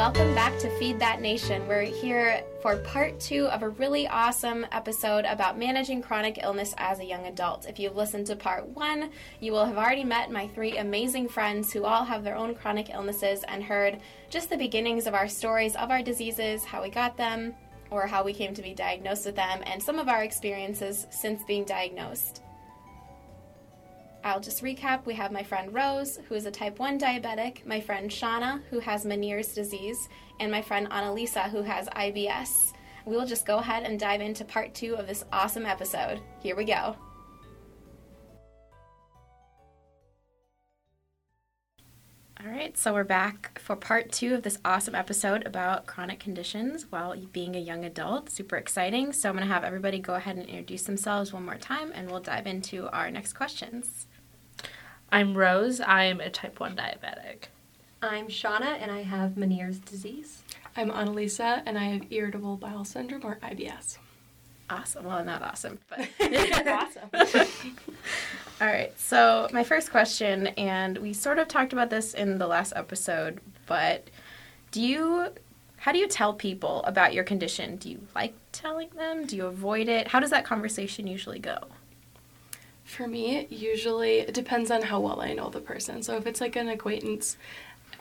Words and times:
Welcome 0.00 0.34
back 0.34 0.58
to 0.60 0.70
Feed 0.78 0.98
That 0.98 1.20
Nation. 1.20 1.68
We're 1.68 1.82
here 1.82 2.42
for 2.62 2.76
part 2.76 3.20
two 3.20 3.48
of 3.48 3.62
a 3.62 3.68
really 3.68 4.08
awesome 4.08 4.66
episode 4.72 5.26
about 5.26 5.58
managing 5.58 6.00
chronic 6.00 6.38
illness 6.42 6.74
as 6.78 7.00
a 7.00 7.04
young 7.04 7.26
adult. 7.26 7.66
If 7.66 7.78
you've 7.78 7.96
listened 7.96 8.26
to 8.28 8.34
part 8.34 8.66
one, 8.68 9.10
you 9.40 9.52
will 9.52 9.66
have 9.66 9.76
already 9.76 10.04
met 10.04 10.30
my 10.30 10.48
three 10.48 10.78
amazing 10.78 11.28
friends 11.28 11.70
who 11.70 11.84
all 11.84 12.02
have 12.02 12.24
their 12.24 12.34
own 12.34 12.54
chronic 12.54 12.88
illnesses 12.88 13.44
and 13.46 13.62
heard 13.62 14.00
just 14.30 14.48
the 14.48 14.56
beginnings 14.56 15.06
of 15.06 15.12
our 15.12 15.28
stories 15.28 15.76
of 15.76 15.90
our 15.90 16.02
diseases, 16.02 16.64
how 16.64 16.82
we 16.82 16.88
got 16.88 17.18
them, 17.18 17.54
or 17.90 18.06
how 18.06 18.24
we 18.24 18.32
came 18.32 18.54
to 18.54 18.62
be 18.62 18.72
diagnosed 18.72 19.26
with 19.26 19.36
them, 19.36 19.60
and 19.66 19.82
some 19.82 19.98
of 19.98 20.08
our 20.08 20.22
experiences 20.22 21.08
since 21.10 21.44
being 21.44 21.64
diagnosed. 21.64 22.40
I'll 24.22 24.40
just 24.40 24.62
recap. 24.62 25.06
We 25.06 25.14
have 25.14 25.32
my 25.32 25.42
friend 25.42 25.72
Rose, 25.72 26.18
who 26.28 26.34
is 26.34 26.46
a 26.46 26.50
type 26.50 26.78
1 26.78 26.98
diabetic, 26.98 27.64
my 27.66 27.80
friend 27.80 28.10
Shauna, 28.10 28.60
who 28.70 28.78
has 28.80 29.04
Meniere's 29.04 29.54
disease, 29.54 30.08
and 30.40 30.50
my 30.50 30.60
friend 30.60 30.88
Annalisa, 30.90 31.50
who 31.50 31.62
has 31.62 31.88
IBS. 31.88 32.72
We 33.06 33.16
will 33.16 33.26
just 33.26 33.46
go 33.46 33.58
ahead 33.58 33.84
and 33.84 33.98
dive 33.98 34.20
into 34.20 34.44
part 34.44 34.74
two 34.74 34.94
of 34.94 35.06
this 35.06 35.24
awesome 35.32 35.64
episode. 35.64 36.20
Here 36.42 36.54
we 36.54 36.64
go. 36.64 36.96
All 42.42 42.50
right, 42.50 42.76
so 42.76 42.94
we're 42.94 43.04
back 43.04 43.60
for 43.62 43.76
part 43.76 44.12
two 44.12 44.34
of 44.34 44.42
this 44.42 44.58
awesome 44.64 44.94
episode 44.94 45.46
about 45.46 45.86
chronic 45.86 46.20
conditions 46.20 46.86
while 46.88 47.14
being 47.32 47.54
a 47.54 47.58
young 47.58 47.84
adult. 47.84 48.30
Super 48.30 48.56
exciting. 48.56 49.12
So 49.12 49.28
I'm 49.28 49.36
going 49.36 49.46
to 49.46 49.52
have 49.52 49.62
everybody 49.62 49.98
go 49.98 50.14
ahead 50.14 50.36
and 50.36 50.46
introduce 50.46 50.84
themselves 50.84 51.34
one 51.34 51.44
more 51.44 51.58
time, 51.58 51.92
and 51.94 52.10
we'll 52.10 52.20
dive 52.20 52.46
into 52.46 52.88
our 52.94 53.10
next 53.10 53.34
questions. 53.34 54.06
I'm 55.12 55.36
Rose. 55.36 55.80
I'm 55.80 56.20
a 56.20 56.30
type 56.30 56.60
1 56.60 56.76
diabetic. 56.76 57.46
I'm 58.00 58.28
Shauna, 58.28 58.80
and 58.80 58.92
I 58.92 59.02
have 59.02 59.32
Meniere's 59.32 59.78
disease. 59.80 60.44
I'm 60.76 60.90
Annalisa, 60.90 61.62
and 61.66 61.76
I 61.76 61.84
have 61.84 62.12
irritable 62.12 62.56
bowel 62.56 62.84
syndrome 62.84 63.26
or 63.26 63.36
IBS. 63.42 63.98
Awesome. 64.70 65.04
Well, 65.04 65.24
not 65.24 65.42
awesome, 65.42 65.80
but 65.88 66.08
awesome. 66.66 67.10
All 68.60 68.68
right. 68.68 68.92
So, 69.00 69.48
my 69.52 69.64
first 69.64 69.90
question, 69.90 70.46
and 70.48 70.96
we 70.98 71.12
sort 71.12 71.38
of 71.38 71.48
talked 71.48 71.72
about 71.72 71.90
this 71.90 72.14
in 72.14 72.38
the 72.38 72.46
last 72.46 72.72
episode, 72.76 73.40
but 73.66 74.08
do 74.70 74.80
you, 74.80 75.26
how 75.78 75.90
do 75.90 75.98
you 75.98 76.06
tell 76.06 76.34
people 76.34 76.84
about 76.84 77.12
your 77.14 77.24
condition? 77.24 77.76
Do 77.76 77.90
you 77.90 78.00
like 78.14 78.34
telling 78.52 78.90
them? 78.90 79.26
Do 79.26 79.36
you 79.36 79.46
avoid 79.46 79.88
it? 79.88 80.06
How 80.06 80.20
does 80.20 80.30
that 80.30 80.44
conversation 80.44 81.08
usually 81.08 81.40
go? 81.40 81.58
For 82.90 83.06
me, 83.06 83.46
usually 83.50 84.18
it 84.18 84.34
depends 84.34 84.68
on 84.70 84.82
how 84.82 84.98
well 84.98 85.20
I 85.20 85.32
know 85.32 85.48
the 85.48 85.60
person. 85.60 86.02
So 86.02 86.16
if 86.16 86.26
it's 86.26 86.40
like 86.40 86.56
an 86.56 86.68
acquaintance, 86.68 87.36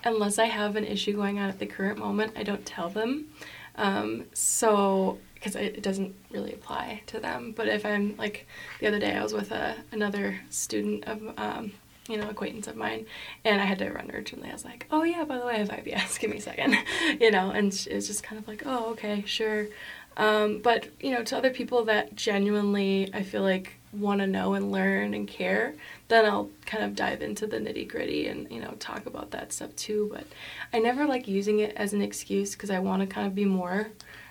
unless 0.03 0.39
I 0.39 0.45
have 0.45 0.75
an 0.75 0.83
issue 0.83 1.13
going 1.13 1.37
on 1.37 1.47
at 1.47 1.59
the 1.59 1.67
current 1.67 1.99
moment, 1.99 2.33
I 2.35 2.41
don't 2.41 2.65
tell 2.65 2.89
them. 2.89 3.27
Um, 3.75 4.25
so 4.33 5.19
because 5.35 5.55
it 5.55 5.83
doesn't 5.83 6.15
really 6.31 6.53
apply 6.53 7.03
to 7.05 7.19
them. 7.19 7.53
But 7.55 7.67
if 7.67 7.85
I'm 7.85 8.17
like 8.17 8.47
the 8.79 8.87
other 8.87 8.99
day, 8.99 9.15
I 9.15 9.21
was 9.21 9.31
with 9.31 9.51
a 9.51 9.75
another 9.91 10.41
student 10.49 11.05
of 11.05 11.21
um, 11.37 11.71
you 12.09 12.17
know 12.17 12.27
acquaintance 12.27 12.65
of 12.65 12.75
mine, 12.75 13.05
and 13.45 13.61
I 13.61 13.65
had 13.65 13.77
to 13.79 13.91
run 13.91 14.09
urgently. 14.11 14.49
I 14.49 14.53
was 14.53 14.65
like, 14.65 14.87
oh 14.89 15.03
yeah, 15.03 15.23
by 15.23 15.37
the 15.37 15.45
way, 15.45 15.53
I 15.53 15.57
have 15.59 15.69
IBS. 15.69 16.19
Give 16.19 16.31
me 16.31 16.37
a 16.37 16.41
second, 16.41 16.75
you 17.21 17.29
know, 17.29 17.51
and 17.51 17.67
it's 17.67 18.07
just 18.07 18.23
kind 18.23 18.41
of 18.41 18.47
like, 18.47 18.63
oh 18.65 18.91
okay, 18.93 19.23
sure. 19.27 19.67
Um, 20.17 20.61
but 20.63 20.87
you 20.99 21.11
know, 21.11 21.23
to 21.23 21.37
other 21.37 21.51
people 21.51 21.85
that 21.85 22.15
genuinely, 22.15 23.11
I 23.13 23.21
feel 23.21 23.43
like 23.43 23.78
want 23.91 24.21
to 24.21 24.27
know 24.27 24.53
and 24.53 24.71
learn 24.71 25.13
and 25.13 25.27
care, 25.27 25.73
then 26.07 26.25
I'll 26.25 26.49
kind 26.65 26.83
of 26.83 26.95
dive 26.95 27.21
into 27.21 27.47
the 27.47 27.57
nitty 27.57 27.87
gritty 27.87 28.27
and 28.27 28.49
you 28.51 28.61
know 28.61 28.75
talk 28.79 29.05
about 29.05 29.31
that 29.31 29.53
stuff 29.53 29.75
too. 29.75 30.09
But 30.13 30.25
I 30.73 30.79
never 30.79 31.05
like 31.05 31.27
using 31.27 31.59
it 31.59 31.75
as 31.75 31.93
an 31.93 32.01
excuse 32.01 32.53
because 32.53 32.69
I 32.69 32.79
want 32.79 33.01
to 33.01 33.07
kind 33.07 33.27
of 33.27 33.35
be 33.35 33.45
more 33.45 33.89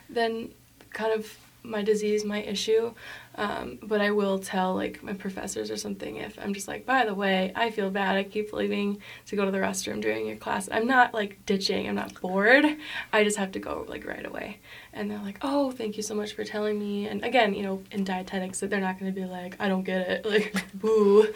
than 0.09 0.51
kind 0.93 1.13
of 1.13 1.37
my 1.63 1.83
disease, 1.83 2.25
my 2.25 2.43
issue. 2.43 2.93
Um, 3.35 3.79
but 3.83 4.01
I 4.01 4.11
will 4.11 4.39
tell 4.39 4.75
like 4.75 5.03
my 5.03 5.13
professors 5.13 5.71
or 5.71 5.77
something 5.77 6.17
if 6.17 6.39
I'm 6.41 6.55
just 6.55 6.67
like, 6.67 6.85
by 6.85 7.05
the 7.05 7.15
way, 7.15 7.53
I 7.55 7.71
feel 7.71 7.91
bad. 7.91 8.17
I 8.17 8.25
keep 8.25 8.53
leaving 8.53 9.01
to 9.27 9.37
go 9.37 9.45
to 9.45 9.51
the 9.51 9.59
restroom 9.59 10.01
during 10.01 10.27
your 10.27 10.37
class. 10.37 10.69
I'm 10.73 10.87
not 10.87 11.15
like 11.15 11.45
ditching. 11.47 11.89
I'm 11.89 11.95
not 11.95 12.21
bored. 12.21 12.65
I 13.13 13.23
just 13.23 13.37
have 13.37 13.53
to 13.53 13.59
go 13.59 13.85
like 13.89 14.07
right 14.07 14.27
away. 14.27 14.59
And 14.99 15.09
they're 15.09 15.23
like, 15.23 15.39
oh, 15.43 15.71
thank 15.71 15.97
you 15.97 16.03
so 16.03 16.13
much 16.13 16.33
for 16.33 16.43
telling 16.43 16.77
me. 16.77 17.07
And 17.07 17.25
again, 17.25 17.55
you 17.55 17.63
know, 17.63 17.83
in 17.93 18.03
dietetics, 18.03 18.59
that 18.59 18.69
they're 18.69 18.81
not 18.81 18.99
going 18.99 19.15
to 19.15 19.19
be 19.19 19.27
like, 19.27 19.55
I 19.61 19.69
don't 19.69 19.85
get 19.85 20.09
it, 20.09 20.27
like 20.31 20.65
boo. 20.75 21.33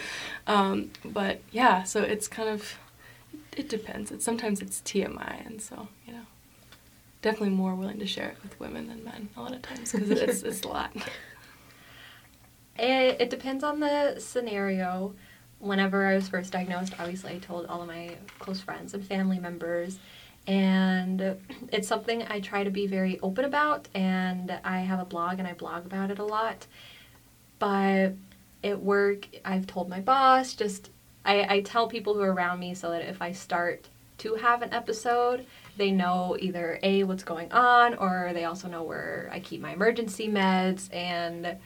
Um, 0.49 0.91
but 1.05 1.41
yeah, 1.53 1.85
so 1.85 2.03
it's 2.03 2.27
kind 2.27 2.49
of 2.49 2.77
it 3.57 3.69
depends. 3.69 4.11
It's 4.11 4.25
sometimes 4.25 4.61
it's 4.61 4.81
TMI, 4.81 5.47
and 5.47 5.61
so 5.61 5.89
you 6.07 6.15
know 6.15 6.27
definitely 7.21 7.51
more 7.51 7.75
willing 7.75 7.99
to 8.01 8.07
share 8.07 8.31
it 8.31 8.39
with 8.43 8.59
women 8.59 8.89
than 8.89 9.05
men 9.05 9.29
a 9.37 9.41
lot 9.41 9.53
of 9.53 9.63
times 9.63 9.93
because 9.93 10.11
it's, 10.11 10.43
it's 10.43 10.63
a 10.63 10.69
lot. 10.69 10.93
It, 12.79 13.21
it 13.21 13.29
depends 13.29 13.63
on 13.63 13.81
the 13.81 14.19
scenario. 14.19 15.15
Whenever 15.59 16.07
I 16.07 16.15
was 16.15 16.27
first 16.29 16.53
diagnosed, 16.53 16.95
obviously 16.99 17.35
I 17.35 17.39
told 17.39 17.67
all 17.67 17.83
of 17.83 17.87
my 17.87 18.17
close 18.39 18.63
friends 18.63 18.95
and 18.95 19.07
family 19.07 19.39
members. 19.39 19.99
And 20.47 21.41
it's 21.71 21.87
something 21.87 22.25
I 22.29 22.41
try 22.41 22.65
to 22.65 22.71
be 22.71 22.87
very 22.87 23.21
open 23.21 23.45
about. 23.45 23.89
And 23.95 24.59
I 24.65 24.81
have 24.81 25.01
a 25.01 25.05
blog 25.05 25.39
and 25.39 25.47
I 25.47 25.55
blog 25.55 25.87
about 25.87 26.11
it 26.11 26.19
a 26.19 26.25
lot. 26.25 26.67
But 27.59 28.15
at 28.65 28.83
work, 28.83 29.29
I've 29.45 29.67
told 29.67 29.89
my 29.89 30.01
boss, 30.01 30.55
just 30.55 30.91
I, 31.25 31.57
I 31.57 31.61
tell 31.61 31.89
people 31.89 32.15
who 32.15 32.21
are 32.23 32.33
around 32.33 32.59
me 32.59 32.75
so 32.75 32.91
that 32.91 33.03
if 33.03 33.23
I 33.23 33.33
start 33.33 33.89
to 34.19 34.35
have 34.35 34.63
an 34.63 34.73
episode, 34.73 35.47
they 35.77 35.91
know 35.91 36.37
either 36.41 36.79
A, 36.83 37.05
what's 37.05 37.25
going 37.25 37.51
on, 37.53 37.95
or 37.95 38.31
they 38.35 38.45
also 38.45 38.69
know 38.69 38.83
where 38.83 39.29
I 39.33 39.41
keep 39.41 39.61
my 39.61 39.73
emergency 39.73 40.29
meds. 40.29 40.93
And 40.93 41.57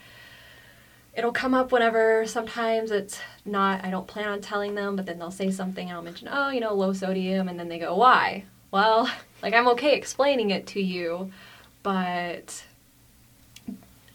it'll 1.14 1.32
come 1.32 1.54
up 1.54 1.72
whenever 1.72 2.26
sometimes 2.26 2.90
it's 2.90 3.18
not, 3.44 3.84
I 3.84 3.90
don't 3.90 4.06
plan 4.06 4.28
on 4.28 4.42
telling 4.42 4.74
them, 4.74 4.96
but 4.96 5.06
then 5.06 5.18
they'll 5.18 5.30
say 5.30 5.50
something 5.50 5.88
and 5.88 5.96
I'll 5.96 6.02
mention, 6.02 6.28
oh, 6.30 6.50
you 6.50 6.60
know, 6.60 6.74
low 6.74 6.92
sodium. 6.92 7.48
And 7.48 7.58
then 7.58 7.68
they 7.68 7.78
go, 7.78 7.96
why? 7.96 8.44
Well, 8.70 9.10
like 9.42 9.54
I'm 9.54 9.68
okay 9.68 9.94
explaining 9.94 10.50
it 10.50 10.66
to 10.68 10.82
you, 10.82 11.32
but 11.82 12.64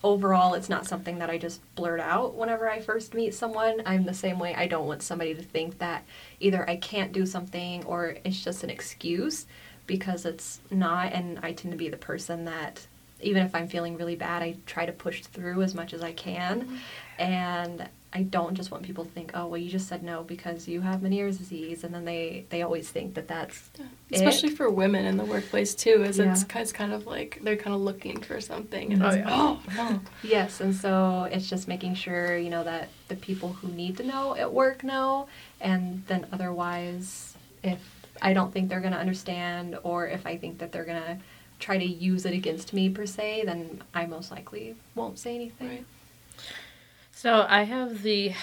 overall 0.04 0.56
it's 0.56 0.70
not 0.70 0.86
something 0.86 1.20
that 1.20 1.30
I 1.30 1.38
just 1.38 1.62
blurt 1.76 2.00
out 2.00 2.34
whenever 2.36 2.70
I 2.70 2.80
first 2.80 3.14
meet 3.14 3.34
someone. 3.34 3.82
I'm 3.86 4.06
the 4.06 4.14
same 4.14 4.40
way. 4.40 4.56
I 4.56 4.68
don't 4.68 4.88
want 4.88 5.04
somebody 5.04 5.36
to 5.36 5.44
think 5.44 5.78
that 5.78 6.04
either 6.40 6.68
I 6.70 6.78
can't 6.78 7.12
do 7.12 7.26
something 7.26 7.86
or 7.86 8.18
it's 8.24 8.44
just 8.44 8.64
an 8.64 8.70
excuse 8.70 9.46
because 9.88 10.26
it's 10.26 10.60
not 10.70 11.14
and 11.14 11.40
I 11.44 11.54
tend 11.54 11.72
to 11.72 11.78
be 11.78 11.90
the 11.90 11.98
person 11.98 12.46
that 12.46 12.86
even 13.22 13.46
if 13.46 13.54
I'm 13.54 13.68
feeling 13.68 13.98
really 13.98 14.16
bad, 14.16 14.42
I 14.42 14.56
try 14.66 14.86
to 14.86 14.92
push 14.92 15.22
through 15.22 15.62
as 15.62 15.76
much 15.76 15.94
as 15.94 16.02
I 16.02 16.12
can. 16.12 16.80
And 17.22 17.88
I 18.14 18.24
don't 18.24 18.56
just 18.56 18.72
want 18.72 18.84
people 18.84 19.06
to 19.06 19.12
think, 19.12 19.32
oh, 19.36 19.48
well, 19.48 19.58
you 19.58 19.70
just 19.70 19.88
said 19.88 20.04
no 20.04 20.24
because 20.24 20.68
you 20.68 20.82
have 20.82 21.00
Meniere's 21.00 21.38
disease, 21.38 21.84
and 21.86 21.94
then 21.94 22.04
they 22.04 22.46
they 22.50 22.62
always 22.62 22.90
think 22.90 23.14
that 23.14 23.28
that's 23.28 23.70
yeah. 23.78 23.86
especially 24.12 24.50
it. 24.50 24.58
for 24.58 24.70
women 24.70 25.06
in 25.06 25.16
the 25.16 25.24
workplace 25.24 25.74
too, 25.74 26.04
is 26.04 26.18
yeah. 26.18 26.32
it's, 26.32 26.44
it's 26.54 26.74
kind 26.74 26.92
of 26.92 27.06
like 27.06 27.40
they're 27.42 27.56
kind 27.56 27.74
of 27.74 27.82
looking 27.82 28.20
for 28.20 28.42
something, 28.42 28.92
and 28.92 29.04
oh, 29.04 29.12
yeah. 29.12 29.26
oh 29.30 29.62
no. 29.78 30.02
yes, 30.24 30.60
and 30.60 30.76
so 30.76 31.30
it's 31.32 31.50
just 31.50 31.70
making 31.70 31.94
sure 31.94 32.38
you 32.38 32.50
know 32.50 32.64
that 32.64 32.90
the 33.08 33.16
people 33.16 33.54
who 33.54 33.70
need 33.70 33.96
to 33.98 34.04
know 34.04 34.36
at 34.36 34.52
work 34.52 34.84
know, 34.84 35.28
and 35.62 36.04
then 36.08 36.26
otherwise, 36.34 37.38
if 37.64 37.80
I 38.22 38.34
don't 38.34 38.52
think 38.52 38.68
they're 38.68 38.82
gonna 38.82 38.98
understand, 38.98 39.78
or 39.84 40.08
if 40.08 40.26
I 40.26 40.38
think 40.38 40.58
that 40.58 40.74
they're 40.74 40.86
gonna 40.86 41.20
try 41.60 41.78
to 41.78 41.86
use 41.86 42.26
it 42.26 42.34
against 42.34 42.74
me 42.74 42.90
per 42.90 43.06
se, 43.06 43.44
then 43.46 43.84
I 43.94 44.06
most 44.06 44.32
likely 44.32 44.76
won't 44.96 45.18
say 45.18 45.36
anything. 45.36 45.70
Right. 45.70 45.86
So 47.22 47.46
I 47.48 47.66
have 47.66 48.02
the 48.02 48.34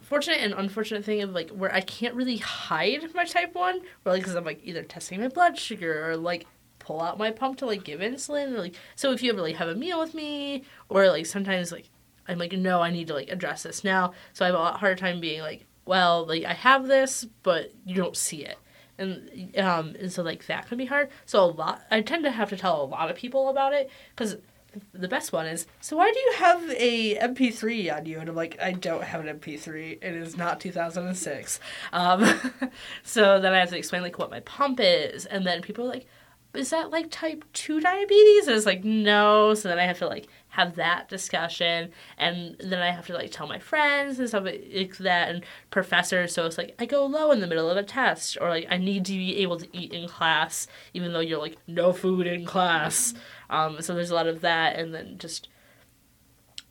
fortunate 0.00 0.40
and 0.40 0.52
unfortunate 0.52 1.04
thing 1.04 1.22
of 1.22 1.30
like 1.30 1.50
where 1.50 1.72
I 1.72 1.80
can't 1.80 2.16
really 2.16 2.38
hide 2.38 3.14
my 3.14 3.24
type 3.24 3.54
one, 3.54 3.82
or 4.04 4.10
like 4.10 4.22
because 4.22 4.34
I'm 4.34 4.44
like 4.44 4.58
either 4.64 4.82
testing 4.82 5.20
my 5.20 5.28
blood 5.28 5.56
sugar 5.56 6.10
or 6.10 6.16
like 6.16 6.44
pull 6.80 7.00
out 7.00 7.18
my 7.18 7.30
pump 7.30 7.58
to 7.58 7.66
like 7.66 7.84
give 7.84 8.00
insulin 8.00 8.52
or 8.52 8.58
like 8.58 8.74
so 8.96 9.12
if 9.12 9.22
you 9.22 9.30
ever 9.30 9.40
like 9.40 9.54
have 9.54 9.68
a 9.68 9.76
meal 9.76 10.00
with 10.00 10.12
me 10.12 10.64
or 10.88 11.06
like 11.06 11.24
sometimes 11.24 11.70
like 11.70 11.88
I'm 12.26 12.36
like 12.36 12.50
no 12.54 12.80
I 12.80 12.90
need 12.90 13.06
to 13.06 13.14
like 13.14 13.30
address 13.30 13.62
this 13.62 13.84
now. 13.84 14.12
So 14.32 14.44
I 14.44 14.48
have 14.48 14.56
a 14.56 14.58
lot 14.58 14.80
harder 14.80 14.96
time 14.96 15.20
being 15.20 15.42
like 15.42 15.64
well 15.84 16.26
like 16.26 16.42
I 16.42 16.52
have 16.52 16.88
this 16.88 17.24
but 17.44 17.70
you 17.86 17.94
don't 17.94 18.16
see 18.16 18.44
it. 18.44 18.58
And 18.98 19.56
um 19.56 19.94
and 20.00 20.12
so 20.12 20.24
like 20.24 20.48
that 20.48 20.66
can 20.66 20.78
be 20.78 20.86
hard. 20.86 21.10
So 21.26 21.44
a 21.44 21.46
lot 21.46 21.82
I 21.92 22.00
tend 22.00 22.24
to 22.24 22.32
have 22.32 22.48
to 22.48 22.56
tell 22.56 22.82
a 22.82 22.86
lot 22.86 23.08
of 23.08 23.14
people 23.14 23.50
about 23.50 23.72
it 23.72 23.88
because 24.16 24.38
the 24.92 25.08
best 25.08 25.32
one 25.32 25.46
is 25.46 25.66
so 25.80 25.96
why 25.96 26.10
do 26.10 26.18
you 26.18 26.32
have 26.36 26.70
a 26.70 27.16
mp3 27.16 27.96
on 27.96 28.06
you? 28.06 28.18
And 28.18 28.28
i'm 28.28 28.34
like 28.34 28.58
i 28.60 28.72
don't 28.72 29.04
have 29.04 29.24
an 29.24 29.38
mp3 29.38 29.98
it 30.02 30.14
is 30.14 30.36
not 30.36 30.60
2006 30.60 31.60
um, 31.92 32.24
so 33.02 33.40
then 33.40 33.52
i 33.52 33.58
have 33.58 33.70
to 33.70 33.78
explain 33.78 34.02
like 34.02 34.18
what 34.18 34.30
my 34.30 34.40
pump 34.40 34.80
is. 34.80 35.26
And 35.26 35.46
then 35.46 35.62
people 35.62 35.84
are 35.84 35.88
like 35.88 36.06
is 36.54 36.70
that 36.70 36.90
like 36.90 37.10
type 37.10 37.44
2 37.52 37.80
diabetes? 37.80 38.46
And 38.46 38.56
it's 38.56 38.66
like, 38.66 38.84
no. 38.84 39.54
So 39.54 39.68
then 39.68 39.78
I 39.78 39.84
have 39.84 39.98
to 39.98 40.06
like 40.06 40.28
have 40.48 40.76
that 40.76 41.08
discussion. 41.08 41.90
And 42.16 42.56
then 42.60 42.80
I 42.80 42.90
have 42.90 43.06
to 43.06 43.14
like 43.14 43.30
tell 43.30 43.46
my 43.46 43.58
friends 43.58 44.18
and 44.18 44.28
stuff 44.28 44.44
like 44.44 44.96
that 44.98 45.30
and 45.30 45.44
professors. 45.70 46.32
So 46.34 46.46
it's 46.46 46.58
like 46.58 46.74
I 46.78 46.86
go 46.86 47.06
low 47.06 47.30
in 47.32 47.40
the 47.40 47.46
middle 47.46 47.68
of 47.68 47.76
a 47.76 47.82
test 47.82 48.38
or 48.40 48.48
like 48.48 48.66
I 48.70 48.76
need 48.76 49.04
to 49.06 49.12
be 49.12 49.36
able 49.38 49.58
to 49.58 49.76
eat 49.76 49.92
in 49.92 50.08
class, 50.08 50.66
even 50.92 51.12
though 51.12 51.20
you're 51.20 51.40
like, 51.40 51.56
no 51.66 51.92
food 51.92 52.26
in 52.26 52.44
class. 52.44 53.14
Um, 53.50 53.80
so 53.80 53.94
there's 53.94 54.10
a 54.10 54.14
lot 54.14 54.26
of 54.26 54.40
that. 54.42 54.76
And 54.76 54.94
then 54.94 55.18
just 55.18 55.48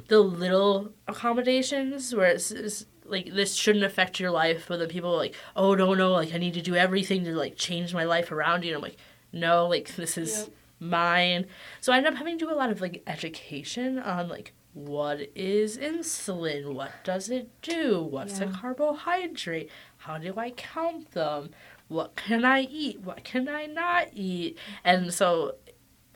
the 0.08 0.20
little 0.20 0.94
accommodations 1.08 2.14
where 2.14 2.28
it's, 2.28 2.52
it's 2.52 2.86
like 3.06 3.34
this 3.34 3.54
shouldn't 3.54 3.84
affect 3.84 4.20
your 4.20 4.32
life 4.32 4.66
but 4.68 4.78
then 4.78 4.88
people 4.88 5.14
are 5.14 5.18
like 5.18 5.36
oh 5.56 5.76
no 5.76 5.94
no 5.94 6.12
like 6.12 6.34
i 6.34 6.38
need 6.38 6.54
to 6.54 6.62
do 6.62 6.76
everything 6.76 7.24
to 7.24 7.36
like 7.36 7.56
change 7.58 7.94
my 7.94 8.04
life 8.04 8.32
around 8.32 8.64
you 8.64 8.70
and 8.70 8.78
i'm 8.78 8.82
like 8.82 8.98
no 9.34 9.68
like 9.68 9.96
this 9.98 10.18
is 10.18 10.38
Yep. 10.38 10.50
mine. 10.80 11.46
So 11.82 11.92
i 11.92 11.98
end 11.98 12.08
up 12.08 12.16
having 12.16 12.38
to 12.38 12.46
do 12.46 12.52
a 12.52 12.56
lot 12.56 12.70
of 12.70 12.80
like 12.82 13.04
education 13.08 14.00
on 14.00 14.30
like 14.30 14.54
what 14.74 15.20
is 15.36 15.78
insulin? 15.78 16.74
What 16.74 16.92
does 17.04 17.30
it 17.30 17.48
do? 17.62 18.02
What's 18.02 18.40
a 18.40 18.48
carbohydrate? 18.48 19.70
How 19.98 20.18
do 20.18 20.34
i 20.38 20.50
count 20.52 21.12
them? 21.12 21.50
What 21.90 22.16
can 22.16 22.44
i 22.46 22.62
eat? 22.62 23.02
What 23.02 23.24
can 23.24 23.48
i 23.48 23.66
not 23.66 24.08
eat? 24.14 24.58
And 24.84 25.14
so 25.14 25.56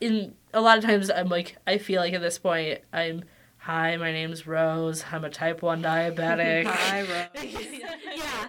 in 0.02 0.34
a 0.54 0.62
lot 0.62 0.78
of 0.78 0.84
times 0.84 1.10
i'm 1.10 1.28
like 1.28 1.58
i 1.66 1.78
feel 1.80 2.00
like 2.02 2.14
at 2.14 2.22
this 2.22 2.38
point 2.38 2.80
i'm 2.94 3.24
hi 3.58 3.98
my 3.98 4.12
name's 4.12 4.46
rose. 4.48 5.04
I'm 5.12 5.24
a 5.26 5.30
type 5.30 5.62
1 5.62 5.82
diabetic. 5.84 6.66
Hi, 6.68 7.02
Rose. 7.34 7.56
yeah. 8.16 8.48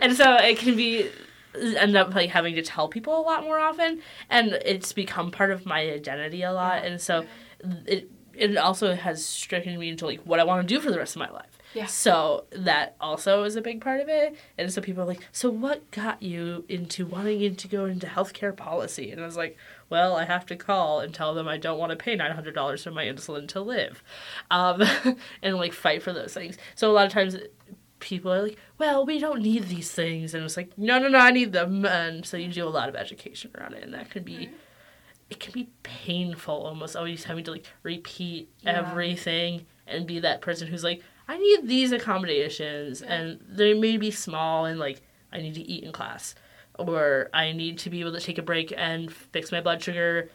And 0.00 0.14
so 0.16 0.34
it 0.36 0.58
can 0.58 0.76
be 0.76 1.08
end 1.54 1.96
up 1.96 2.14
like 2.14 2.30
having 2.30 2.54
to 2.54 2.62
tell 2.62 2.88
people 2.88 3.18
a 3.18 3.22
lot 3.22 3.42
more 3.42 3.58
often 3.58 4.00
and 4.28 4.52
it's 4.64 4.92
become 4.92 5.30
part 5.30 5.50
of 5.50 5.66
my 5.66 5.80
identity 5.80 6.42
a 6.42 6.52
lot 6.52 6.84
and 6.84 7.00
so 7.00 7.24
it 7.86 8.10
it 8.34 8.56
also 8.56 8.94
has 8.94 9.24
stricken 9.24 9.78
me 9.78 9.88
into 9.88 10.06
like 10.06 10.20
what 10.20 10.40
I 10.40 10.44
want 10.44 10.66
to 10.66 10.74
do 10.74 10.80
for 10.80 10.90
the 10.90 10.98
rest 10.98 11.16
of 11.16 11.20
my 11.20 11.30
life. 11.30 11.58
Yeah. 11.74 11.86
So 11.86 12.46
that 12.50 12.96
also 13.00 13.44
is 13.44 13.54
a 13.54 13.60
big 13.60 13.80
part 13.80 14.00
of 14.00 14.08
it. 14.08 14.36
And 14.58 14.72
so 14.72 14.80
people 14.80 15.02
are 15.02 15.06
like, 15.06 15.20
So 15.30 15.50
what 15.50 15.88
got 15.90 16.22
you 16.22 16.64
into 16.68 17.06
wanting 17.06 17.54
to 17.54 17.68
go 17.68 17.84
into 17.84 18.06
healthcare 18.06 18.56
policy? 18.56 19.12
And 19.12 19.20
I 19.20 19.24
was 19.24 19.36
like, 19.36 19.56
Well, 19.88 20.16
I 20.16 20.24
have 20.24 20.46
to 20.46 20.56
call 20.56 21.00
and 21.00 21.14
tell 21.14 21.34
them 21.34 21.46
I 21.46 21.58
don't 21.58 21.78
want 21.78 21.90
to 21.90 21.96
pay 21.96 22.16
nine 22.16 22.32
hundred 22.32 22.54
dollars 22.54 22.82
for 22.82 22.90
my 22.90 23.04
insulin 23.04 23.46
to 23.48 23.60
live. 23.60 24.02
Um 24.50 24.82
and 25.42 25.56
like 25.56 25.72
fight 25.72 26.02
for 26.02 26.12
those 26.12 26.34
things. 26.34 26.56
So 26.74 26.90
a 26.90 26.92
lot 26.92 27.06
of 27.06 27.12
times 27.12 27.36
people 28.00 28.32
are 28.32 28.42
like, 28.42 28.56
well, 28.78 29.04
we 29.06 29.18
don't 29.18 29.42
need 29.42 29.68
these 29.68 29.90
things. 29.92 30.34
And 30.34 30.44
it's 30.44 30.56
like, 30.56 30.76
no, 30.76 30.98
no, 30.98 31.08
no, 31.08 31.18
I 31.18 31.30
need 31.30 31.52
them. 31.52 31.84
And 31.84 32.24
so 32.26 32.36
you 32.36 32.48
do 32.52 32.66
a 32.66 32.68
lot 32.70 32.88
of 32.88 32.96
education 32.96 33.50
around 33.58 33.74
it. 33.74 33.84
And 33.84 33.94
that 33.94 34.10
can 34.10 34.22
be, 34.24 34.50
it 35.28 35.38
can 35.38 35.52
be 35.52 35.68
painful 35.82 36.54
almost 36.66 36.96
always 36.96 37.24
having 37.24 37.44
to 37.44 37.50
like 37.52 37.66
repeat 37.82 38.48
Yeah. 38.62 38.78
everything 38.78 39.66
and 39.86 40.06
be 40.06 40.20
that 40.20 40.40
person 40.40 40.66
who's 40.68 40.82
like, 40.84 41.02
I 41.28 41.38
need 41.38 41.68
these 41.68 41.92
accommodations. 41.92 43.02
And 43.02 43.38
they 43.48 43.74
may 43.74 43.96
be 43.96 44.10
small 44.10 44.64
and 44.64 44.80
like, 44.80 45.02
I 45.32 45.38
need 45.40 45.54
to 45.54 45.62
eat 45.62 45.84
in 45.84 45.92
class. 45.92 46.34
Or 46.78 47.28
I 47.34 47.52
need 47.52 47.78
to 47.80 47.90
be 47.90 48.00
able 48.00 48.12
to 48.12 48.20
take 48.20 48.38
a 48.38 48.42
break 48.42 48.72
and 48.76 49.12
fix 49.12 49.52
my 49.52 49.60
blood 49.60 49.82
sugar 49.82 50.30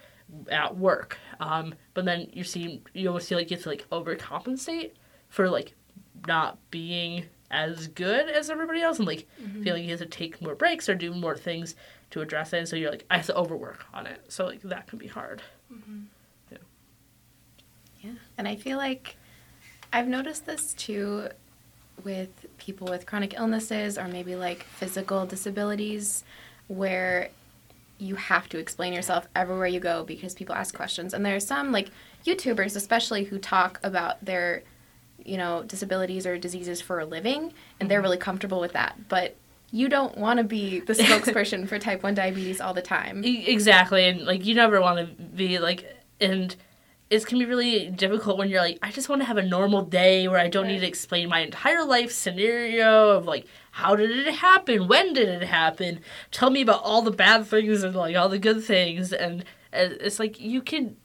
at 0.49 0.77
work. 0.77 1.17
Um, 1.39 1.73
but 1.93 2.05
then 2.05 2.27
you 2.31 2.43
see, 2.43 2.81
you 2.93 3.07
almost 3.07 3.27
feel 3.27 3.37
like 3.37 3.49
you 3.49 3.57
have 3.57 3.63
to 3.63 3.69
like 3.69 3.89
overcompensate 3.89 4.91
for 5.29 5.49
like 5.49 5.73
not 6.27 6.57
being 6.71 7.25
as 7.51 7.87
good 7.89 8.29
as 8.29 8.49
everybody 8.49 8.81
else 8.81 8.97
and 8.97 9.07
like 9.07 9.27
mm-hmm. 9.41 9.63
feeling 9.63 9.83
you 9.83 9.91
have 9.91 9.99
to 9.99 10.05
take 10.05 10.41
more 10.41 10.55
breaks 10.55 10.89
or 10.89 10.95
do 10.95 11.13
more 11.13 11.37
things 11.37 11.75
to 12.09 12.21
address 12.21 12.53
it 12.53 12.57
and 12.57 12.67
so 12.67 12.75
you're 12.75 12.91
like 12.91 13.05
i 13.11 13.17
have 13.17 13.25
to 13.25 13.35
overwork 13.35 13.85
on 13.93 14.07
it 14.07 14.23
so 14.27 14.45
like 14.45 14.61
that 14.61 14.87
can 14.87 14.97
be 14.97 15.07
hard 15.07 15.41
mm-hmm. 15.71 16.01
Yeah. 16.51 16.57
Yeah. 18.01 18.11
And 18.37 18.47
I 18.47 18.55
feel 18.55 18.77
like 18.77 19.15
I've 19.93 20.07
noticed 20.07 20.45
this 20.45 20.73
too 20.73 21.29
with 22.03 22.29
people 22.57 22.87
with 22.87 23.05
chronic 23.05 23.33
illnesses 23.35 23.97
or 23.97 24.07
maybe 24.07 24.35
like 24.35 24.63
physical 24.63 25.25
disabilities 25.25 26.23
where 26.67 27.29
you 27.97 28.15
have 28.15 28.49
to 28.49 28.57
explain 28.57 28.91
yourself 28.91 29.27
everywhere 29.35 29.67
you 29.67 29.79
go 29.79 30.03
because 30.03 30.33
people 30.33 30.53
ask 30.53 30.75
questions. 30.75 31.13
And 31.13 31.25
there 31.25 31.35
are 31.35 31.39
some 31.39 31.71
like 31.71 31.89
YouTubers 32.25 32.75
especially 32.75 33.23
who 33.23 33.37
talk 33.37 33.79
about 33.83 34.23
their 34.23 34.63
you 35.25 35.37
know 35.37 35.63
disabilities 35.63 36.25
or 36.25 36.37
diseases 36.37 36.81
for 36.81 36.99
a 36.99 37.05
living 37.05 37.53
and 37.79 37.89
they're 37.89 38.01
really 38.01 38.17
comfortable 38.17 38.59
with 38.59 38.73
that. 38.73 39.09
But 39.09 39.35
you 39.71 39.89
don't 39.89 40.17
want 40.17 40.37
to 40.37 40.43
be 40.43 40.79
the 40.79 40.93
spokesperson 40.93 41.67
for 41.67 41.79
type 41.79 42.03
1 42.03 42.13
diabetes 42.13 42.61
all 42.61 42.73
the 42.73 42.81
time. 42.81 43.23
Exactly 43.23 44.05
and 44.05 44.21
like 44.21 44.45
you 44.45 44.55
never 44.55 44.81
want 44.81 44.99
to 44.99 45.23
be 45.23 45.59
like 45.59 45.85
and 46.21 46.55
it 47.09 47.25
can 47.25 47.37
be 47.37 47.45
really 47.45 47.87
difficult 47.89 48.37
when 48.37 48.49
you're 48.49 48.61
like 48.61 48.79
i 48.81 48.89
just 48.89 49.09
want 49.09 49.21
to 49.21 49.25
have 49.25 49.37
a 49.37 49.43
normal 49.43 49.83
day 49.83 50.27
where 50.27 50.39
i 50.39 50.47
don't 50.47 50.67
need 50.67 50.79
to 50.79 50.87
explain 50.87 51.29
my 51.29 51.41
entire 51.41 51.85
life 51.85 52.11
scenario 52.11 53.09
of 53.09 53.25
like 53.25 53.45
how 53.71 53.95
did 53.95 54.09
it 54.09 54.33
happen 54.33 54.87
when 54.87 55.13
did 55.13 55.29
it 55.29 55.43
happen 55.43 55.99
tell 56.31 56.49
me 56.49 56.61
about 56.61 56.81
all 56.83 57.03
the 57.03 57.11
bad 57.11 57.45
things 57.45 57.83
and 57.83 57.95
like 57.95 58.15
all 58.15 58.27
the 58.27 58.39
good 58.39 58.63
things 58.63 59.13
and 59.13 59.41
uh, 59.71 59.89
it's 59.99 60.19
like 60.19 60.39
you 60.39 60.61
can 60.61 60.95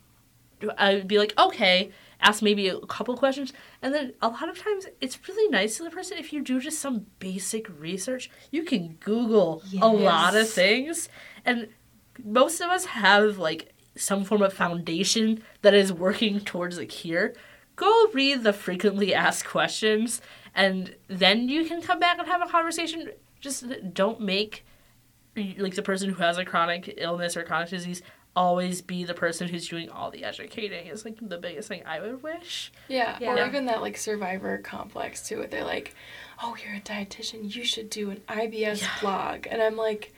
I'd 0.78 1.08
be 1.08 1.18
like, 1.18 1.32
okay, 1.38 1.90
ask 2.20 2.42
maybe 2.42 2.68
a 2.68 2.78
couple 2.80 3.16
questions. 3.16 3.52
And 3.82 3.94
then 3.94 4.12
a 4.20 4.28
lot 4.28 4.48
of 4.48 4.58
times 4.58 4.86
it's 5.00 5.18
really 5.28 5.48
nice 5.50 5.76
to 5.76 5.84
the 5.84 5.90
person 5.90 6.18
if 6.18 6.32
you 6.32 6.42
do 6.42 6.60
just 6.60 6.78
some 6.78 7.06
basic 7.18 7.68
research. 7.78 8.30
You 8.50 8.64
can 8.64 8.96
Google 9.00 9.62
a 9.80 9.88
lot 9.88 10.36
of 10.36 10.48
things. 10.48 11.08
And 11.44 11.68
most 12.24 12.60
of 12.60 12.70
us 12.70 12.86
have 12.86 13.38
like 13.38 13.72
some 13.96 14.24
form 14.24 14.42
of 14.42 14.52
foundation 14.52 15.42
that 15.62 15.74
is 15.74 15.92
working 15.92 16.40
towards 16.40 16.78
a 16.78 16.86
cure. 16.86 17.34
Go 17.76 18.08
read 18.12 18.42
the 18.42 18.52
frequently 18.52 19.14
asked 19.14 19.46
questions 19.46 20.20
and 20.54 20.96
then 21.08 21.48
you 21.48 21.64
can 21.64 21.80
come 21.80 21.98
back 21.98 22.18
and 22.18 22.28
have 22.28 22.42
a 22.42 22.50
conversation. 22.50 23.10
Just 23.40 23.64
don't 23.94 24.20
make 24.20 24.64
like 25.58 25.74
the 25.74 25.82
person 25.82 26.10
who 26.10 26.22
has 26.22 26.38
a 26.38 26.44
chronic 26.44 26.94
illness 26.96 27.36
or 27.36 27.44
chronic 27.44 27.70
disease 27.70 28.02
always 28.36 28.80
be 28.80 29.04
the 29.04 29.14
person 29.14 29.48
who's 29.48 29.68
doing 29.68 29.90
all 29.90 30.10
the 30.10 30.24
educating 30.24 30.86
is 30.86 31.04
like 31.04 31.16
the 31.20 31.36
biggest 31.38 31.68
thing 31.68 31.82
I 31.84 32.00
would 32.00 32.22
wish. 32.22 32.70
Yeah, 32.88 33.16
or 33.20 33.36
Yeah. 33.36 33.46
even 33.46 33.66
that 33.66 33.80
like 33.80 33.96
survivor 33.96 34.58
complex 34.58 35.26
too. 35.26 35.38
Where 35.38 35.46
they're 35.48 35.64
like, 35.64 35.94
"Oh, 36.42 36.56
you're 36.64 36.76
a 36.76 36.80
dietitian. 36.80 37.54
You 37.54 37.64
should 37.64 37.90
do 37.90 38.10
an 38.10 38.20
IBS 38.28 38.80
Yeah. 38.82 38.88
blog," 39.00 39.46
and 39.50 39.60
I'm 39.60 39.76
like, 39.76 40.12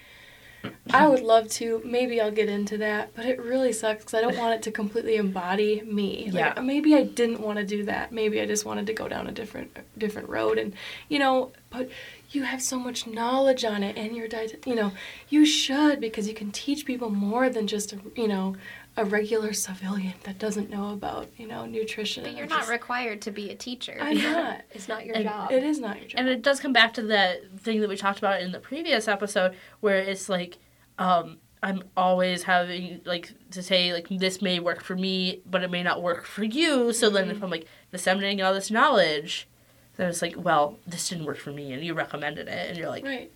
I 0.92 1.08
would 1.08 1.22
love 1.22 1.48
to. 1.52 1.82
Maybe 1.84 2.20
I'll 2.20 2.30
get 2.30 2.48
into 2.48 2.78
that, 2.78 3.14
but 3.16 3.24
it 3.24 3.40
really 3.40 3.72
sucks 3.72 4.04
because 4.04 4.14
I 4.14 4.20
don't 4.20 4.36
want 4.38 4.54
it 4.54 4.62
to 4.62 4.70
completely 4.70 5.16
embody 5.16 5.80
me. 5.80 6.30
Like, 6.30 6.54
Yeah. 6.56 6.62
maybe 6.62 6.94
I 6.94 7.02
didn't 7.02 7.40
want 7.40 7.58
to 7.58 7.64
do 7.64 7.84
that. 7.86 8.12
Maybe 8.12 8.40
I 8.40 8.46
just 8.46 8.64
wanted 8.64 8.86
to 8.86 8.92
go 8.92 9.08
down 9.08 9.26
a 9.26 9.32
different 9.32 9.76
different 9.98 10.28
road, 10.28 10.58
and 10.58 10.74
you 11.08 11.18
know, 11.18 11.50
but 11.70 11.88
you 12.34 12.42
have 12.42 12.62
so 12.62 12.78
much 12.78 13.06
knowledge 13.06 13.64
on 13.64 13.82
it, 13.82 13.96
and 13.96 14.16
your 14.16 14.28
diet. 14.28 14.64
You 14.66 14.74
know, 14.74 14.92
you 15.28 15.44
should 15.46 16.00
because 16.00 16.26
you 16.28 16.34
can 16.34 16.50
teach 16.50 16.84
people 16.86 17.10
more 17.10 17.48
than 17.50 17.66
just 17.66 17.92
a 17.92 17.98
you 18.16 18.28
know 18.28 18.56
a 18.96 19.04
regular 19.04 19.52
civilian 19.52 20.14
that 20.24 20.38
doesn't 20.38 20.68
know 20.70 20.92
about 20.92 21.28
you 21.36 21.46
know 21.46 21.64
nutrition. 21.66 22.24
But 22.24 22.36
you're 22.36 22.46
not 22.46 22.60
just- 22.60 22.70
required 22.70 23.22
to 23.22 23.30
be 23.30 23.50
a 23.50 23.54
teacher. 23.54 23.96
I'm 24.00 24.16
not. 24.22 24.62
It's 24.72 24.88
not 24.88 25.06
your 25.06 25.16
And 25.16 25.24
job. 25.24 25.50
It 25.52 25.62
is 25.62 25.78
not 25.78 25.98
your 25.98 26.08
job. 26.08 26.18
And 26.20 26.28
it 26.28 26.42
does 26.42 26.60
come 26.60 26.72
back 26.72 26.94
to 26.94 27.02
the 27.02 27.40
thing 27.58 27.80
that 27.80 27.88
we 27.88 27.96
talked 27.96 28.18
about 28.18 28.40
in 28.40 28.52
the 28.52 28.60
previous 28.60 29.08
episode 29.08 29.54
where 29.80 29.98
it's 29.98 30.28
like 30.28 30.58
um 30.98 31.38
I'm 31.64 31.84
always 31.96 32.42
having 32.42 33.00
like 33.04 33.32
to 33.52 33.62
say 33.62 33.92
like 33.92 34.08
this 34.08 34.42
may 34.42 34.58
work 34.58 34.82
for 34.82 34.96
me, 34.96 35.42
but 35.46 35.62
it 35.62 35.70
may 35.70 35.82
not 35.84 36.02
work 36.02 36.24
for 36.26 36.42
you. 36.42 36.92
So 36.92 37.08
then 37.08 37.30
if 37.30 37.40
I'm 37.42 37.50
like 37.50 37.66
disseminating 37.92 38.42
all 38.42 38.52
this 38.52 38.70
knowledge, 38.70 39.48
then 39.96 40.08
it's 40.08 40.22
like, 40.22 40.34
well, 40.36 40.78
this 40.86 41.08
didn't 41.08 41.26
work 41.26 41.38
for 41.38 41.52
me 41.52 41.72
and 41.72 41.84
you 41.84 41.94
recommended 41.94 42.48
it 42.48 42.68
and 42.70 42.78
you're 42.78 42.88
like 42.88 43.04
right. 43.04 43.30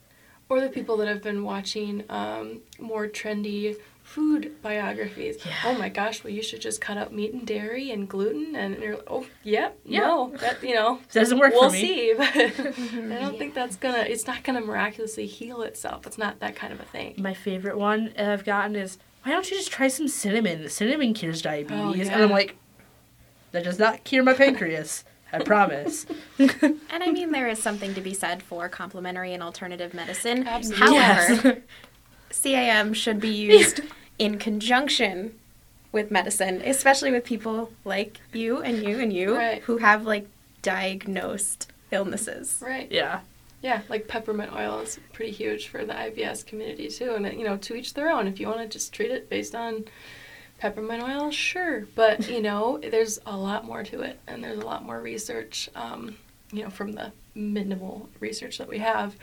Or 0.49 0.61
the 0.61 0.69
people 0.69 0.97
that 0.99 1.09
have 1.09 1.23
been 1.25 1.43
watching 1.43 2.05
um, 2.09 2.61
more 2.79 3.09
trendy 3.09 3.77
food 4.05 4.55
biographies. 4.63 5.45
Yeah. 5.45 5.53
Oh 5.65 5.75
my 5.77 5.89
gosh, 5.89 6.23
well 6.23 6.33
you 6.33 6.41
should 6.41 6.61
just 6.61 6.81
cut 6.81 6.97
out 6.97 7.13
meat 7.13 7.33
and 7.33 7.45
dairy 7.45 7.91
and 7.91 8.09
gluten 8.09 8.55
and 8.55 8.79
you're 8.79 8.95
like, 8.95 9.09
oh 9.11 9.27
yep, 9.43 9.77
Yeah. 9.85 10.01
no, 10.03 10.33
that 10.37 10.63
you 10.63 10.75
know. 10.77 10.99
It 10.99 11.11
doesn't 11.13 11.39
work 11.41 11.53
we'll 11.53 11.69
for 11.69 11.73
me. 11.73 11.81
see, 11.81 12.15
but 12.17 12.29
I 12.37 13.19
don't 13.21 13.37
think 13.39 13.55
that's 13.55 13.75
gonna. 13.75 13.99
It's 14.09 14.27
not 14.29 14.45
gonna 14.45 14.61
miraculously 14.61 15.27
heal 15.27 15.63
itself. 15.63 16.07
It's 16.07 16.19
not 16.19 16.39
that 16.39 16.55
kind 16.55 16.73
of 16.73 16.79
a 16.81 16.85
thing. 16.85 17.15
My 17.19 17.35
favorite 17.35 17.77
one 17.77 18.13
I've 18.17 18.45
gotten 18.45 18.77
is 18.77 18.99
why 19.25 19.33
don't 19.33 19.51
you 19.51 19.57
just 19.57 19.73
try 19.73 19.89
some 19.89 20.07
cinnamon? 20.07 20.69
Cinnamon 20.69 21.13
cures 21.13 21.43
diabetes. 21.43 22.09
And 22.09 22.19
yeah. 22.19 22.23
I'm 22.23 22.31
like, 22.31 22.55
that 23.51 23.65
does 23.65 23.81
not 23.81 24.05
cure 24.05 24.23
my 24.23 24.35
pancreas. 24.35 25.03
I 25.33 25.39
promise. 25.41 26.07
And 26.39 27.03
I 27.03 27.11
mean, 27.11 27.33
there 27.33 27.49
is 27.49 27.63
something 27.63 27.95
to 27.95 28.01
be 28.01 28.15
said 28.15 28.43
for 28.43 28.69
complementary 28.69 29.33
and 29.35 29.43
alternative 29.43 29.93
medicine. 29.95 30.47
Absolutely. 30.47 30.87
However, 30.99 31.63
CAM 32.43 32.93
should 32.95 33.21
be 33.21 33.29
used 33.29 33.81
in 34.19 34.39
conjunction 34.39 35.35
with 35.93 36.11
medicine, 36.11 36.63
especially 36.65 37.11
with 37.11 37.25
people 37.25 37.71
like 37.85 38.21
you 38.33 38.61
and 38.63 38.83
you 38.83 38.99
and 39.01 39.13
you 39.13 39.35
Right. 39.37 39.63
who 39.63 39.79
have 39.79 40.05
like 40.07 40.27
diagnosed 40.63 41.71
illnesses. 41.91 42.59
Right. 42.65 42.91
yeah. 42.91 43.21
Yeah, 43.63 43.81
like 43.89 44.07
peppermint 44.07 44.53
oil 44.55 44.81
is 44.81 45.01
pretty 45.13 45.33
huge 45.33 45.69
for 45.69 45.85
the 45.85 45.95
IBS 45.95 46.47
community 46.47 46.89
too, 46.89 47.15
and 47.15 47.27
you 47.39 47.45
know, 47.45 47.57
to 47.57 47.75
each 47.75 47.95
their 47.95 48.11
own. 48.11 48.29
If 48.29 48.39
you 48.39 48.47
want 48.47 48.61
to 48.61 48.69
just 48.69 48.93
treat 48.93 49.11
it 49.11 49.29
based 49.31 49.55
on 49.55 49.85
peppermint 50.59 51.03
oil, 51.03 51.31
sure, 51.31 51.87
but 51.95 52.29
you 52.29 52.41
know, 52.41 52.79
there's 52.91 53.19
a 53.27 53.37
lot 53.37 53.65
more 53.65 53.83
to 53.85 54.03
it, 54.03 54.19
and 54.27 54.43
there's 54.43 54.59
a 54.59 54.67
lot 54.67 54.85
more 54.85 55.01
research, 55.01 55.69
um, 55.75 56.17
you 56.53 56.63
know, 56.63 56.71
from 56.71 56.93
the 56.93 57.13
minimal 57.35 58.09
research 58.21 58.59
that 58.59 58.69
we 58.69 58.79
have 58.79 59.15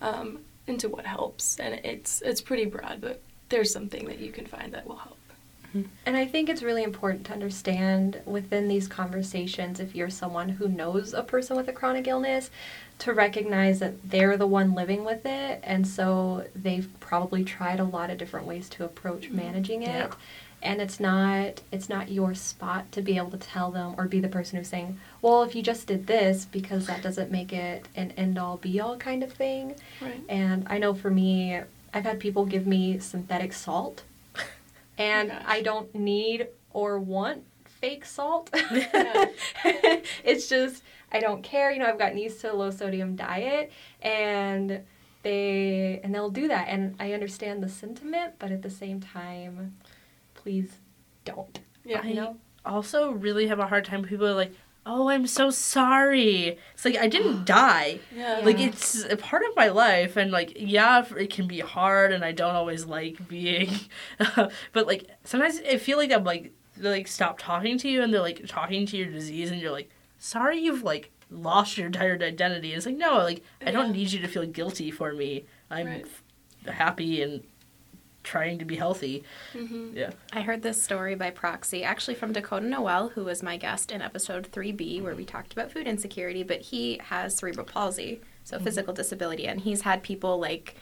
um, 0.00 0.40
into 0.66 0.88
what 0.88 1.06
helps, 1.06 1.58
and 1.58 1.74
it's 1.84 2.22
it's 2.22 2.40
pretty 2.40 2.66
broad, 2.66 3.00
but 3.00 3.20
there's 3.48 3.72
something 3.72 4.06
that 4.06 4.18
you 4.18 4.32
can 4.32 4.46
find 4.46 4.72
that 4.74 4.86
will 4.86 4.96
help. 4.96 5.18
And 6.04 6.16
I 6.16 6.26
think 6.26 6.48
it's 6.48 6.62
really 6.62 6.82
important 6.82 7.24
to 7.26 7.32
understand 7.32 8.20
within 8.26 8.68
these 8.68 8.86
conversations, 8.86 9.80
if 9.80 9.94
you're 9.94 10.10
someone 10.10 10.50
who 10.50 10.68
knows 10.68 11.14
a 11.14 11.22
person 11.22 11.56
with 11.56 11.68
a 11.68 11.72
chronic 11.72 12.06
illness, 12.06 12.50
to 12.98 13.12
recognize 13.12 13.78
that 13.78 14.10
they're 14.10 14.36
the 14.36 14.46
one 14.46 14.74
living 14.74 15.04
with 15.04 15.24
it. 15.24 15.60
And 15.62 15.86
so 15.86 16.46
they've 16.54 16.88
probably 17.00 17.42
tried 17.42 17.80
a 17.80 17.84
lot 17.84 18.10
of 18.10 18.18
different 18.18 18.46
ways 18.46 18.68
to 18.70 18.84
approach 18.84 19.30
managing 19.30 19.82
it. 19.82 19.88
Yeah. 19.88 20.10
And 20.62 20.80
it's 20.80 21.00
not 21.00 21.60
it's 21.72 21.88
not 21.88 22.10
your 22.10 22.34
spot 22.34 22.92
to 22.92 23.02
be 23.02 23.16
able 23.16 23.30
to 23.32 23.36
tell 23.36 23.70
them 23.70 23.94
or 23.98 24.06
be 24.06 24.20
the 24.20 24.28
person 24.28 24.58
who's 24.58 24.68
saying, 24.68 24.98
Well, 25.20 25.42
if 25.42 25.54
you 25.54 25.62
just 25.62 25.86
did 25.86 26.06
this 26.06 26.44
because 26.44 26.86
that 26.86 27.02
doesn't 27.02 27.30
make 27.30 27.52
it 27.52 27.88
an 27.96 28.12
end 28.12 28.38
all 28.38 28.56
be 28.56 28.80
all 28.80 28.96
kind 28.96 29.22
of 29.22 29.32
thing. 29.32 29.74
Right. 30.00 30.22
And 30.28 30.66
I 30.68 30.78
know 30.78 30.94
for 30.94 31.10
me, 31.10 31.60
I've 31.92 32.04
had 32.04 32.20
people 32.20 32.46
give 32.46 32.66
me 32.66 32.98
synthetic 32.98 33.52
salt, 33.52 34.04
and 34.98 35.30
oh 35.30 35.34
gosh. 35.34 35.44
I 35.46 35.62
don't 35.62 35.94
need 35.94 36.46
or 36.72 36.98
want 36.98 37.42
fake 37.64 38.04
salt. 38.04 38.50
It's 40.24 40.48
just 40.48 40.82
I 41.12 41.20
don't 41.20 41.42
care. 41.42 41.70
You 41.70 41.80
know, 41.80 41.86
I've 41.86 41.98
gotten 41.98 42.18
used 42.18 42.40
to 42.40 42.52
a 42.52 42.54
low 42.54 42.70
sodium 42.70 43.16
diet, 43.16 43.70
and 44.00 44.80
they 45.22 46.00
and 46.02 46.14
they'll 46.14 46.30
do 46.30 46.48
that, 46.48 46.68
and 46.68 46.94
I 46.98 47.12
understand 47.12 47.62
the 47.62 47.68
sentiment, 47.68 48.34
but 48.38 48.50
at 48.50 48.62
the 48.62 48.70
same 48.70 49.00
time, 49.00 49.76
please 50.42 50.78
don't. 51.24 51.60
Yeah. 51.84 52.00
I 52.02 52.12
know. 52.12 52.36
also 52.64 53.10
really 53.10 53.46
have 53.48 53.58
a 53.58 53.66
hard 53.66 53.84
time. 53.84 54.02
People 54.02 54.26
are 54.26 54.34
like, 54.34 54.52
"Oh, 54.86 55.08
I'm 55.08 55.26
so 55.26 55.50
sorry." 55.50 56.58
It's 56.74 56.84
like 56.84 56.96
I 56.96 57.06
didn't 57.08 57.44
die. 57.60 58.00
Yeah. 58.14 58.40
Like 58.42 58.58
it's 58.60 59.04
a 59.04 59.16
part 59.16 59.42
of 59.48 59.56
my 59.56 59.68
life, 59.68 60.16
and 60.16 60.30
like 60.30 60.52
yeah, 60.56 61.04
it 61.16 61.30
can 61.30 61.46
be 61.48 61.60
hard, 61.60 62.12
and 62.12 62.24
I 62.24 62.32
don't 62.32 62.54
always 62.54 62.84
like 62.84 63.26
being. 63.28 63.70
but 64.72 64.86
like 64.86 65.08
sometimes 65.24 65.60
I 65.68 65.76
feel 65.78 65.98
like 65.98 66.12
I'm 66.12 66.24
like 66.24 66.52
they 66.76 66.88
like 66.90 67.08
stop 67.08 67.38
talking 67.38 67.78
to 67.78 67.88
you, 67.88 68.02
and 68.02 68.12
they're 68.12 68.20
like 68.20 68.46
talking 68.46 68.86
to 68.86 68.96
your 68.96 69.08
disease, 69.10 69.50
and 69.50 69.60
you're 69.60 69.72
like, 69.72 69.90
"Sorry, 70.18 70.58
you've 70.58 70.82
like 70.82 71.10
lost 71.30 71.76
your 71.78 71.86
entire 71.86 72.14
identity." 72.14 72.72
It's 72.74 72.86
like 72.86 72.96
no, 72.96 73.18
like 73.18 73.42
I 73.64 73.70
don't 73.70 73.86
Yeah. 73.86 73.92
need 73.92 74.12
you 74.12 74.20
to 74.20 74.28
feel 74.28 74.46
guilty 74.46 74.90
for 74.90 75.12
me. 75.12 75.46
I'm 75.70 75.86
Right. 75.86 76.06
f- 76.66 76.74
happy 76.74 77.22
and 77.22 77.42
trying 78.22 78.58
to 78.58 78.64
be 78.64 78.76
healthy. 78.76 79.24
hmm 79.52 79.90
Yeah. 79.94 80.10
I 80.32 80.42
heard 80.42 80.62
this 80.62 80.82
story 80.82 81.14
by 81.14 81.30
proxy, 81.30 81.82
actually 81.84 82.14
from 82.14 82.32
Dakota 82.32 82.66
Noel, 82.66 83.08
who 83.10 83.24
was 83.24 83.42
my 83.42 83.56
guest 83.56 83.90
in 83.90 84.00
episode 84.02 84.48
3B, 84.52 85.02
where 85.02 85.14
we 85.14 85.24
talked 85.24 85.52
about 85.52 85.72
food 85.72 85.86
insecurity, 85.86 86.42
but 86.42 86.60
he 86.60 86.98
has 87.04 87.36
cerebral 87.36 87.66
palsy, 87.66 88.20
so 88.44 88.58
physical 88.58 88.92
disability, 88.94 89.46
and 89.46 89.60
he's 89.60 89.82
had 89.82 90.02
people 90.02 90.38
like 90.38 90.76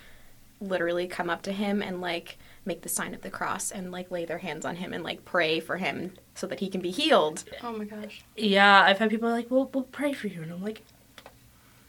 literally 0.63 1.07
come 1.07 1.31
up 1.31 1.41
to 1.41 1.53
him 1.53 1.81
and 1.81 2.03
like 2.03 2.37
make 2.67 2.83
the 2.83 2.89
sign 2.91 3.15
of 3.15 3.23
the 3.23 3.31
cross 3.31 3.71
and 3.71 3.91
like 3.91 4.11
lay 4.11 4.27
their 4.27 4.37
hands 4.39 4.67
on 4.67 4.77
him 4.77 4.93
and 4.93 5.03
like 5.03 5.25
pray 5.25 5.59
for 5.59 5.79
him 5.79 6.13
so 6.35 6.47
that 6.47 6.61
he 6.61 6.69
can 6.69 6.83
be 6.83 6.91
healed. 6.91 7.45
Oh 7.63 7.73
my 7.73 7.85
gosh. 7.87 8.23
Yeah, 8.37 8.83
I've 8.83 8.99
had 8.99 9.09
people 9.09 9.31
like, 9.31 9.51
"Well, 9.51 9.71
we'll 9.73 9.85
pray 9.85 10.13
for 10.13 10.27
you," 10.27 10.43
and 10.43 10.53
I'm 10.53 10.63
like, 10.63 10.83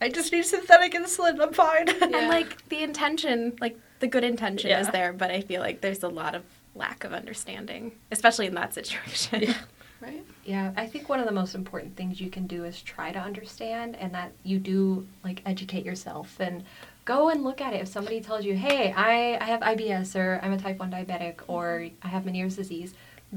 "I 0.00 0.08
just 0.08 0.32
need 0.32 0.46
synthetic 0.46 0.94
insulin. 0.94 1.38
I'm 1.40 1.52
fine." 1.52 1.88
And 2.02 2.28
like 2.28 2.66
the 2.70 2.82
intention, 2.82 3.56
like 3.60 3.78
the 4.02 4.08
good 4.08 4.24
intention 4.24 4.70
is 4.72 4.88
there, 4.88 5.12
but 5.12 5.30
I 5.30 5.40
feel 5.40 5.60
like 5.62 5.80
there's 5.80 6.02
a 6.02 6.08
lot 6.08 6.34
of 6.34 6.42
lack 6.74 7.04
of 7.04 7.12
understanding, 7.12 7.92
especially 8.10 8.46
in 8.46 8.54
that 8.56 8.74
situation. 8.74 9.42
Yeah. 9.42 9.54
Right. 10.02 10.24
Yeah, 10.44 10.72
I 10.76 10.88
think 10.88 11.08
one 11.08 11.20
of 11.20 11.26
the 11.26 11.32
most 11.32 11.54
important 11.54 11.94
things 11.94 12.20
you 12.20 12.28
can 12.28 12.48
do 12.48 12.64
is 12.64 12.82
try 12.82 13.12
to 13.12 13.20
understand 13.20 13.94
and 13.94 14.12
that 14.14 14.32
you 14.42 14.58
do 14.58 15.06
like 15.22 15.42
educate 15.46 15.84
yourself 15.86 16.40
and 16.40 16.64
go 17.04 17.28
and 17.28 17.44
look 17.44 17.60
at 17.60 17.72
it. 17.72 17.82
If 17.82 17.86
somebody 17.86 18.20
tells 18.20 18.44
you, 18.44 18.56
hey, 18.56 18.92
I, 18.96 19.38
I 19.40 19.44
have 19.44 19.60
IBS 19.60 20.16
or 20.16 20.40
I'm 20.42 20.52
a 20.54 20.58
type 20.58 20.80
1 20.80 20.90
diabetic 20.90 21.36
or 21.46 21.86
I 22.02 22.08
have 22.08 22.24
Meniere's 22.24 22.56
disease, 22.56 22.94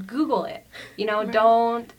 Google 0.08 0.44
it. 0.44 0.66
You 0.96 1.06
know, 1.06 1.20
Right. 1.22 1.30
don't 1.30 1.92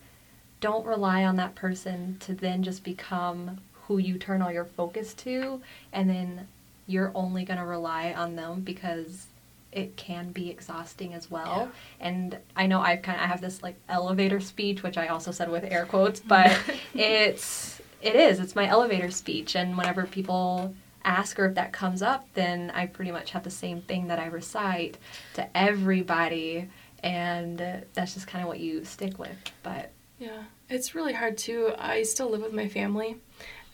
don't 0.60 0.84
rely 0.84 1.24
on 1.24 1.36
that 1.36 1.54
person 1.54 2.18
to 2.20 2.34
then 2.34 2.62
just 2.62 2.84
become 2.84 3.60
who 3.86 3.96
you 3.96 4.18
turn 4.18 4.42
all 4.42 4.52
your 4.52 4.66
focus 4.66 5.14
to 5.14 5.62
and 5.94 6.10
then 6.10 6.46
you're 6.88 7.12
only 7.14 7.44
going 7.44 7.60
to 7.60 7.64
rely 7.66 8.12
on 8.12 8.34
them 8.34 8.62
because 8.62 9.26
it 9.70 9.96
can 9.96 10.32
be 10.32 10.50
exhausting 10.50 11.12
as 11.14 11.30
well. 11.30 11.70
And 12.00 12.38
I 12.56 12.66
know 12.66 12.80
I've 12.80 13.02
kind 13.02 13.18
of 13.18 13.24
I 13.24 13.26
have 13.26 13.40
this 13.40 13.62
like 13.62 13.76
elevator 13.88 14.40
speech, 14.40 14.82
which 14.82 14.96
I 14.96 15.08
also 15.08 15.30
said 15.30 15.50
with 15.50 15.62
air 15.64 15.84
quotes, 15.84 16.18
but 16.18 16.58
it's 16.94 17.80
it 18.00 18.16
is 18.16 18.40
it's 18.40 18.56
my 18.56 18.66
elevator 18.66 19.10
speech. 19.10 19.54
And 19.54 19.76
whenever 19.76 20.06
people 20.06 20.74
ask 21.04 21.38
or 21.38 21.46
if 21.46 21.54
that 21.54 21.72
comes 21.72 22.02
up, 22.02 22.26
then 22.34 22.70
I 22.74 22.86
pretty 22.86 23.12
much 23.12 23.30
have 23.32 23.44
the 23.44 23.50
same 23.50 23.82
thing 23.82 24.08
that 24.08 24.18
I 24.18 24.26
recite 24.26 24.96
to 25.34 25.56
everybody, 25.56 26.68
and 27.02 27.58
that's 27.94 28.14
just 28.14 28.26
kind 28.26 28.42
of 28.42 28.48
what 28.48 28.60
you 28.60 28.84
stick 28.84 29.18
with. 29.18 29.36
But 29.62 29.92
Yeah, 30.18 30.44
it's 30.70 30.94
really 30.94 31.12
hard 31.12 31.36
too. 31.36 31.72
I 31.78 32.02
still 32.02 32.30
live 32.30 32.42
with 32.42 32.52
my 32.54 32.68
family, 32.68 33.16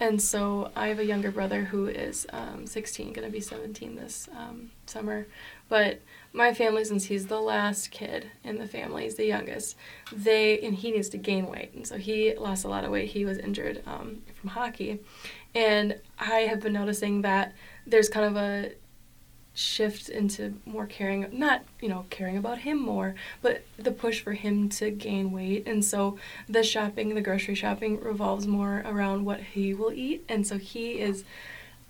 and 0.01 0.21
so 0.21 0.71
I 0.75 0.89
have 0.89 0.99
a 0.99 1.05
younger 1.05 1.31
brother 1.31 1.65
who 1.65 1.87
is 1.87 2.27
um, 2.33 2.67
16, 2.67 3.13
going 3.13 3.27
to 3.27 3.33
be 3.33 3.41
17 3.41 3.95
this 3.95 4.29
um, 4.37 4.71
summer. 4.87 5.27
But 5.69 6.01
my 6.33 6.53
family, 6.53 6.85
since 6.85 7.05
he's 7.05 7.29
the 7.29 7.41
last 7.41 7.91
kid 7.91 8.31
in 8.43 8.59
the 8.59 8.67
family, 8.67 9.05
he's 9.05 9.15
the 9.15 9.27
youngest, 9.27 9.77
they 10.13 10.59
and 10.61 10.75
he 10.75 10.91
needs 10.91 11.09
to 11.11 11.19
gain 11.19 11.47
weight, 11.47 11.73
and 11.75 11.87
so 11.87 11.97
he 11.97 12.35
lost 12.35 12.65
a 12.65 12.69
lot 12.69 12.85
of 12.85 12.91
weight. 12.91 13.11
He 13.11 13.25
was 13.25 13.39
injured 13.39 13.83
um, 13.87 14.23
from 14.35 14.51
hockey, 14.51 15.01
and 15.55 16.01
I 16.19 16.41
have 16.41 16.61
been 16.61 16.73
noticing 16.73 17.23
that 17.23 17.53
there's 17.87 18.09
kind 18.09 18.27
of 18.27 18.37
a 18.37 18.73
shift 19.55 20.09
into 20.09 20.55
more 20.67 20.85
caring 20.87 21.27
not 21.33 21.63
you 21.81 21.89
know 21.89 22.05
caring 22.11 22.37
about 22.37 22.59
him 22.59 22.77
more 22.77 23.15
but 23.41 23.65
the 23.77 23.93
push 23.93 24.21
for 24.21 24.33
him 24.33 24.69
to 24.69 24.91
gain 24.91 25.31
weight. 25.31 25.67
And 25.67 25.85
so 25.85 26.19
the 26.49 26.63
shopping 26.65 27.15
the 27.15 27.21
grocery 27.21 27.55
shopping 27.55 28.01
revolves 28.01 28.47
more 28.49 28.83
around 28.85 29.25
what 29.25 29.41
he 29.41 29.73
will 29.73 29.93
eat. 29.93 30.25
And 30.29 30.45
so 30.47 30.59
he 30.59 31.01
is 31.01 31.25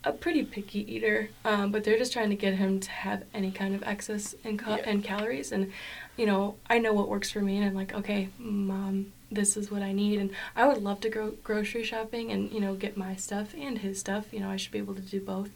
a 0.06 0.12
pretty 0.12 0.44
picky 0.44 0.80
eater 0.94 1.30
um, 1.46 1.72
but 1.72 1.82
they're 1.82 1.96
just 1.96 2.12
trying 2.12 2.28
to 2.28 2.36
get 2.36 2.54
him 2.54 2.78
to 2.80 2.90
have 2.90 3.24
any 3.32 3.50
kind 3.50 3.74
of 3.74 3.82
excess 3.84 4.34
in, 4.44 4.60
Yeah. 4.68 4.90
in 4.90 5.00
calories. 5.00 5.50
And 5.50 5.72
you 6.16 6.26
know 6.26 6.54
i 6.68 6.78
know 6.78 6.92
what 6.92 7.08
works 7.08 7.30
for 7.30 7.40
me 7.40 7.56
and 7.56 7.66
i'm 7.66 7.74
like 7.74 7.92
okay 7.92 8.28
mom 8.38 9.12
this 9.32 9.56
is 9.56 9.70
what 9.70 9.80
i 9.82 9.90
need. 9.92 10.20
And 10.20 10.30
i 10.54 10.66
would 10.68 10.82
love 10.82 11.00
to 11.00 11.08
go 11.08 11.32
grocery 11.42 11.82
shopping 11.82 12.30
and 12.30 12.52
you 12.52 12.60
know 12.60 12.74
get 12.74 12.96
my 12.98 13.16
stuff 13.16 13.54
and 13.58 13.78
his 13.78 13.98
stuff. 13.98 14.26
You 14.34 14.40
know 14.40 14.50
i 14.50 14.56
should 14.56 14.72
be 14.72 14.78
able 14.78 14.94
to 14.96 15.00
do 15.00 15.20
both. 15.20 15.48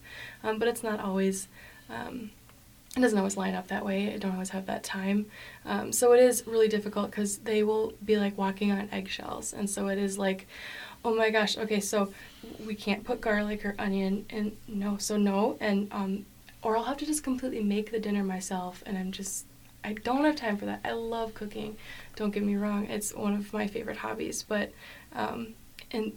Um, 0.42 0.58
but 0.58 0.68
it's 0.68 0.82
not 0.82 1.00
always 1.00 1.48
um, 1.90 2.30
it 2.96 3.00
doesn't 3.00 3.18
always 3.18 3.36
line 3.36 3.54
up 3.54 3.68
that 3.68 3.84
way. 3.84 4.12
I 4.12 4.18
don't 4.18 4.32
always 4.32 4.50
have 4.50 4.66
that 4.66 4.82
time. 4.82 5.26
Um, 5.64 5.92
so 5.92 6.12
it 6.12 6.20
is 6.20 6.44
really 6.46 6.68
difficult 6.68 7.10
because 7.10 7.38
they 7.38 7.62
will 7.62 7.92
be 8.04 8.16
like 8.16 8.36
walking 8.36 8.72
on 8.72 8.88
eggshells. 8.90 9.52
And 9.52 9.68
so 9.68 9.88
it 9.88 9.98
is 9.98 10.18
like, 10.18 10.46
oh 11.04 11.14
my 11.14 11.30
gosh, 11.30 11.56
okay, 11.56 11.80
so 11.80 12.12
we 12.66 12.74
can't 12.74 13.04
put 13.04 13.20
garlic 13.20 13.64
or 13.64 13.74
onion 13.78 14.26
and 14.30 14.56
no, 14.66 14.96
so 14.96 15.16
no. 15.16 15.56
And, 15.60 15.88
um, 15.92 16.26
or 16.62 16.76
I'll 16.76 16.84
have 16.84 16.96
to 16.98 17.06
just 17.06 17.22
completely 17.22 17.62
make 17.62 17.92
the 17.92 18.00
dinner 18.00 18.24
myself. 18.24 18.82
And 18.84 18.98
I'm 18.98 19.12
just, 19.12 19.44
I 19.84 19.92
don't 19.92 20.24
have 20.24 20.34
time 20.36 20.56
for 20.56 20.64
that. 20.66 20.80
I 20.84 20.92
love 20.92 21.34
cooking. 21.34 21.76
Don't 22.16 22.32
get 22.32 22.42
me 22.42 22.56
wrong. 22.56 22.86
It's 22.86 23.14
one 23.14 23.34
of 23.34 23.52
my 23.52 23.68
favorite 23.68 23.98
hobbies. 23.98 24.42
But, 24.42 24.72
um, 25.14 25.54
and 25.92 26.12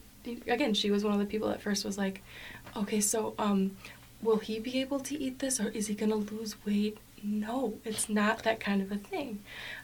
again, 0.48 0.74
she 0.74 0.90
was 0.90 1.04
one 1.04 1.14
of 1.14 1.20
the 1.20 1.26
people 1.26 1.50
that 1.50 1.62
first 1.62 1.86
was 1.86 1.98
like, 1.98 2.24
okay, 2.76 3.02
so, 3.02 3.36
um, 3.38 3.78
will 4.22 4.38
he 4.38 4.60
be 4.60 4.80
able 4.82 5.00
to 5.02 5.20
eat 5.20 5.40
this 5.40 5.60
or 5.60 5.70
is 5.70 5.88
he 5.88 5.96
going 5.96 6.12
to 6.12 6.34
lose 6.34 6.56
weight? 6.66 6.98
No, 7.24 7.76
it's 7.86 8.10
not 8.10 8.44
that 8.44 8.60
kind 8.60 8.82
of 8.82 8.92
a 8.92 8.98
thing. 8.98 9.40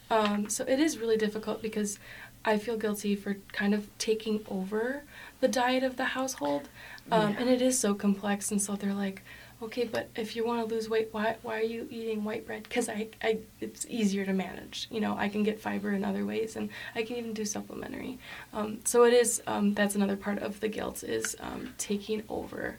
Um, 0.10 0.50
so 0.50 0.64
it 0.68 0.80
is 0.80 0.98
really 0.98 1.18
difficult 1.18 1.62
because 1.62 2.00
I 2.46 2.58
feel 2.58 2.78
guilty 2.78 3.16
for 3.16 3.38
kind 3.52 3.74
of 3.74 3.88
taking 3.98 4.44
over 4.50 5.04
the 5.42 5.48
diet 5.48 5.84
of 5.84 5.98
the 5.98 6.06
household. 6.06 6.70
Um, 7.12 7.34
Yeah. 7.34 7.40
And 7.40 7.50
it 7.50 7.62
is 7.62 7.78
so 7.78 7.94
complex. 7.94 8.52
And 8.52 8.62
so 8.62 8.76
they're 8.76 8.94
like, 8.94 9.22
okay, 9.62 9.86
but 9.86 10.10
if 10.16 10.36
you 10.36 10.46
want 10.46 10.68
to 10.68 10.74
lose 10.74 10.88
weight, 10.90 11.10
why, 11.12 11.36
why 11.42 11.60
are 11.60 11.64
you 11.64 11.88
eating 11.90 12.24
white 12.24 12.46
bread? 12.46 12.64
Because 12.64 12.90
I, 12.90 13.08
I, 13.24 13.40
it's 13.60 13.86
easier 13.90 14.26
to 14.26 14.34
manage. 14.34 14.88
You 14.92 15.02
know, 15.02 15.18
I 15.18 15.30
can 15.30 15.44
get 15.44 15.60
fiber 15.60 15.92
in 15.92 16.04
other 16.06 16.26
ways 16.26 16.56
and 16.56 16.70
I 16.96 17.02
can 17.04 17.18
even 17.18 17.34
do 17.34 17.44
supplementary. 17.44 18.20
Um, 18.54 18.80
so 18.86 19.04
it 19.04 19.14
is, 19.14 19.42
um, 19.48 19.74
that's 19.74 19.96
another 19.96 20.16
part 20.16 20.40
of 20.40 20.60
the 20.60 20.68
guilt 20.68 21.04
is 21.04 21.36
um, 21.40 21.74
taking 21.78 22.24
over 22.30 22.78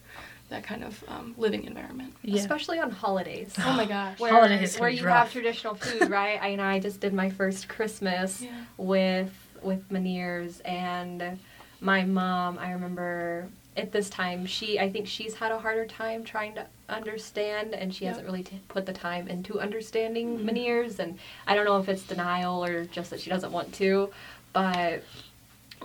that 0.49 0.65
kind 0.65 0.83
of 0.83 1.03
um, 1.09 1.35
living 1.37 1.65
environment. 1.65 2.15
Yeah. 2.23 2.41
especially 2.41 2.79
on 2.79 2.91
holidays. 2.91 3.55
Oh 3.59 3.75
my 3.77 3.85
gosh. 3.97 4.19
where, 4.19 4.33
Holidays 4.33 4.79
where 4.79 4.89
you 4.91 5.05
rough. 5.05 5.25
have 5.25 5.33
traditional 5.33 5.75
food, 5.85 6.09
right? 6.11 6.39
I 6.43 6.49
you 6.49 6.57
know 6.57 6.65
I 6.65 6.79
just 6.81 7.01
did 7.01 7.13
my 7.13 7.31
first 7.31 7.69
Christmas 7.69 8.41
Yeah. 8.43 8.51
with 8.77 9.33
with 9.63 9.89
Meniere's 9.91 10.61
and 10.61 11.39
my 11.81 12.05
mom. 12.05 12.59
I 12.59 12.73
remember 12.73 13.49
at 13.77 13.93
this 13.93 14.09
time, 14.11 14.45
she 14.47 14.81
I 14.81 14.91
think 14.91 15.07
she's 15.07 15.35
had 15.35 15.53
a 15.53 15.59
harder 15.59 15.85
time 15.87 16.25
trying 16.25 16.55
to 16.57 16.67
understand, 16.89 17.75
and 17.75 17.95
she 17.95 18.05
Yep. 18.05 18.09
hasn't 18.15 18.27
really 18.27 18.43
t- 18.43 18.61
put 18.69 18.87
the 18.87 18.93
time 18.93 19.29
into 19.29 19.61
understanding 19.61 20.45
many 20.45 20.65
years. 20.65 20.99
And 20.99 21.19
I 21.47 21.55
don't 21.55 21.65
know 21.67 21.79
if 21.79 21.89
it's 21.89 22.03
denial 22.03 22.65
or 22.65 22.87
just 22.87 23.11
that 23.11 23.21
she 23.21 23.31
doesn't 23.31 23.53
want 23.53 23.73
to, 23.75 24.11
but 24.53 25.05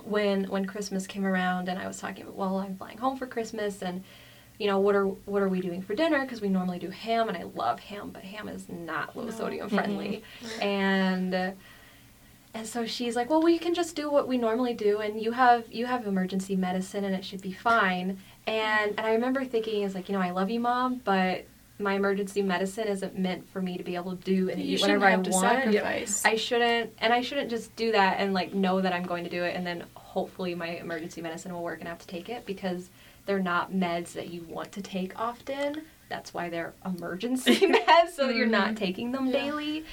when 0.04 0.44
when 0.44 0.64
Christmas 0.66 1.06
came 1.06 1.24
around 1.24 1.68
and 1.68 1.78
I 1.78 1.86
was 1.86 1.98
talking 2.00 2.22
about, 2.24 2.34
well, 2.36 2.58
I'm 2.58 2.76
flying 2.76 2.98
home 2.98 3.16
for 3.16 3.26
Christmas 3.26 3.80
and 3.82 4.02
you 4.58 4.66
know 4.68 4.78
what 4.78 4.94
are 4.94 5.06
what 5.06 5.42
are 5.42 5.48
we 5.48 5.60
doing 5.60 5.82
for 5.82 5.94
dinner 5.94 6.20
because 6.22 6.40
we 6.40 6.48
normally 6.48 6.78
do 6.78 6.90
ham 6.90 7.28
and 7.28 7.36
I 7.36 7.42
love 7.42 7.80
ham 7.80 8.10
but 8.12 8.22
ham 8.22 8.48
is 8.48 8.68
not 8.68 9.16
low 9.16 9.24
No. 9.24 9.30
sodium 9.30 9.68
friendly 9.68 10.22
Right. 10.42 10.62
and 10.62 11.34
uh, 11.34 11.50
and 12.54 12.66
so 12.66 12.86
she's 12.86 13.16
like 13.16 13.30
well 13.30 13.42
we 13.42 13.58
can 13.58 13.74
just 13.74 13.96
do 13.96 14.10
what 14.10 14.28
we 14.28 14.38
normally 14.38 14.74
do 14.74 15.00
and 15.00 15.20
you 15.20 15.32
have 15.32 15.64
you 15.72 15.86
have 15.86 16.06
emergency 16.06 16.54
medicine 16.56 17.04
and 17.04 17.14
it 17.14 17.24
should 17.24 17.40
be 17.42 17.52
fine 17.52 18.18
and 18.46 18.90
and 18.96 19.00
I 19.00 19.12
remember 19.14 19.44
thinking 19.44 19.82
is 19.82 19.94
like 19.94 20.08
you 20.08 20.14
know 20.14 20.20
I 20.22 20.30
love 20.30 20.50
you 20.50 20.60
mom 20.60 21.00
but 21.04 21.46
my 21.80 21.94
emergency 21.94 22.40
medicine 22.40 22.86
isn't 22.86 23.18
meant 23.18 23.48
for 23.48 23.60
me 23.60 23.76
to 23.76 23.82
be 23.82 23.96
able 23.96 24.14
to 24.16 24.22
do 24.22 24.48
and 24.48 24.60
you 24.62 24.74
eat 24.74 24.78
shouldn't 24.80 25.00
whatever 25.00 25.06
I 25.06 25.10
have 25.10 25.22
to 25.24 25.30
want 25.30 25.64
sacrifice. 25.64 26.24
I 26.24 26.36
shouldn't, 26.36 26.92
and 26.98 27.12
I 27.12 27.20
shouldn't 27.20 27.50
just 27.50 27.74
do 27.74 27.90
that 27.90 28.20
and 28.20 28.32
like 28.32 28.54
know 28.54 28.80
that 28.80 28.92
I'm 28.92 29.02
going 29.02 29.24
to 29.24 29.30
do 29.30 29.42
it, 29.42 29.56
and 29.56 29.66
then 29.66 29.82
hopefully 29.94 30.54
my 30.54 30.68
emergency 30.68 31.20
medicine 31.20 31.52
will 31.52 31.64
work 31.64 31.80
and 31.80 31.88
I 31.88 31.90
have 31.90 31.98
to 31.98 32.06
take 32.06 32.28
it 32.28 32.46
because 32.46 32.90
they're 33.26 33.38
not 33.40 33.72
meds 33.72 34.12
that 34.12 34.28
you 34.30 34.42
want 34.42 34.72
to 34.72 34.82
take 34.82 35.18
often. 35.18 35.82
That's 36.08 36.34
why 36.34 36.48
they're 36.50 36.74
emergency 36.84 37.56
meds, 37.60 38.10
so 38.14 38.26
that 38.26 38.36
you're 38.36 38.46
not 38.46 38.76
taking 38.76 39.12
them 39.12 39.26
Yeah. 39.26 39.32
daily, 39.32 39.84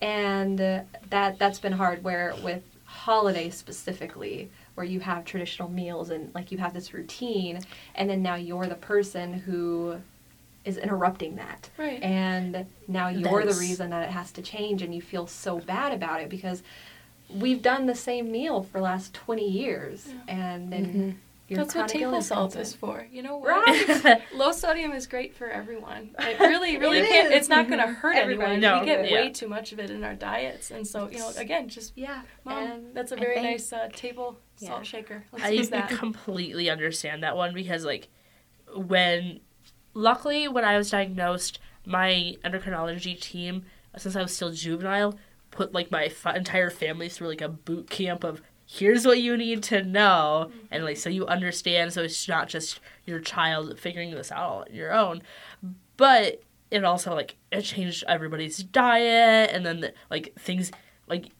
and 0.00 0.60
uh, 0.60 0.80
that 1.10 1.38
that's 1.38 1.58
been 1.58 1.72
hard. 1.72 2.02
Where 2.04 2.34
with 2.42 2.62
holidays 2.84 3.54
specifically, 3.56 4.50
where 4.74 4.84
you 4.86 5.00
have 5.00 5.24
traditional 5.24 5.68
meals 5.68 6.10
and 6.10 6.34
like 6.34 6.52
you 6.52 6.58
have 6.58 6.74
this 6.74 6.92
routine, 6.92 7.60
and 7.94 8.10
then 8.10 8.22
now 8.22 8.34
you're 8.34 8.66
the 8.66 8.74
person 8.74 9.32
who 9.32 9.96
is 10.64 10.76
interrupting 10.78 11.34
that 11.34 11.68
Right. 11.76 12.00
and 12.04 12.66
now 12.86 13.08
you're 13.08 13.44
the 13.44 13.54
reason 13.54 13.90
that 13.90 14.04
it 14.08 14.12
has 14.12 14.30
to 14.30 14.42
change 14.42 14.80
and 14.82 14.94
you 14.94 15.02
feel 15.02 15.26
so 15.26 15.58
bad 15.58 15.92
about 15.92 16.20
it 16.20 16.28
because 16.28 16.62
we've 17.28 17.60
done 17.62 17.86
the 17.86 17.96
same 17.96 18.30
meal 18.30 18.62
for 18.62 18.78
the 18.78 18.84
last 18.84 19.12
20 19.12 19.44
years 19.44 20.06
Yeah. 20.06 20.34
and 20.36 20.72
then 20.72 20.84
Mhm. 20.86 21.14
Your 21.52 21.64
That's 21.64 21.74
what 21.74 21.88
table 21.88 22.04
illness 22.06 22.26
salt 22.28 22.56
is 22.56 22.74
for. 22.74 23.06
You 23.10 23.22
know 23.22 23.36
what? 23.36 23.66
right 23.66 24.22
Low 24.34 24.52
sodium 24.52 24.92
is 24.92 25.06
great 25.06 25.34
for 25.34 25.48
everyone. 25.48 26.14
It 26.18 26.40
really, 26.40 26.76
really 26.78 26.98
It 26.98 27.08
can't. 27.08 27.26
is. 27.32 27.32
It's 27.40 27.48
not 27.48 27.68
going 27.68 27.80
to 27.86 27.86
hurt 27.92 28.16
Everybody 28.16 28.52
anyone. 28.54 28.60
No, 28.60 28.80
we 28.80 28.86
get 28.86 29.08
yeah. 29.10 29.14
way 29.14 29.30
too 29.30 29.48
much 29.48 29.72
of 29.72 29.78
it 29.78 29.90
in 29.90 30.02
our 30.04 30.14
diets, 30.14 30.70
and 30.70 30.86
so 30.86 31.08
you 31.10 31.18
know, 31.18 31.30
again, 31.36 31.68
just 31.68 31.92
yeah 31.96 32.22
mom, 32.44 32.62
and 32.62 32.94
that's 32.94 33.12
a 33.12 33.16
very 33.16 33.34
think- 33.34 33.46
nice 33.46 33.72
uh, 33.72 33.88
table 33.94 34.38
Yeah. 34.58 34.68
salt 34.70 34.86
shaker. 34.86 35.24
Let's 35.32 35.44
I 35.44 35.48
use 35.50 35.70
that. 35.70 35.88
completely 35.90 36.68
understand 36.70 37.22
that 37.22 37.36
one 37.36 37.54
because 37.54 37.84
like 37.84 38.08
when 38.74 39.40
luckily 39.94 40.48
when 40.48 40.64
I 40.64 40.76
was 40.76 40.90
diagnosed, 40.90 41.58
my 41.84 42.36
endocrinology 42.44 43.20
team, 43.20 43.64
since 43.96 44.16
I 44.16 44.22
was 44.22 44.34
still 44.34 44.50
juvenile, 44.52 45.18
put 45.50 45.72
like 45.74 45.90
my 45.90 46.04
f- 46.04 46.34
entire 46.34 46.70
family 46.70 47.08
through 47.08 47.28
like 47.28 47.40
a 47.42 47.48
boot 47.48 47.90
camp 47.90 48.24
of 48.24 48.40
here's 48.72 49.06
what 49.06 49.20
you 49.20 49.36
need 49.36 49.62
to 49.64 49.82
know. 49.84 50.50
And 50.70 50.84
like 50.84 50.96
so 50.96 51.10
mm-hmm. 51.10 51.16
you 51.16 51.26
understand 51.26 51.92
so 51.92 52.02
it's 52.02 52.26
not 52.28 52.48
just 52.48 52.80
your 53.04 53.20
child 53.20 53.78
figuring 53.78 54.12
this 54.12 54.32
out 54.32 54.68
on 54.68 54.74
your 54.74 54.92
own. 54.92 55.22
But 55.96 56.42
it 56.70 56.84
also 56.84 57.14
like 57.14 57.36
it 57.50 57.62
changed 57.62 58.02
everybody's 58.08 58.58
diet 58.58 59.50
and 59.52 59.66
then 59.66 59.80
the, 59.80 59.94
like 60.10 60.32
things 60.38 60.70
like 61.06 61.30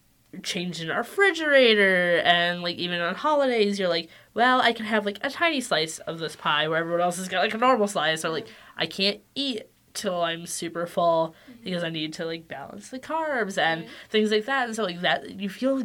changed 0.43 0.81
in 0.81 0.91
our 0.91 0.99
refrigerator 0.99 2.21
and 2.23 2.61
like 2.61 2.75
even 2.77 2.99
on 2.99 3.13
holidays 3.13 3.77
you're 3.77 3.87
like 3.87 4.09
well 4.33 4.59
i 4.61 4.73
can 4.73 4.85
have 4.85 5.05
like 5.05 5.19
a 5.21 5.29
tiny 5.29 5.61
slice 5.61 5.99
of 5.99 6.17
this 6.17 6.35
pie 6.35 6.67
where 6.67 6.79
everyone 6.79 7.01
else 7.01 7.17
has 7.17 7.27
got 7.27 7.41
like 7.41 7.53
a 7.53 7.57
normal 7.57 7.87
slice 7.87 8.25
or 8.25 8.29
like 8.29 8.45
mm-hmm. 8.45 8.79
i 8.81 8.85
can't 8.87 9.21
eat 9.35 9.63
till 9.93 10.21
i'm 10.21 10.45
super 10.45 10.85
full 10.85 11.35
because 11.63 11.83
i 11.83 11.89
need 11.89 12.11
to 12.13 12.25
like 12.25 12.47
balance 12.47 12.89
the 12.89 12.99
carbs 12.99 13.57
and 13.57 13.81
Right. 13.81 13.89
things 14.09 14.31
like 14.31 14.45
that 14.45 14.65
and 14.67 14.75
so 14.75 14.83
like 14.83 15.01
that 15.01 15.39
you 15.39 15.49
feel 15.49 15.83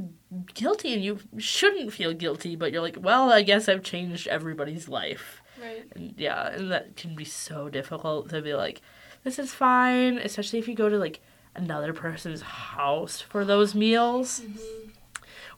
guilty 0.55 0.95
and 0.95 1.03
you 1.05 1.19
shouldn't 1.39 1.93
feel 1.93 2.13
guilty 2.15 2.57
but 2.57 2.73
you're 2.73 2.83
like 2.83 2.97
well 3.01 3.31
i 3.33 3.43
guess 3.43 3.69
i've 3.69 3.83
changed 3.83 4.27
everybody's 4.29 4.89
life 4.89 5.43
Right. 5.61 5.85
and 5.97 6.15
yeah, 6.17 6.49
and 6.55 6.71
that 6.71 6.95
can 6.97 7.17
be 7.17 7.25
so 7.25 7.69
difficult 7.69 8.29
to 8.31 8.41
be 8.41 8.55
like, 8.55 8.81
this 9.25 9.41
is 9.41 9.53
fine, 9.53 10.17
especially 10.19 10.61
if 10.61 10.69
you 10.69 10.75
go 10.77 10.89
to 10.89 10.97
like 10.99 11.19
another 11.57 11.93
person's 11.93 12.43
house 12.43 13.21
for 13.21 13.45
those 13.45 13.75
meals 13.75 14.41
Mm-hmm. 14.41 14.88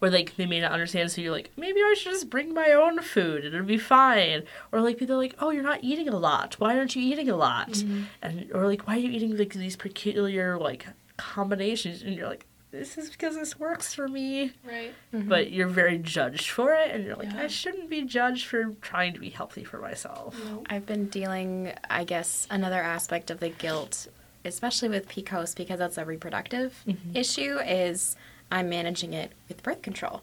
Where 0.01 0.11
like 0.11 0.35
they 0.37 0.47
may 0.47 0.61
not 0.61 0.73
understand. 0.73 1.11
So 1.13 1.21
you're 1.21 1.33
like, 1.33 1.51
maybe 1.57 1.81
I 1.81 1.95
should 1.97 2.13
just 2.13 2.29
bring 2.29 2.53
my 2.53 2.73
own 2.73 3.01
food 3.01 3.45
and 3.45 3.55
it'll 3.55 3.67
be 3.67 3.79
fine. 3.79 4.43
Or 4.73 4.81
like 4.81 4.99
people 4.99 5.15
are 5.15 5.19
like, 5.19 5.37
oh, 5.39 5.51
you're 5.51 5.63
not 5.63 5.85
eating 5.85 6.09
a 6.09 6.19
lot. 6.19 6.57
Why 6.59 6.77
aren't 6.77 6.97
you 6.97 7.03
eating 7.03 7.29
a 7.31 7.37
lot? 7.37 7.71
Mm-hmm. 7.71 8.03
And 8.23 8.51
or 8.53 8.67
like, 8.67 8.87
why 8.89 8.97
are 8.97 8.99
you 8.99 9.11
eating 9.11 9.37
like 9.37 9.53
these 9.55 9.77
peculiar 9.77 10.59
like 10.59 10.87
combinations? 11.17 12.03
And 12.03 12.15
you're 12.15 12.29
like, 12.29 12.47
this 12.73 12.97
is 12.99 13.11
because 13.11 13.35
this 13.35 13.59
works 13.59 13.93
for 13.95 14.07
me. 14.09 14.53
Right. 14.65 14.95
But 15.13 15.51
you're 15.51 15.67
very 15.69 15.99
judged 15.99 16.51
for 16.51 16.73
it, 16.73 16.93
and 16.93 17.05
you're 17.05 17.17
like, 17.17 17.33
Yeah. 17.33 17.43
I 17.43 17.47
shouldn't 17.49 17.91
be 17.91 18.03
judged 18.03 18.47
for 18.47 18.75
trying 18.81 19.13
to 19.15 19.19
be 19.21 19.29
healthy 19.31 19.65
for 19.65 19.79
myself. 19.81 20.37
No. 20.45 20.63
I've 20.71 20.87
been 20.87 21.07
dealing, 21.09 21.73
I 21.91 22.05
guess, 22.05 22.47
another 22.49 22.81
aspect 22.81 23.29
of 23.33 23.41
the 23.41 23.49
guilt, 23.49 24.07
especially 24.45 24.89
with 24.89 25.09
PCOS, 25.09 25.57
because 25.57 25.81
that's 25.81 25.99
a 25.99 26.05
reproductive 26.05 26.85
Mhm. 26.87 27.17
issue, 27.17 27.59
is 27.59 28.15
I'm 28.51 28.69
managing 28.69 29.13
it 29.13 29.33
with 29.49 29.63
birth 29.63 29.83
control. 29.83 30.23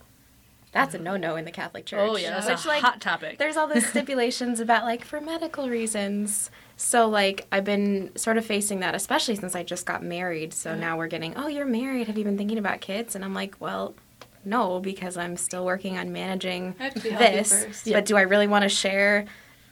That's 0.72 0.94
a 0.94 0.98
no-no 0.98 1.36
in 1.36 1.46
the 1.46 1.50
Catholic 1.50 1.86
Church. 1.86 2.00
Oh 2.10 2.16
yeah, 2.16 2.30
that's 2.38 2.46
Which, 2.46 2.64
a 2.66 2.68
like, 2.68 2.82
hot 2.82 3.00
topic. 3.00 3.38
there's 3.38 3.56
all 3.56 3.66
these 3.66 3.86
stipulations 3.90 4.60
about 4.60 4.84
like 4.84 5.02
for 5.04 5.18
medical 5.20 5.68
reasons. 5.70 6.50
So 6.76 7.08
like 7.08 7.46
I've 7.50 7.64
been 7.64 8.12
sort 8.16 8.36
of 8.36 8.44
facing 8.44 8.80
that, 8.80 8.94
especially 8.94 9.34
since 9.36 9.54
I 9.56 9.62
just 9.62 9.86
got 9.86 10.02
married. 10.02 10.52
So 10.52 10.70
Yeah. 10.74 10.78
now 10.80 10.98
we're 10.98 11.06
getting, 11.08 11.34
oh, 11.36 11.48
you're 11.48 11.64
married. 11.64 12.06
Have 12.06 12.18
you 12.18 12.24
been 12.24 12.36
thinking 12.36 12.58
about 12.58 12.80
kids? 12.82 13.14
And 13.16 13.24
I'm 13.24 13.32
like, 13.34 13.56
well, 13.60 13.94
no, 14.44 14.78
because 14.78 15.16
I'm 15.16 15.36
still 15.38 15.64
working 15.64 15.96
on 15.98 16.12
managing 16.12 16.76
I 16.78 16.84
have 16.84 16.94
to 16.94 17.00
be 17.00 17.08
healthy 17.10 17.36
this. 17.38 17.82
But 17.90 18.04
do 18.04 18.16
I 18.16 18.22
really 18.22 18.46
want 18.46 18.62
to 18.64 18.68
share 18.68 19.24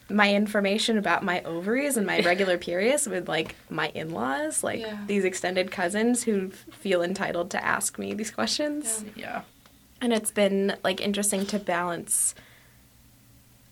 my 0.09 0.33
information 0.33 0.97
about 0.97 1.23
my 1.23 1.41
ovaries 1.43 1.97
and 1.97 2.05
my 2.07 2.21
regular 2.21 2.57
periods 2.57 3.07
with 3.07 3.27
like 3.27 3.55
my 3.69 3.89
in-laws, 3.89 4.63
like 4.63 4.79
Yeah. 4.81 4.97
these 5.05 5.25
extended 5.25 5.69
cousins 5.71 6.23
who 6.23 6.49
feel 6.49 7.01
entitled 7.01 7.51
to 7.51 7.63
ask 7.63 7.99
me 7.99 8.13
these 8.13 8.31
questions? 8.31 9.03
Yeah. 9.15 9.21
yeah. 9.25 9.41
and 10.01 10.13
it's 10.13 10.31
been 10.31 10.77
like 10.83 11.01
interesting 11.01 11.45
to 11.47 11.59
balance 11.59 12.35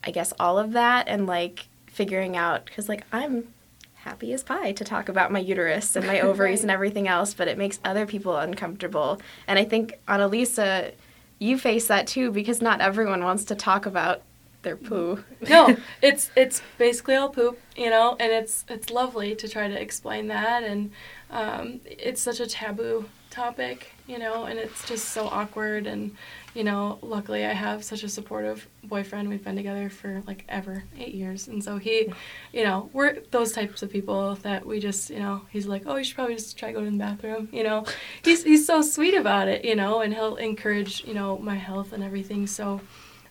i 0.04 0.12
guess 0.12 0.34
all 0.40 0.58
of 0.60 0.74
that 0.74 1.08
and 1.08 1.26
like 1.28 1.68
figuring 1.88 2.36
out 2.38 2.66
because 2.66 2.88
like 2.90 3.04
i'm 3.12 3.48
happy 3.96 4.34
as 4.34 4.44
pie 4.44 4.72
to 4.72 4.84
talk 4.84 5.10
about 5.10 5.32
my 5.32 5.40
uterus 5.40 5.96
and 5.96 6.06
my 6.06 6.20
ovaries 6.28 6.60
Right. 6.60 6.64
and 6.64 6.72
everything 6.72 7.08
else 7.08 7.34
but 7.34 7.48
it 7.48 7.58
makes 7.58 7.80
other 7.84 8.06
people 8.06 8.36
uncomfortable 8.38 9.20
and 9.48 9.58
i 9.58 9.64
think 9.66 9.98
annalisa 10.08 10.92
you 11.40 11.58
face 11.58 11.88
that 11.88 12.08
too 12.08 12.32
because 12.32 12.62
not 12.62 12.82
everyone 12.82 13.24
wants 13.24 13.46
to 13.46 13.56
talk 13.56 13.86
about 13.86 14.22
their 14.66 14.76
poo 14.76 15.24
no, 15.50 15.78
it's 16.02 16.32
it's 16.36 16.62
basically 16.78 17.16
all 17.16 17.30
poop, 17.30 17.60
you 17.76 17.90
know, 17.90 18.16
and 18.20 18.32
it's 18.32 18.66
it's 18.70 18.90
lovely 18.90 19.36
to 19.36 19.48
try 19.48 19.68
to 19.68 19.80
explain 19.80 20.28
that, 20.28 20.64
and 20.64 20.92
um, 21.32 21.80
it's 21.86 22.22
such 22.22 22.40
a 22.40 22.48
taboo 22.48 23.06
topic, 23.30 23.92
you 24.08 24.18
know, 24.18 24.46
and 24.46 24.58
it's 24.58 24.88
just 24.88 25.10
so 25.10 25.28
awkward, 25.28 25.88
and 25.88 26.16
you 26.54 26.64
know, 26.64 27.00
luckily 27.02 27.46
I 27.46 27.54
have 27.54 27.84
such 27.84 28.04
a 28.04 28.10
supportive 28.10 28.68
boyfriend. 28.84 29.28
We've 29.28 29.44
been 29.44 29.56
together 29.58 29.90
for 29.90 30.24
like 30.26 30.46
ever 30.48 30.84
eight 30.98 31.14
years, 31.14 31.48
and 31.48 31.64
so 31.64 31.78
he, 31.78 32.12
you 32.54 32.64
know, 32.64 32.90
we're 32.94 33.20
those 33.32 33.52
types 33.52 33.84
of 33.84 33.92
people 33.92 34.36
that 34.36 34.66
we 34.66 34.80
just, 34.80 35.10
you 35.10 35.20
know, 35.20 35.42
he's 35.50 35.68
like, 35.68 35.84
oh, 35.86 35.98
you 35.98 36.04
should 36.04 36.16
probably 36.16 36.36
just 36.36 36.58
try 36.58 36.72
going 36.72 36.86
to 36.86 36.92
the 36.92 36.98
bathroom, 36.98 37.50
you 37.52 37.64
know, 37.64 37.86
he's 38.24 38.44
he's 38.44 38.66
so 38.66 38.82
sweet 38.82 39.16
about 39.16 39.48
it, 39.48 39.66
you 39.66 39.76
know, 39.76 40.02
and 40.02 40.14
he'll 40.14 40.38
encourage, 40.38 41.04
you 41.06 41.14
know, 41.14 41.38
my 41.38 41.56
health 41.56 41.94
and 41.94 42.04
everything, 42.04 42.48
so. 42.48 42.82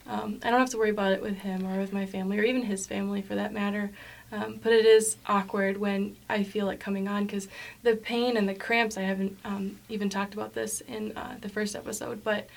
Um, 0.06 0.40
I 0.42 0.50
don't 0.50 0.60
have 0.60 0.70
to 0.70 0.78
worry 0.78 0.90
about 0.90 1.12
it 1.12 1.22
with 1.22 1.38
him 1.38 1.66
or 1.66 1.78
with 1.78 1.92
my 1.92 2.06
family 2.06 2.38
or 2.38 2.42
even 2.42 2.62
his 2.62 2.86
family 2.86 3.22
for 3.22 3.34
that 3.34 3.52
matter. 3.52 3.90
Um, 4.32 4.58
but 4.62 4.72
it 4.72 4.84
is 4.84 5.16
awkward 5.26 5.76
when 5.76 6.16
I 6.28 6.42
feel 6.42 6.68
it 6.68 6.80
coming 6.80 7.08
on 7.08 7.24
because 7.24 7.48
the 7.82 7.96
pain 7.96 8.36
and 8.36 8.48
the 8.48 8.54
cramps, 8.54 8.96
I 8.96 9.02
haven't 9.02 9.38
um, 9.44 9.78
even 9.88 10.08
talked 10.08 10.34
about 10.34 10.54
this 10.54 10.80
in 10.82 11.16
uh, 11.16 11.36
the 11.40 11.48
first 11.48 11.76
episode, 11.76 12.24
but 12.24 12.48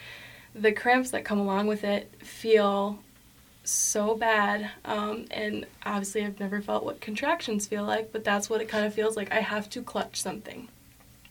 the 0.55 0.71
cramps 0.71 1.11
that 1.11 1.23
come 1.23 1.39
along 1.39 1.67
with 1.67 1.83
it 1.83 2.11
feel 2.19 2.99
so 3.63 4.15
bad. 4.15 4.71
Um, 4.85 5.25
and 5.29 5.65
obviously, 5.85 6.25
I've 6.25 6.39
never 6.39 6.61
felt 6.61 6.83
what 6.83 7.01
contractions 7.01 7.67
feel 7.67 7.83
like, 7.83 8.11
but 8.11 8.23
that's 8.23 8.49
what 8.49 8.61
it 8.61 8.69
kind 8.69 8.85
of 8.85 8.93
feels 8.93 9.15
like. 9.15 9.31
I 9.31 9.41
have 9.41 9.69
to 9.71 9.81
clutch 9.81 10.21
something. 10.21 10.69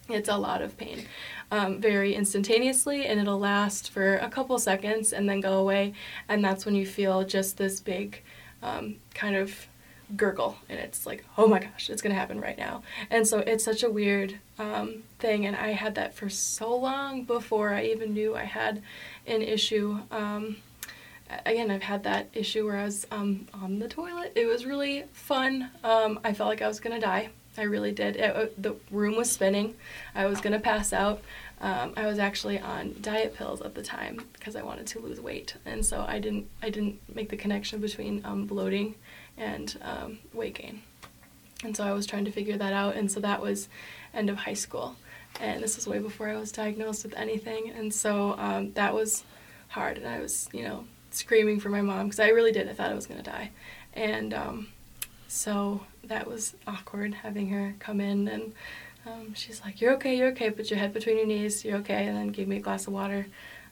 It's 0.09 0.29
a 0.29 0.37
lot 0.37 0.63
of 0.63 0.77
pain, 0.77 1.07
um, 1.51 1.81
very 1.81 2.15
instantaneously, 2.15 3.07
and 3.07 3.21
it'll 3.21 3.39
last 3.39 3.91
for 3.91 4.17
a 4.17 4.29
couple 4.29 4.59
seconds 4.59 5.13
and 5.13 5.29
then 5.29 5.41
go 5.41 5.59
away. 5.59 5.95
And 6.29 6.45
that's 6.45 6.67
when 6.67 6.75
you 6.75 6.87
feel 6.87 7.25
just 7.25 7.57
this 7.57 7.81
big 7.81 8.23
um, 8.63 8.97
kind 9.15 9.37
of 9.37 9.69
gurgle, 10.17 10.57
and 10.69 10.79
it's 10.79 11.05
like, 11.05 11.25
oh 11.37 11.49
my 11.49 11.59
gosh, 11.59 11.91
it's 11.91 12.01
gonna 12.01 12.15
happen 12.15 12.41
right 12.41 12.57
now. 12.57 12.83
And 13.11 13.27
so 13.27 13.39
it's 13.39 13.65
such 13.65 13.83
a 13.83 13.91
weird 13.91 14.39
um, 14.59 15.03
thing, 15.19 15.47
and 15.47 15.57
I 15.57 15.71
had 15.73 15.97
that 15.97 16.15
for 16.15 16.29
so 16.29 16.77
long 16.77 17.25
before 17.25 17.75
I 17.75 17.87
even 17.87 18.15
knew 18.15 18.37
I 18.37 18.45
had 18.45 18.83
an 19.27 19.43
issue. 19.43 19.99
Um, 20.11 20.59
again, 21.45 21.71
I've 21.73 21.83
had 21.83 22.05
that 22.05 22.29
issue 22.33 22.65
where 22.67 22.79
I 22.79 22.85
was 22.85 23.07
um, 23.11 23.49
on 23.53 23.81
the 23.81 23.89
toilet. 23.89 24.33
It 24.37 24.47
was 24.47 24.65
really 24.65 25.05
fun. 25.13 25.71
Um, 25.83 26.21
I 26.23 26.33
felt 26.33 26.49
like 26.49 26.63
I 26.63 26.69
was 26.69 26.79
gonna 26.79 27.01
die. 27.01 27.31
I 27.59 27.63
really 27.63 27.93
did. 27.93 28.17
It, 28.17 28.37
uh, 28.37 28.47
the 28.59 28.77
room 28.91 29.17
was 29.17 29.31
spinning. 29.31 29.75
I 30.15 30.27
was 30.27 30.41
gonna 30.41 30.61
pass 30.61 30.93
out. 30.93 31.23
Um, 31.61 31.95
I 31.97 32.07
was 32.07 32.19
actually 32.19 32.59
on 32.59 32.97
diet 33.01 33.35
pills 33.35 33.63
at 33.63 33.75
the 33.75 33.83
time 33.83 34.23
because 34.35 34.57
I 34.57 34.63
wanted 34.63 34.87
to 34.89 35.01
lose 35.01 35.21
weight, 35.21 35.55
and 35.65 35.85
so 35.85 36.05
I 36.07 36.19
didn't. 36.19 36.49
I 36.63 36.71
didn't 36.71 37.01
make 37.15 37.31
the 37.31 37.37
connection 37.37 37.81
between 37.81 38.23
um, 38.25 38.47
bloating 38.47 38.95
and 39.39 39.79
um, 39.83 40.19
weight 40.35 40.55
gain, 40.55 40.83
and 41.65 41.77
so 41.77 41.85
I 41.85 41.93
was 41.93 42.07
trying 42.07 42.27
to 42.27 42.31
figure 42.31 42.59
that 42.59 42.73
out. 42.73 42.97
And 42.97 43.11
so 43.11 43.21
that 43.21 43.41
was 43.41 43.69
end 44.13 44.29
of 44.29 44.37
high 44.37 44.55
school, 44.55 44.97
and 45.41 45.63
this 45.63 45.77
was 45.77 45.87
way 45.87 45.99
before 45.99 46.29
I 46.29 46.37
was 46.37 46.53
diagnosed 46.53 47.05
with 47.05 47.15
anything, 47.17 47.71
and 47.71 47.93
so 47.93 48.35
um, 48.39 48.73
that 48.73 48.93
was 48.93 49.25
hard. 49.69 49.97
And 49.97 50.07
I 50.07 50.21
was, 50.21 50.49
you 50.53 50.63
know, 50.63 50.85
screaming 51.11 51.59
for 51.59 51.71
my 51.71 51.81
mom 51.81 52.07
because 52.07 52.21
I 52.21 52.29
really 52.29 52.53
did. 52.53 52.69
I 52.69 52.75
thought 52.75 52.91
I 52.91 52.95
was 52.95 53.07
gonna 53.07 53.23
die, 53.23 53.51
and 53.95 54.35
um, 54.35 54.69
so 55.29 55.83
that 56.05 56.27
was 56.27 56.55
awkward 56.67 57.15
having 57.15 57.49
her 57.51 57.75
come 57.79 58.01
in 58.01 58.29
and 58.29 58.53
um, 59.07 59.35
she's 59.35 59.63
like, 59.63 59.81
"You're 59.81 59.93
okay, 59.95 60.17
you're 60.17 60.29
okay. 60.29 60.51
Put 60.51 60.71
your 60.71 60.79
head 60.79 60.93
between 60.93 61.17
your 61.17 61.27
knees. 61.27 61.65
You're 61.65 61.79
okay." 61.79 62.07
And 62.07 62.17
then 62.17 62.29
gave 62.29 62.49
me 62.49 62.57
a 62.57 62.61
glass 62.61 62.87
of 62.87 62.93
water, 62.93 63.27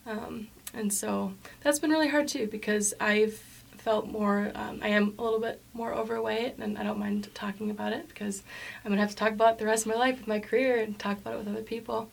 um, 0.06 0.48
and 0.72 0.92
so 0.92 1.32
that's 1.60 1.78
been 1.78 1.90
really 1.90 2.08
hard 2.08 2.28
too 2.28 2.46
because 2.46 2.94
I've 3.00 3.34
felt 3.78 4.06
more. 4.06 4.52
Um, 4.54 4.80
I 4.82 4.88
am 4.88 5.14
a 5.18 5.22
little 5.22 5.40
bit 5.40 5.60
more 5.72 5.92
overweight, 5.92 6.58
and 6.58 6.78
I 6.78 6.84
don't 6.84 6.98
mind 6.98 7.28
talking 7.34 7.70
about 7.70 7.92
it 7.92 8.08
because 8.08 8.42
I'm 8.84 8.90
gonna 8.90 9.00
have 9.00 9.10
to 9.10 9.16
talk 9.16 9.32
about 9.32 9.58
the 9.58 9.66
rest 9.66 9.86
of 9.86 9.92
my 9.92 9.98
life 9.98 10.18
with 10.18 10.28
my 10.28 10.38
career 10.38 10.80
and 10.80 10.98
talk 10.98 11.18
about 11.18 11.34
it 11.34 11.38
with 11.38 11.48
other 11.48 11.62
people. 11.62 12.10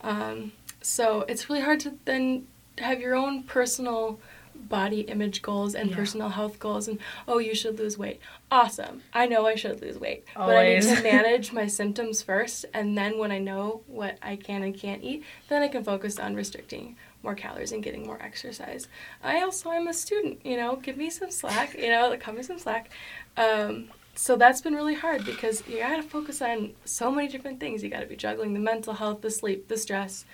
Um, 0.00 0.52
so 0.80 1.22
it's 1.28 1.48
really 1.48 1.62
hard 1.62 1.80
to 1.80 1.98
then 2.06 2.46
have 2.78 3.00
your 3.00 3.14
own 3.14 3.42
personal 3.42 4.18
body 4.68 5.00
image 5.02 5.42
goals 5.42 5.74
and 5.74 5.90
Yeah. 5.90 5.96
personal 5.96 6.28
health 6.30 6.58
goals 6.58 6.88
and 6.88 6.98
oh 7.28 7.38
you 7.38 7.54
should 7.54 7.78
lose 7.78 7.98
weight. 7.98 8.20
Awesome. 8.50 9.02
I 9.12 9.26
know 9.26 9.46
i 9.46 9.54
should 9.54 9.80
lose 9.82 9.98
weight 9.98 10.24
but 10.34 10.56
i 10.56 10.64
need 10.74 10.82
to 10.82 11.02
manage 11.12 11.52
my 11.52 11.66
symptoms 11.66 12.22
first 12.22 12.64
and 12.74 12.96
then 12.96 13.18
when 13.18 13.32
i 13.32 13.38
know 13.38 13.82
what 13.86 14.18
i 14.22 14.36
can 14.36 14.62
and 14.62 14.74
can't 14.78 15.02
eat 15.02 15.24
then 15.48 15.62
i 15.62 15.68
can 15.68 15.82
focus 15.84 16.18
on 16.18 16.34
restricting 16.34 16.96
more 17.22 17.34
calories 17.34 17.70
and 17.72 17.82
getting 17.84 18.04
more 18.04 18.20
exercise. 18.20 18.88
I 19.22 19.42
also 19.42 19.70
am 19.70 19.86
a 19.88 19.92
student 19.94 20.44
you 20.44 20.56
know 20.56 20.76
give 20.76 20.96
me 20.96 21.08
some 21.10 21.30
slack 21.30 21.74
you 21.74 21.88
know 21.88 22.14
cut 22.18 22.36
me 22.36 22.42
some 22.42 22.58
slack. 22.58 22.90
Um, 23.36 23.88
so 24.14 24.36
that's 24.36 24.60
been 24.60 24.74
really 24.74 24.94
hard 24.94 25.24
because 25.24 25.62
you 25.66 25.78
gotta 25.78 26.02
focus 26.02 26.42
on 26.42 26.72
so 26.84 27.10
many 27.10 27.28
different 27.28 27.60
things. 27.60 27.82
You 27.82 27.88
gotta 27.90 28.06
be 28.06 28.16
juggling 28.16 28.52
the 28.54 28.60
mental 28.60 28.92
health 28.94 29.22
the 29.22 29.30
sleep 29.30 29.68
the 29.68 29.78
stress 29.78 30.24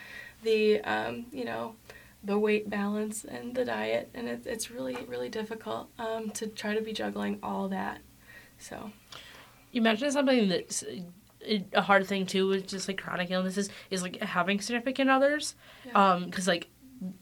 the 0.42 0.80
um, 0.80 1.26
you 1.32 1.44
know 1.44 1.74
the 2.22 2.38
weight 2.38 2.68
balance 2.68 3.24
and 3.24 3.54
the 3.54 3.64
diet 3.64 4.10
and 4.14 4.28
it, 4.28 4.46
it's 4.46 4.70
really 4.70 4.96
really 5.06 5.28
difficult 5.28 5.88
um, 5.98 6.30
to 6.30 6.46
try 6.46 6.74
to 6.74 6.80
be 6.80 6.92
juggling 6.92 7.38
all 7.42 7.68
that 7.68 8.00
so 8.58 8.90
You 9.72 9.82
mentioned 9.82 10.12
something 10.12 10.48
that's 10.48 10.82
uh, 10.82 11.58
a 11.72 11.80
hard 11.80 12.06
thing 12.06 12.26
too 12.26 12.48
with 12.48 12.66
just 12.66 12.88
like 12.88 13.00
chronic 13.00 13.30
illnesses 13.30 13.70
is 13.90 14.02
like 14.02 14.20
having 14.20 14.60
significant 14.60 15.10
others. 15.10 15.54
Yeah. 15.86 16.12
Um, 16.12 16.24
because 16.26 16.48
like 16.48 16.68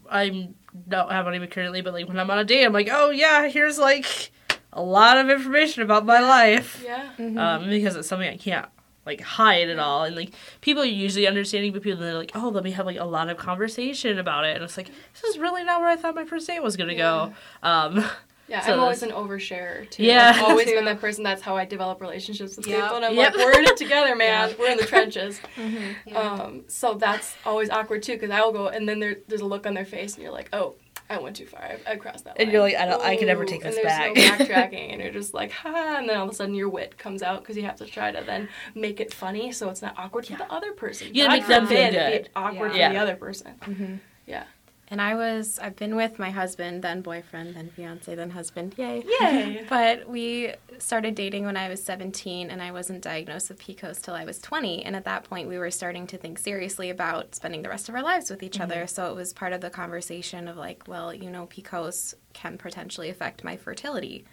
I 0.09 0.49
don't 0.87 1.11
have 1.11 1.27
any 1.27 1.45
currently, 1.47 1.81
but 1.81 1.93
like 1.93 2.07
when 2.07 2.19
I'm 2.19 2.29
on 2.31 2.39
a 2.39 2.43
date, 2.43 2.65
I'm 2.65 2.73
like, 2.73 2.89
oh 2.91 3.11
yeah, 3.11 3.47
here's 3.47 3.77
like 3.77 4.31
a 4.73 4.81
lot 4.81 5.17
of 5.17 5.29
information 5.29 5.83
about 5.83 6.05
my 6.05 6.19
life. 6.19 6.81
yeah 6.83 7.09
Mm-hmm. 7.17 7.37
Um, 7.37 7.69
because 7.69 7.95
it's 7.95 8.07
something 8.07 8.27
I 8.27 8.37
can't 8.37 8.67
like 9.07 9.21
hide 9.21 9.69
at 9.69 9.79
all, 9.79 10.03
and 10.03 10.15
like 10.15 10.31
people 10.61 10.83
are 10.83 10.85
usually 10.85 11.25
understanding, 11.27 11.71
but 11.73 11.81
people 11.81 11.99
they're 11.99 12.13
like, 12.13 12.31
oh, 12.35 12.49
let 12.49 12.63
me 12.63 12.71
have 12.71 12.85
like 12.85 12.99
a 12.99 13.05
lot 13.05 13.29
of 13.29 13.37
conversation 13.37 14.19
about 14.19 14.45
it, 14.45 14.55
and 14.55 14.63
it's 14.63 14.77
like 14.77 14.87
this 15.13 15.23
is 15.23 15.39
really 15.39 15.63
not 15.63 15.79
where 15.81 15.89
I 15.89 15.95
thought 15.95 16.13
my 16.13 16.25
first 16.25 16.45
date 16.45 16.61
was 16.61 16.77
gonna 16.77 16.95
go. 16.95 17.33
Um, 17.63 18.03
yeah 18.49 18.61
So 18.61 18.71
i'm 18.73 18.79
always 18.79 19.03
an 19.03 19.09
oversharer 19.11 19.89
too 19.89 20.03
Yeah. 20.05 20.31
i've 20.33 20.41
always 20.43 20.67
Too. 20.67 20.75
been 20.75 20.85
that 20.91 21.01
person 21.01 21.21
that's 21.21 21.41
how 21.41 21.57
i 21.57 21.65
develop 21.65 21.99
relationships 21.99 22.55
with 22.55 22.65
Yep. 22.65 22.81
people 22.81 22.95
and 22.95 23.03
i'm 23.05 23.13
Yep. 23.13 23.35
like 23.35 23.45
we're 23.45 23.59
in 23.59 23.65
it 23.65 23.75
together 23.75 24.15
man 24.23 24.47
Yeah. 24.51 24.55
we're 24.57 24.69
in 24.71 24.77
the 24.77 24.85
trenches 24.85 25.41
Mm-hmm. 25.57 26.15
um, 26.15 26.63
so 26.69 26.93
that's 26.93 27.35
always 27.45 27.69
awkward 27.69 28.03
too 28.03 28.13
because 28.13 28.29
i'll 28.31 28.53
go 28.53 28.69
and 28.69 28.87
then 28.87 29.01
there, 29.01 29.17
there's 29.27 29.41
a 29.41 29.45
look 29.45 29.67
on 29.67 29.73
their 29.73 29.83
face 29.83 30.13
and 30.13 30.23
you're 30.23 30.31
like 30.31 30.47
oh 30.53 30.75
I 31.09 31.19
went 31.19 31.35
too 31.37 31.45
far. 31.45 31.61
I, 31.61 31.91
I 31.91 31.95
crossed 31.95 32.25
that 32.25 32.37
line. 32.37 32.47
And 32.47 32.51
you're 32.51 32.61
like, 32.61 32.75
I 32.75 32.85
don't- 32.85 33.01
I 33.01 33.15
can 33.15 33.27
never 33.27 33.45
take 33.45 33.63
this 33.63 33.77
and 33.77 33.85
this 33.85 33.97
there's 33.97 34.37
back. 34.37 34.39
no 34.39 34.45
backtracking, 34.55 34.91
and 34.93 35.01
you're 35.01 35.11
just 35.13 35.33
like, 35.33 35.51
ha, 35.51 35.95
and 35.99 36.09
then 36.09 36.17
all 36.17 36.25
of 36.25 36.31
a 36.31 36.35
sudden 36.35 36.53
your 36.53 36.67
wit 36.69 36.97
comes 36.97 37.23
out 37.23 37.41
because 37.41 37.55
you 37.55 37.63
have 37.63 37.77
to 37.77 37.85
try 37.85 38.11
to 38.11 38.23
then 38.25 38.49
make 38.75 38.99
it 38.99 39.13
funny 39.13 39.51
so 39.51 39.69
it's 39.69 39.81
not 39.81 39.93
awkward 39.97 40.25
for 40.25 40.35
the 40.35 40.51
other 40.51 40.73
person. 40.73 41.07
You 41.13 41.23
gotta 41.23 41.37
make 41.39 41.47
them 41.47 41.65
feel 41.67 41.77
forbid 41.77 41.93
it 41.95 42.23
be 42.25 42.29
awkward 42.35 42.75
Yeah. 42.75 42.89
for 42.89 42.93
the 42.95 42.99
other 43.01 43.15
person. 43.15 43.53
Mm-hmm. 43.61 43.95
Yeah. 44.25 44.43
And 44.89 45.01
I 45.01 45.15
was, 45.15 45.59
I've 45.59 45.75
been 45.75 45.97
with 45.97 46.17
my 46.17 46.29
husband, 46.29 46.81
then 46.81 47.01
boyfriend, 47.01 47.55
then 47.57 47.69
fiance, 47.69 48.15
then 48.15 48.29
husband. 48.29 48.73
Yay. 48.77 49.03
Yay. 49.19 49.65
But 49.69 50.07
we 50.07 50.53
started 50.79 51.13
dating 51.13 51.43
when 51.45 51.57
I 51.57 51.67
was 51.67 51.83
17, 51.83 52.49
and 52.49 52.61
I 52.61 52.71
wasn't 52.71 53.01
diagnosed 53.03 53.49
with 53.49 53.59
PCOS 53.59 54.01
till 54.01 54.13
I 54.13 54.23
was 54.23 54.39
20. 54.39 54.85
And 54.85 54.95
at 54.95 55.03
that 55.03 55.25
point, 55.25 55.49
we 55.49 55.57
were 55.57 55.71
starting 55.71 56.07
to 56.07 56.17
think 56.17 56.39
seriously 56.39 56.89
about 56.89 57.35
spending 57.35 57.63
the 57.63 57.69
rest 57.69 57.89
of 57.89 57.95
our 57.95 58.01
lives 58.01 58.29
with 58.29 58.41
each 58.41 58.61
other. 58.61 58.87
So 58.87 59.11
it 59.11 59.15
was 59.15 59.33
part 59.33 59.51
of 59.51 59.59
the 59.59 59.69
conversation 59.69 60.47
of 60.47 60.55
like, 60.55 60.83
well, 60.87 61.13
you 61.13 61.29
know, 61.29 61.47
PCOS 61.47 62.13
can 62.31 62.57
potentially 62.57 63.09
affect 63.09 63.43
my 63.43 63.57
fertility. 63.57 64.23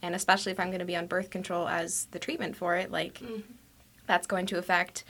And 0.00 0.14
especially 0.14 0.52
if 0.52 0.60
I'm 0.60 0.68
going 0.68 0.78
to 0.78 0.84
be 0.84 0.96
on 0.96 1.06
birth 1.08 1.30
control 1.30 1.66
as 1.66 2.06
the 2.12 2.20
treatment 2.20 2.54
for 2.54 2.76
it, 2.76 2.92
like, 2.92 3.14
Mhm. 3.14 3.42
that's 4.06 4.28
going 4.28 4.46
to 4.46 4.58
affect 4.58 5.02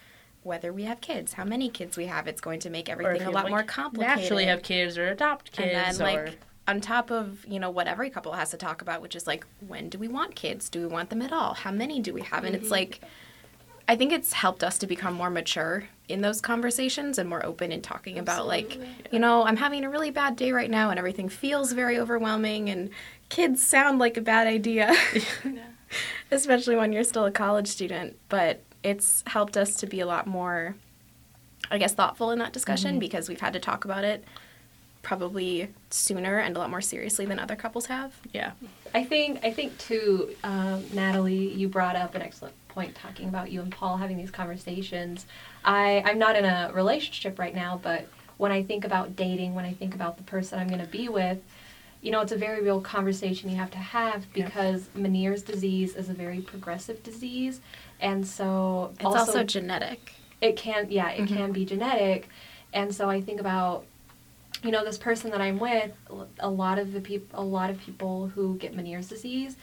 whether 0.44 0.72
we 0.72 0.85
have 0.85 1.00
kids, 1.00 1.33
how 1.33 1.44
many 1.44 1.68
kids 1.68 1.96
we 1.96 2.07
have. 2.07 2.26
It's 2.28 2.40
going 2.40 2.61
to 2.61 2.70
make 2.70 2.88
everything 2.88 3.22
a 3.26 3.30
lot 3.30 3.44
like, 3.44 3.50
more 3.50 3.62
complicated 3.64 4.16
Naturally 4.16 4.44
have 4.46 4.62
kids 4.62 4.96
or 4.96 5.09
adopt 5.09 5.52
kids, 5.52 5.72
and 5.98 6.07
then 6.09 6.18
or 6.18 6.24
like 6.26 6.38
on 6.68 6.80
top 6.80 7.11
of 7.11 7.44
you 7.48 7.59
know 7.59 7.68
what 7.70 7.87
every 7.87 8.09
couple 8.11 8.33
has 8.33 8.50
to 8.50 8.57
talk 8.57 8.80
about 8.80 9.02
which 9.02 9.14
is 9.14 9.26
like 9.26 9.44
when 9.66 9.90
do 9.90 9.98
we 9.98 10.09
want 10.09 10.35
kids 10.35 10.70
do 10.70 10.80
we 10.80 10.87
want 10.87 11.11
them 11.11 11.20
at 11.20 11.30
all 11.30 11.52
how 11.52 11.70
many 11.70 12.00
do 12.00 12.14
we 12.14 12.22
have 12.22 12.42
and 12.42 12.54
it's 12.57 12.68
Mhm. 12.68 12.70
like 12.70 13.00
i 13.87 13.94
think 13.94 14.12
it's 14.12 14.33
helped 14.33 14.64
us 14.64 14.78
to 14.78 14.87
become 14.87 15.12
more 15.12 15.28
mature 15.28 15.85
in 16.09 16.22
those 16.22 16.40
conversations 16.40 17.18
and 17.18 17.28
more 17.28 17.44
open 17.44 17.70
in 17.70 17.83
talking 17.83 18.18
about 18.18 18.46
like 18.46 18.64
Absolutely. 18.76 18.88
you 19.12 19.18
know 19.18 19.44
i'm 19.44 19.59
having 19.59 19.85
a 19.85 19.90
really 19.90 20.11
bad 20.11 20.37
day 20.37 20.52
right 20.52 20.70
now 20.70 20.88
and 20.88 20.98
everything 20.98 21.28
feels 21.28 21.72
very 21.72 21.98
overwhelming 21.98 22.70
and 22.70 22.88
kids 23.28 23.62
sound 23.62 23.98
like 23.98 24.16
a 24.16 24.22
bad 24.22 24.46
idea 24.46 24.94
Yeah. 25.44 25.64
especially 26.30 26.76
when 26.76 26.94
you're 26.94 27.04
still 27.04 27.26
a 27.26 27.30
college 27.30 27.68
student. 27.68 28.16
But 28.30 28.62
it's 28.85 29.25
helped 29.27 29.57
us 29.57 29.75
to 29.77 29.87
be 29.87 29.99
a 29.99 30.07
lot 30.07 30.27
more, 30.29 30.77
I 31.70 31.79
guess, 31.79 31.94
thoughtful 31.94 32.31
in 32.31 32.38
that 32.38 32.53
discussion 32.53 32.99
because 33.01 33.29
we've 33.29 33.40
had 33.40 33.55
to 33.55 33.61
talk 33.61 33.85
about 33.85 34.05
it 34.05 34.25
probably 35.03 35.68
sooner 35.90 36.38
and 36.38 36.57
a 36.57 36.59
lot 36.59 36.70
more 36.70 36.81
seriously 36.81 37.27
than 37.27 37.38
other 37.38 37.57
couples 37.57 37.87
have. 37.87 38.14
yeah. 38.33 38.53
I 38.94 39.05
think 39.05 39.44
I 39.44 39.53
think 39.53 39.77
too, 39.79 40.35
um, 40.44 40.85
Natalie, 40.92 41.53
you 41.53 41.68
brought 41.68 41.97
up 41.97 42.14
an 42.14 42.23
excellent 42.23 42.55
point 42.68 42.94
talking 42.94 43.29
about 43.29 43.51
you 43.51 43.61
and 43.61 43.70
Paul 43.70 43.97
having 43.97 44.16
these 44.16 44.31
conversations. 44.31 45.27
I 45.64 46.03
I'm 46.07 46.18
not 46.18 46.37
in 46.37 46.44
a 46.44 46.70
relationship 46.73 47.38
right 47.38 47.55
now, 47.55 47.81
but 47.83 48.09
when 48.37 48.53
I 48.53 48.62
think 48.62 48.85
about 48.85 49.16
dating, 49.16 49.55
when 49.55 49.64
I 49.64 49.73
think 49.75 49.94
about 49.94 50.16
the 50.16 50.23
person 50.23 50.59
I'm 50.59 50.68
going 50.68 50.81
to 50.81 50.87
be 50.87 51.09
with, 51.09 51.38
you 52.05 52.11
know, 52.11 52.21
it's 52.21 52.33
a 52.33 52.37
very 52.37 52.62
real 52.62 52.83
conversation 52.83 53.49
you 53.49 53.57
have 53.57 53.71
to 53.71 53.79
have 53.79 54.27
Yeah. 54.35 54.45
because 54.45 54.88
Meniere's 54.95 55.43
disease 55.43 55.97
is 55.97 56.11
a 56.11 56.12
very 56.14 56.40
progressive 56.43 57.03
disease, 57.03 57.62
and 57.99 58.27
so 58.27 58.93
It's 58.97 59.05
also, 59.07 59.43
genetic. 59.43 60.12
it 60.43 60.57
can 60.57 60.87
yeah 60.90 61.09
it 61.11 61.23
Mhm. 61.23 61.29
can 61.37 61.53
be 61.53 61.64
genetic 61.64 62.29
and 62.75 62.95
so 62.95 63.09
i 63.09 63.21
think 63.21 63.40
about 63.40 63.87
you 64.62 64.71
know 64.71 64.85
this 64.85 64.99
person 64.99 65.31
that 65.31 65.40
i'm 65.40 65.59
with 65.59 65.93
a 66.40 66.51
lot 66.51 66.79
of 66.79 66.93
the 66.93 67.01
people 67.01 67.40
a 67.40 67.43
lot 67.43 67.71
of 67.71 67.79
people 67.81 68.27
who 68.35 68.57
get 68.59 68.75
meniere's 68.77 69.09
disease 69.09 69.57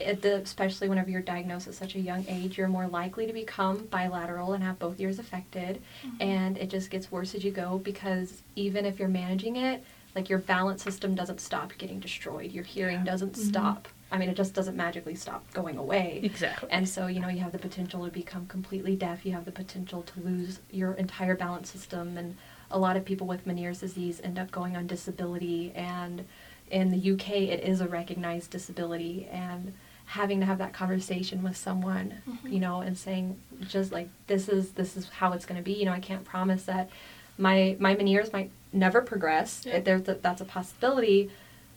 at 0.00 0.22
the, 0.22 0.36
especially 0.36 0.88
whenever 0.88 1.10
you're 1.10 1.20
diagnosed 1.20 1.68
at 1.68 1.74
such 1.74 1.94
a 1.94 2.00
young 2.00 2.24
age 2.26 2.56
you're 2.58 2.68
more 2.68 2.88
likely 2.88 3.26
to 3.26 3.32
become 3.32 3.86
bilateral 3.90 4.54
and 4.54 4.64
have 4.64 4.78
both 4.78 4.98
ears 4.98 5.18
affected 5.20 5.80
and 6.20 6.56
it 6.58 6.68
just 6.70 6.90
gets 6.90 7.12
worse 7.12 7.34
as 7.36 7.44
you 7.44 7.52
go 7.52 7.78
because 7.78 8.42
even 8.56 8.84
if 8.86 8.98
you're 8.98 9.08
managing 9.08 9.56
it 9.56 9.84
like 10.14 10.28
your 10.28 10.38
balance 10.38 10.82
system 10.82 11.14
doesn't 11.14 11.40
stop 11.40 11.72
getting 11.78 12.00
destroyed 12.00 12.52
your 12.52 12.64
hearing 12.64 13.04
doesn't 13.04 13.32
mm-hmm. 13.32 13.48
stop 13.48 13.88
i 14.10 14.18
mean 14.18 14.28
it 14.28 14.36
just 14.36 14.54
doesn't 14.54 14.76
magically 14.76 15.14
stop 15.14 15.44
going 15.52 15.76
away 15.76 16.20
Exactly. 16.22 16.68
and 16.70 16.88
so, 16.88 17.06
you 17.06 17.20
know, 17.20 17.28
you 17.28 17.40
have 17.40 17.52
the 17.52 17.58
potential 17.58 18.04
to 18.04 18.10
become 18.10 18.46
completely 18.46 18.96
deaf. 18.96 19.24
You 19.24 19.32
have 19.32 19.44
the 19.44 19.52
potential 19.52 20.02
to 20.02 20.20
lose 20.20 20.60
your 20.70 20.94
entire 20.94 21.36
balance 21.36 21.70
system. 21.70 22.16
And 22.16 22.36
a 22.70 22.78
lot 22.78 22.96
of 22.96 23.04
people 23.04 23.26
with 23.26 23.46
Meniere's 23.46 23.80
disease 23.80 24.20
end 24.22 24.38
up 24.38 24.50
going 24.50 24.76
on 24.76 24.86
disability. 24.86 25.72
And 25.74 26.26
in 26.70 26.90
the 26.90 27.12
UK, 27.12 27.30
it 27.30 27.64
is 27.64 27.80
a 27.80 27.88
recognized 27.88 28.50
disability. 28.50 29.28
And 29.30 29.72
having 30.06 30.40
to 30.40 30.46
have 30.46 30.58
that 30.58 30.72
conversation 30.72 31.42
with 31.42 31.56
someone, 31.56 32.14
mm-hmm. 32.28 32.48
you 32.48 32.60
know, 32.60 32.80
and 32.80 32.96
saying 32.96 33.38
just 33.68 33.92
like 33.92 34.08
this 34.26 34.48
is 34.48 34.72
this 34.72 34.96
is 34.96 35.08
how 35.08 35.32
it's 35.32 35.46
going 35.46 35.58
to 35.58 35.64
be. 35.64 35.74
You 35.74 35.86
know, 35.86 35.92
I 35.92 36.00
can't 36.00 36.24
promise 36.24 36.64
that 36.64 36.90
my 37.38 37.76
my 37.78 37.94
Meniere's 37.94 38.32
might 38.32 38.50
never 38.72 39.00
progress. 39.00 39.62
Yeah. 39.64 39.80
There's 39.80 40.06
a, 40.08 40.14
that's 40.14 40.40
a 40.40 40.44
possibility. 40.44 41.30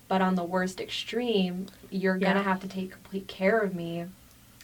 But 0.07 0.21
on 0.21 0.35
the 0.35 0.43
worst 0.43 0.81
extreme, 0.81 1.67
you're 1.89 2.17
Yeah. 2.17 2.27
gonna 2.33 2.43
have 2.43 2.59
to 2.61 2.67
take 2.67 2.91
complete 2.91 3.27
care 3.27 3.59
of 3.59 3.73
me 3.73 4.05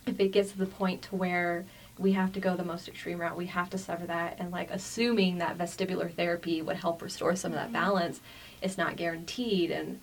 if 0.06 0.20
it 0.20 0.30
gets 0.34 0.52
to 0.52 0.58
the 0.58 0.66
point 0.66 1.02
to 1.04 1.16
where 1.16 1.66
we 1.98 2.12
have 2.14 2.32
to 2.34 2.40
go 2.40 2.56
the 2.56 2.64
most 2.64 2.88
extreme 2.88 3.18
route, 3.20 3.36
we 3.36 3.48
have 3.48 3.70
to 3.72 3.78
sever 3.78 4.06
that, 4.06 4.36
and 4.40 4.52
like 4.52 4.70
assuming 4.72 5.38
that 5.40 5.58
vestibular 5.58 6.14
therapy 6.14 6.62
would 6.62 6.76
help 6.78 7.02
restore 7.02 7.36
some 7.36 7.52
of 7.52 7.58
that 7.58 7.72
balance, 7.74 8.20
it's 8.62 8.78
not 8.78 8.96
guaranteed, 8.98 9.72
and 9.72 10.00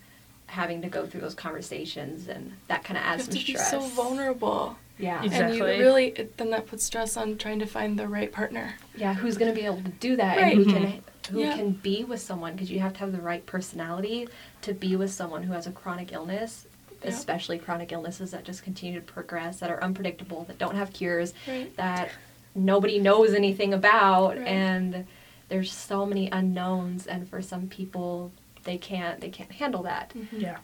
having 0.47 0.81
to 0.81 0.87
go 0.89 1.05
through 1.05 1.21
those 1.21 1.33
conversations 1.33 2.27
and 2.27 2.53
that 2.67 2.83
kind 2.83 2.97
of 2.97 3.03
adds 3.03 3.23
some 3.25 3.33
stress. 3.33 3.71
so 3.71 3.79
vulnerable. 3.79 4.77
Yeah. 4.97 5.23
Exactly. 5.23 5.57
And 5.71 5.77
you 5.77 5.83
really, 5.83 6.07
it, 6.09 6.37
then 6.37 6.49
that 6.51 6.67
puts 6.67 6.83
stress 6.83 7.17
on 7.17 7.37
trying 7.37 7.59
to 7.59 7.65
find 7.65 7.97
the 7.99 8.07
right 8.07 8.31
partner. 8.31 8.75
Yeah, 8.95 9.13
who's 9.13 9.37
going 9.37 9.53
to 9.53 9.59
be 9.59 9.65
able 9.65 9.81
to 9.81 9.89
do 9.89 10.15
that 10.15 10.37
Right. 10.37 10.55
and 10.55 10.65
who 10.65 10.73
can 10.73 10.83
mm-hmm. 10.83 11.33
who 11.33 11.39
Yeah. 11.41 11.55
can 11.55 11.71
be 11.71 12.03
with 12.03 12.21
someone 12.21 12.53
because 12.53 12.71
you 12.71 12.79
have 12.79 12.93
to 12.93 12.99
have 12.99 13.11
the 13.11 13.21
right 13.21 13.45
personality 13.45 14.27
to 14.61 14.73
be 14.73 14.95
with 14.95 15.11
someone 15.11 15.43
who 15.43 15.53
has 15.53 15.67
a 15.67 15.71
chronic 15.71 16.13
illness, 16.13 16.65
Yeah. 17.03 17.09
especially 17.09 17.57
chronic 17.59 17.91
illnesses 17.91 18.31
that 18.31 18.43
just 18.45 18.63
continue 18.63 18.99
to 18.99 19.05
progress 19.05 19.59
that 19.59 19.69
are 19.69 19.83
unpredictable, 19.83 20.43
that 20.45 20.57
don't 20.57 20.75
have 20.75 20.93
cures, 20.93 21.33
Right. 21.47 21.75
that 21.77 22.11
nobody 22.53 22.99
knows 22.99 23.33
anything 23.33 23.73
about 23.73 24.37
Right. 24.37 24.47
and 24.47 25.05
there's 25.49 25.71
so 25.73 26.05
many 26.05 26.29
unknowns 26.31 27.05
and 27.05 27.27
for 27.29 27.41
some 27.41 27.67
people 27.67 28.31
they 28.63 28.77
can't 28.77 29.19
they 29.19 29.29
can't 29.29 29.51
handle 29.51 29.83
that. 29.83 30.11
Mm-hmm. 30.15 30.39
Yeah. 30.39 30.57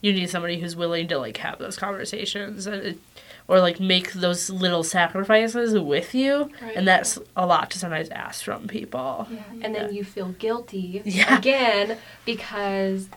You 0.00 0.12
need 0.12 0.28
somebody 0.30 0.60
who's 0.60 0.76
willing 0.76 1.08
to 1.08 1.18
like 1.18 1.36
have 1.38 1.58
those 1.58 1.76
conversations 1.76 2.66
and 2.66 2.82
it, 2.82 2.98
or 3.48 3.60
like 3.60 3.80
make 3.80 4.12
those 4.12 4.48
little 4.50 4.82
sacrifices 4.84 5.78
with 5.78 6.14
you. 6.14 6.50
Right. 6.62 6.76
And 6.76 6.86
that's 6.86 7.18
a 7.36 7.46
lot 7.46 7.70
to 7.72 7.78
sometimes 7.78 8.08
ask 8.10 8.44
from 8.44 8.68
people. 8.68 9.26
yeah. 9.30 9.42
And 9.62 9.74
then 9.74 9.86
Yeah. 9.86 9.90
you 9.90 10.04
feel 10.04 10.28
guilty 10.28 11.02
Yeah. 11.04 11.38
again 11.38 11.98
because 12.24 13.08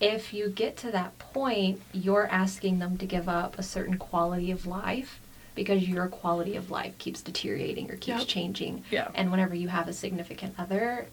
if 0.00 0.32
you 0.34 0.48
get 0.48 0.76
to 0.78 0.90
that 0.90 1.18
point, 1.18 1.80
you're 1.92 2.26
asking 2.30 2.78
them 2.80 2.98
to 2.98 3.06
give 3.06 3.28
up 3.28 3.58
a 3.58 3.62
certain 3.62 3.96
quality 3.96 4.50
of 4.50 4.66
life 4.66 5.20
because 5.54 5.88
your 5.88 6.06
quality 6.06 6.54
of 6.54 6.70
life 6.70 6.96
keeps 6.98 7.22
deteriorating 7.22 7.90
or 7.90 7.96
keeps 7.96 8.18
Yep. 8.20 8.28
changing. 8.28 8.84
Yeah. 8.90 9.08
And 9.14 9.30
whenever 9.30 9.54
you 9.54 9.68
have 9.68 9.88
a 9.88 9.92
significant 9.94 10.54
other, 10.58 11.06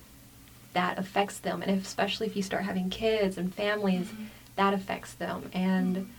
that 0.73 0.97
affects 0.97 1.38
them. 1.39 1.62
And 1.62 1.71
if, 1.71 1.86
especially 1.86 2.28
if 2.28 2.36
you 2.36 2.43
start 2.43 2.63
having 2.63 2.89
kids 2.89 3.38
and 3.38 3.54
families, 3.54 4.08
mm-hmm. 4.08 4.26
that 4.58 4.73
affects 4.73 5.13
them. 5.13 5.49
And 5.54 5.95
mm-hmm. 5.95 6.12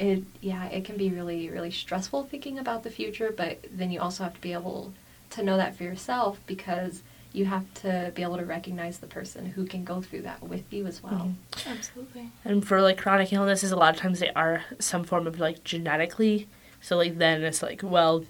It, 0.00 0.24
yeah, 0.40 0.66
it 0.66 0.84
can 0.84 0.96
be 0.96 1.10
really, 1.10 1.50
really 1.50 1.70
stressful 1.70 2.24
thinking 2.24 2.58
about 2.58 2.82
the 2.82 2.90
future, 2.90 3.32
but 3.36 3.64
then 3.70 3.90
you 3.90 4.00
also 4.00 4.24
have 4.24 4.34
to 4.34 4.40
be 4.40 4.54
able 4.54 4.94
to 5.30 5.42
know 5.42 5.58
that 5.58 5.76
for 5.76 5.84
yourself 5.84 6.40
because 6.46 7.02
you 7.32 7.44
have 7.44 7.72
to 7.74 8.10
be 8.14 8.22
able 8.22 8.38
to 8.38 8.44
recognize 8.44 8.98
the 8.98 9.06
person 9.06 9.46
who 9.46 9.64
can 9.66 9.84
go 9.84 10.00
through 10.00 10.22
that 10.22 10.42
with 10.42 10.64
you 10.72 10.86
as 10.86 11.02
well. 11.02 11.30
Mm-hmm. 11.52 11.70
Absolutely. 11.70 12.30
And 12.44 12.66
for 12.66 12.80
like 12.80 12.98
chronic 12.98 13.32
illnesses, 13.32 13.70
a 13.70 13.76
lot 13.76 13.94
of 13.94 14.00
times 14.00 14.20
they 14.20 14.30
are 14.30 14.64
some 14.78 15.04
form 15.04 15.26
of 15.26 15.38
like 15.38 15.62
genetically. 15.62 16.48
So 16.80 16.96
like 16.96 17.18
then 17.18 17.44
it's 17.44 17.62
like, 17.62 17.82
well, 17.84 18.24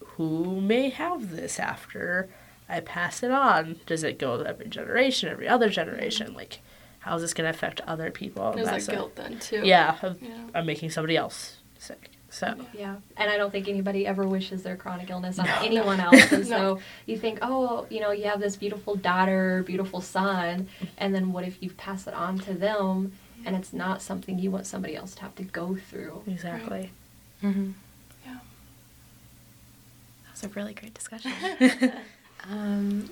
who 0.00 0.60
may 0.60 0.88
have 0.90 1.32
this 1.32 1.58
after 1.58 2.28
I 2.68 2.80
pass 2.80 3.22
it 3.22 3.32
on? 3.32 3.80
Does 3.84 4.04
it 4.04 4.18
go 4.18 4.40
every 4.40 4.68
generation, 4.68 5.28
every 5.28 5.48
other 5.48 5.68
generation? 5.68 6.28
Mm-hmm. 6.28 6.36
Like, 6.36 6.60
how 7.06 7.14
is 7.16 7.22
this 7.22 7.34
going 7.34 7.44
to 7.50 7.56
affect 7.56 7.80
other 7.86 8.10
people? 8.10 8.52
There's 8.52 8.66
That's 8.66 8.86
that 8.86 8.92
a- 8.92 8.96
guilt 8.96 9.14
then 9.16 9.38
too. 9.38 9.62
Yeah, 9.64 9.96
of, 10.02 10.20
Yeah. 10.20 10.34
I'm 10.54 10.66
making 10.66 10.90
somebody 10.90 11.16
else 11.16 11.56
sick. 11.78 12.10
So 12.30 12.54
Yeah, 12.74 12.96
and 13.16 13.30
I 13.30 13.36
don't 13.38 13.50
think 13.52 13.68
anybody 13.68 14.06
ever 14.06 14.26
wishes 14.26 14.62
their 14.64 14.76
chronic 14.76 15.08
illness 15.08 15.38
on 15.38 15.46
No. 15.46 15.54
anyone 15.62 16.00
else. 16.08 16.32
And 16.32 16.50
No. 16.50 16.76
so 16.76 16.80
you 17.06 17.16
think, 17.16 17.38
oh, 17.42 17.86
you 17.90 18.00
know, 18.00 18.10
you 18.10 18.24
have 18.24 18.40
this 18.40 18.56
beautiful 18.56 18.96
daughter, 18.96 19.62
beautiful 19.64 20.00
son, 20.00 20.68
and 20.98 21.14
then 21.14 21.32
what 21.32 21.44
if 21.44 21.62
you 21.62 21.70
pass 21.70 22.06
it 22.08 22.12
on 22.14 22.38
to 22.40 22.52
them 22.54 23.12
and 23.44 23.54
it's 23.54 23.72
not 23.72 24.02
something 24.02 24.38
you 24.40 24.50
want 24.50 24.66
somebody 24.66 24.96
else 24.96 25.14
to 25.14 25.22
have 25.22 25.34
to 25.36 25.44
go 25.44 25.76
through? 25.76 26.24
exactly. 26.26 26.90
Mm-hmm. 27.42 27.70
Yeah. 28.26 28.38
That 30.24 30.32
was 30.32 30.42
a 30.42 30.48
really 30.48 30.74
great 30.74 30.92
discussion. 30.94 31.32
um, 32.50 33.08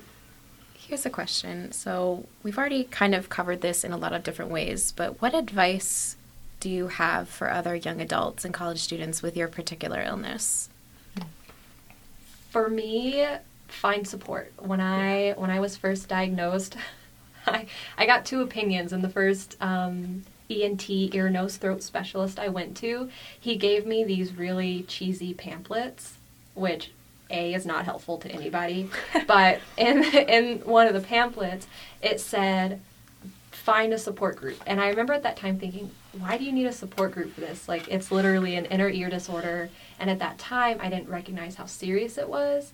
here's 0.87 1.07
a 1.07 1.11
question. 1.11 1.73
So, 1.73 2.27
we've 2.43 2.59
already 2.59 2.85
kind 2.85 3.15
of 3.15 3.29
covered 3.29 3.61
this 3.61 3.85
in 3.85 3.93
a 3.93 3.97
lot 3.97 4.13
of 4.13 4.23
different 4.23 4.51
ways, 4.51 4.93
but 4.93 5.21
what 5.21 5.35
advice 5.35 6.17
do 6.61 6.71
you 6.71 6.89
have 6.89 7.29
for 7.29 7.51
other 7.51 7.75
young 7.75 8.01
adults 8.01 8.43
and 8.43 8.55
college 8.55 8.81
students 8.81 9.23
with 9.23 9.37
your 9.37 9.49
particular 9.49 10.01
illness? 10.01 10.71
For 12.51 12.71
me, 12.71 13.27
find 13.69 14.09
support. 14.09 14.53
When 14.59 14.81
I 14.81 15.33
when 15.33 15.51
I 15.51 15.61
was 15.61 15.77
first 15.77 16.09
diagnosed, 16.09 16.77
I 17.47 17.67
I 17.99 18.07
got 18.07 18.25
two 18.25 18.41
opinions. 18.41 18.93
And 18.95 19.05
the 19.05 19.11
first 19.11 19.57
um, 19.61 20.25
ENT 20.49 20.89
ear 20.89 21.29
nose 21.29 21.59
throat 21.59 21.83
specialist 21.83 22.39
I 22.39 22.49
went 22.49 22.77
to, 22.79 23.11
he 23.39 23.57
gave 23.57 23.85
me 23.85 24.05
these 24.05 24.35
really 24.35 24.85
cheesy 24.85 25.35
pamphlets, 25.35 26.15
which 26.55 26.93
a 27.31 27.55
is 27.55 27.65
not 27.67 27.85
helpful 27.85 28.19
to 28.19 28.31
anybody. 28.31 28.91
but 29.27 29.61
in 29.77 30.03
in 30.29 30.59
one 30.61 30.87
of 30.87 30.95
the 30.95 31.01
pamphlets, 31.01 31.67
it 32.03 32.21
said 32.21 32.81
find 33.51 33.95
a 33.95 33.99
support 33.99 34.37
group. 34.37 34.61
And 34.67 34.79
I 34.79 34.89
remember 34.89 35.15
at 35.15 35.23
that 35.23 35.37
time 35.39 35.59
thinking, 35.59 35.91
why 36.19 36.37
do 36.37 36.45
you 36.45 36.53
need 36.53 36.67
a 36.67 36.73
support 36.73 37.13
group 37.13 37.33
for 37.35 37.41
this? 37.41 37.67
Like, 37.67 37.89
it's 37.89 38.13
literally 38.13 38.57
an 38.57 38.67
inner 38.67 38.91
ear 38.91 39.09
disorder. 39.09 39.71
And 39.99 40.11
at 40.11 40.19
that 40.19 40.37
time, 40.39 40.79
I 40.83 40.91
didn't 40.91 41.09
recognize 41.09 41.55
how 41.55 41.65
serious 41.65 42.19
it 42.19 42.29
was. 42.29 42.73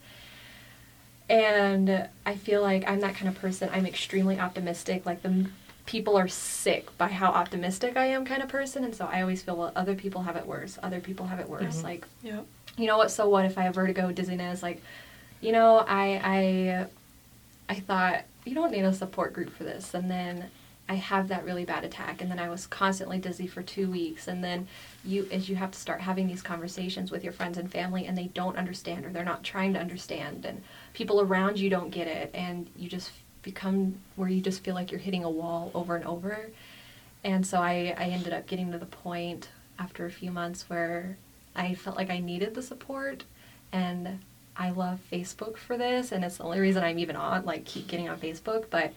And 1.28 2.08
I 2.26 2.34
feel 2.34 2.60
like 2.60 2.88
I'm 2.90 3.00
that 3.00 3.14
kind 3.14 3.28
of 3.28 3.40
person. 3.40 3.70
I'm 3.72 3.86
extremely 3.86 4.40
optimistic. 4.40 5.06
Like, 5.06 5.22
the 5.22 5.46
people 5.86 6.16
are 6.16 6.26
sick 6.28 6.96
by 6.98 7.08
how 7.08 7.30
optimistic 7.30 7.96
I 7.96 8.06
am, 8.06 8.24
kind 8.24 8.42
of 8.42 8.48
person. 8.48 8.82
And 8.82 8.94
so 8.94 9.06
I 9.06 9.20
always 9.22 9.42
feel, 9.42 9.56
well, 9.56 9.72
other 9.76 9.94
people 9.94 10.22
have 10.22 10.34
it 10.36 10.46
worse. 10.46 10.76
Other 10.82 10.98
people 11.00 11.26
have 11.26 11.38
it 11.38 11.48
worse. 11.48 11.78
Mhm. 11.78 11.84
Like, 11.84 12.04
Yep. 12.22 12.46
You 12.80 12.86
know 12.86 12.98
what? 12.98 13.10
So 13.10 13.28
what 13.28 13.44
if 13.44 13.58
I 13.58 13.62
have 13.62 13.74
vertigo, 13.74 14.10
dizziness? 14.12 14.62
Like, 14.62 14.82
you 15.40 15.52
know, 15.52 15.78
I 15.86 16.20
I 16.24 16.86
I 17.68 17.80
thought 17.80 18.24
you 18.44 18.54
don't 18.54 18.72
need 18.72 18.84
a 18.84 18.92
support 18.92 19.32
group 19.32 19.50
for 19.50 19.64
this, 19.64 19.94
and 19.94 20.10
then 20.10 20.50
I 20.88 20.94
have 20.94 21.28
that 21.28 21.44
really 21.44 21.64
bad 21.64 21.84
attack, 21.84 22.20
and 22.20 22.30
then 22.30 22.40
I 22.40 22.48
was 22.48 22.66
constantly 22.66 23.18
dizzy 23.18 23.46
for 23.46 23.62
two 23.62 23.88
weeks, 23.90 24.26
and 24.26 24.42
then 24.42 24.66
you 25.04 25.28
as 25.30 25.48
you 25.48 25.56
have 25.56 25.70
to 25.70 25.78
start 25.78 26.00
having 26.00 26.26
these 26.26 26.42
conversations 26.42 27.10
with 27.10 27.22
your 27.22 27.32
friends 27.32 27.58
and 27.58 27.70
family, 27.70 28.06
and 28.06 28.18
they 28.18 28.26
don't 28.28 28.56
understand 28.56 29.06
or 29.06 29.10
they're 29.10 29.24
not 29.24 29.44
trying 29.44 29.72
to 29.74 29.80
understand, 29.80 30.44
and 30.44 30.62
people 30.94 31.20
around 31.20 31.58
you 31.58 31.70
don't 31.70 31.90
get 31.90 32.08
it, 32.08 32.30
and 32.34 32.68
you 32.76 32.88
just 32.88 33.12
become 33.42 33.94
where 34.16 34.28
you 34.28 34.40
just 34.40 34.62
feel 34.64 34.74
like 34.74 34.90
you're 34.90 35.00
hitting 35.00 35.24
a 35.24 35.30
wall 35.30 35.70
over 35.74 35.96
and 35.96 36.04
over. 36.04 36.50
And 37.22 37.46
so 37.46 37.60
I, 37.60 37.94
I 37.96 38.04
ended 38.04 38.32
up 38.32 38.46
getting 38.46 38.72
to 38.72 38.78
the 38.78 38.86
point 38.86 39.48
after 39.78 40.06
a 40.06 40.10
few 40.10 40.30
months 40.30 40.68
where 40.68 41.16
I 41.54 41.74
felt 41.74 41.96
like 41.96 42.10
I 42.10 42.20
needed 42.20 42.54
the 42.54 42.62
support 42.62 43.24
and 43.72 44.20
I 44.56 44.70
love 44.70 45.00
Facebook 45.10 45.56
for 45.56 45.76
this 45.76 46.12
and 46.12 46.24
it's 46.24 46.38
the 46.38 46.44
only 46.44 46.60
reason 46.60 46.84
I'm 46.84 46.98
even 46.98 47.16
on 47.16 47.44
like 47.44 47.64
keep 47.64 47.88
getting 47.88 48.08
on 48.08 48.18
Facebook 48.18 48.64
but 48.70 48.92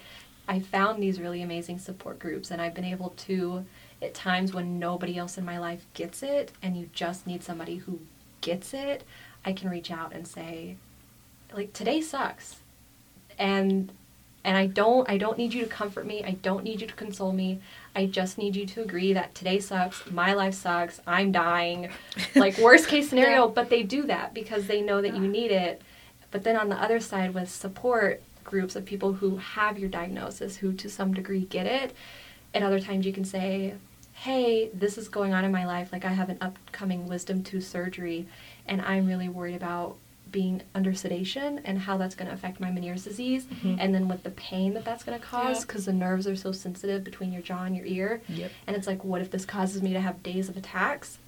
I 0.48 0.60
found 0.60 1.02
these 1.02 1.22
really 1.22 1.42
amazing 1.42 1.80
support 1.80 2.20
groups 2.20 2.52
and 2.52 2.62
I've 2.62 2.74
been 2.74 2.84
able 2.84 3.12
to 3.26 3.66
at 4.02 4.14
times 4.14 4.54
when 4.54 4.80
nobody 4.80 5.18
else 5.18 5.38
in 5.38 5.46
my 5.46 5.58
life 5.58 5.86
gets 5.94 6.22
it 6.24 6.52
and 6.62 6.76
you 6.76 6.90
just 6.94 7.26
need 7.26 7.44
somebody 7.44 7.78
who 7.78 8.00
gets 8.42 8.74
it 8.74 9.04
I 9.46 9.54
can 9.54 9.70
reach 9.70 9.92
out 9.92 10.14
and 10.14 10.28
say 10.28 10.78
like 11.54 11.74
today 11.74 12.02
sucks 12.02 12.58
and 13.38 13.92
and 14.44 14.58
I 14.58 14.68
don't 14.68 15.10
I 15.10 15.18
don't 15.18 15.38
need 15.38 15.54
you 15.54 15.64
to 15.64 15.70
comfort 15.70 16.06
me. 16.06 16.24
I 16.24 16.32
don't 16.32 16.64
need 16.64 16.82
you 16.82 16.88
to 16.88 16.94
console 16.94 17.32
me. 17.32 17.60
I 17.96 18.08
just 18.08 18.38
need 18.38 18.56
you 18.56 18.66
to 18.66 18.82
agree 18.82 19.14
that 19.14 19.36
today 19.36 19.60
sucks, 19.60 20.10
my 20.10 20.34
life 20.34 20.56
sucks, 20.56 21.00
I'm 21.06 21.32
dying. 21.32 21.90
Like 22.36 22.58
worst 22.58 22.88
case 22.88 23.10
scenario, 23.10 23.48
but 23.48 23.70
they 23.70 23.84
do 23.84 24.04
that 24.04 24.34
because 24.34 24.66
they 24.66 24.82
know 24.82 25.02
that 25.02 25.16
you 25.16 25.28
need 25.28 25.52
it. 25.52 25.82
But 26.32 26.44
then 26.44 26.56
on 26.56 26.70
the 26.70 26.82
other 26.82 27.00
side 27.00 27.34
with 27.36 27.50
support 27.50 28.24
groups 28.44 28.76
of 28.76 28.86
people 28.86 29.14
who 29.14 29.38
have 29.38 29.78
your 29.78 29.90
diagnosis 29.90 30.58
who 30.58 30.74
to 30.74 30.90
some 30.90 31.14
degree 31.14 31.42
get 31.46 31.68
it, 31.68 31.96
at 32.54 32.64
other 32.64 32.80
times 32.80 33.06
you 33.06 33.14
can 33.14 33.26
say, 33.26 33.76
"Hey, 34.14 34.70
this 34.74 34.98
is 34.98 35.08
going 35.08 35.34
on 35.34 35.46
in 35.46 35.52
my 35.52 35.66
life. 35.66 35.92
Like 35.92 36.06
I 36.06 36.14
have 36.14 36.30
an 36.30 36.38
upcoming 36.42 37.08
wisdom 37.08 37.44
tooth 37.44 37.68
surgery 37.68 38.28
and 38.66 38.82
I'm 38.82 39.06
really 39.06 39.30
worried 39.30 39.56
about 39.56 39.98
being 40.34 40.62
under 40.76 40.94
sedation 40.94 41.62
and 41.64 41.80
how 41.80 41.96
that's 41.96 42.16
going 42.16 42.28
to 42.28 42.34
affect 42.34 42.60
my 42.60 42.70
Meniere's 42.70 43.06
disease, 43.06 43.46
Mhm. 43.46 43.78
and 43.80 43.96
then 43.96 44.10
with 44.10 44.24
the 44.24 44.32
pain 44.32 44.74
that 44.74 44.84
that's 44.84 45.04
going 45.06 45.18
to 45.18 45.26
cause 45.26 45.60
Yeah. 45.60 45.66
because 45.68 45.86
the 45.86 45.94
nerves 45.94 46.28
are 46.28 46.36
so 46.36 46.52
sensitive 46.52 47.06
between 47.06 47.32
your 47.32 47.42
jaw 47.42 47.64
and 47.64 47.74
your 47.78 47.86
ear. 47.86 48.22
Yep. 48.28 48.52
And 48.68 48.76
it's 48.76 48.88
like, 48.88 49.06
what 49.06 49.22
if 49.22 49.32
this 49.32 49.46
causes 49.46 49.82
me 49.82 49.94
to 49.94 50.02
have 50.02 50.22
days 50.24 50.50
of 50.50 50.58
attacks? 50.58 51.20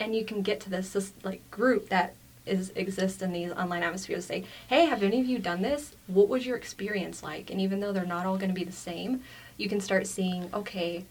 And 0.00 0.16
you 0.16 0.24
can 0.24 0.42
get 0.42 0.58
to 0.62 0.70
this, 0.70 0.90
this 0.92 1.12
like 1.22 1.48
group 1.52 1.88
that 1.90 2.14
is 2.46 2.70
exists 2.74 3.22
in 3.22 3.32
these 3.32 3.52
online 3.52 3.82
atmospheres. 3.82 4.24
Say, 4.26 4.44
hey, 4.68 4.86
have 4.86 5.02
any 5.02 5.20
of 5.20 5.26
you 5.26 5.38
done 5.38 5.62
this? 5.62 5.94
What 6.08 6.28
was 6.28 6.44
your 6.44 6.56
experience 6.56 7.22
like? 7.22 7.48
And 7.50 7.60
even 7.60 7.78
though 7.80 7.92
they're 7.92 8.04
not 8.04 8.26
all 8.26 8.36
going 8.36 8.50
to 8.50 8.54
be 8.54 8.64
the 8.64 8.72
same, 8.72 9.22
you 9.56 9.68
can 9.68 9.80
start 9.80 10.06
seeing, 10.06 10.48
okay, 10.52 11.04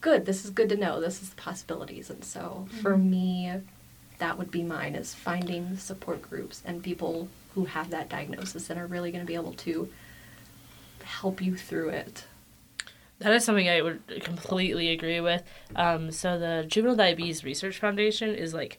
good. 0.00 0.26
This 0.26 0.44
is 0.44 0.50
good 0.50 0.68
to 0.68 0.76
know. 0.76 1.00
This 1.00 1.22
is 1.22 1.30
the 1.30 1.36
possibilities. 1.36 2.10
And 2.10 2.22
so 2.22 2.68
for 2.82 2.96
me, 2.96 3.52
that 4.18 4.38
would 4.38 4.50
be 4.50 4.62
mine 4.62 4.94
is 4.94 5.14
finding 5.14 5.76
support 5.76 6.22
groups 6.22 6.62
and 6.64 6.82
people 6.82 7.28
who 7.54 7.64
have 7.66 7.90
that 7.90 8.08
diagnosis 8.08 8.70
and 8.70 8.78
are 8.78 8.86
really 8.86 9.10
going 9.10 9.22
to 9.22 9.26
be 9.26 9.34
able 9.34 9.52
to 9.52 9.88
help 11.02 11.40
you 11.40 11.56
through 11.56 11.90
it. 11.90 12.24
That 13.18 13.32
is 13.32 13.44
something 13.44 13.68
I 13.68 13.80
would 13.80 14.22
completely 14.22 14.90
agree 14.90 15.20
with. 15.20 15.42
Um, 15.74 16.10
so 16.10 16.38
the 16.38 16.66
Juvenile 16.68 16.96
Diabetes 16.96 17.44
Research 17.44 17.78
Foundation 17.78 18.34
is 18.34 18.52
like 18.52 18.78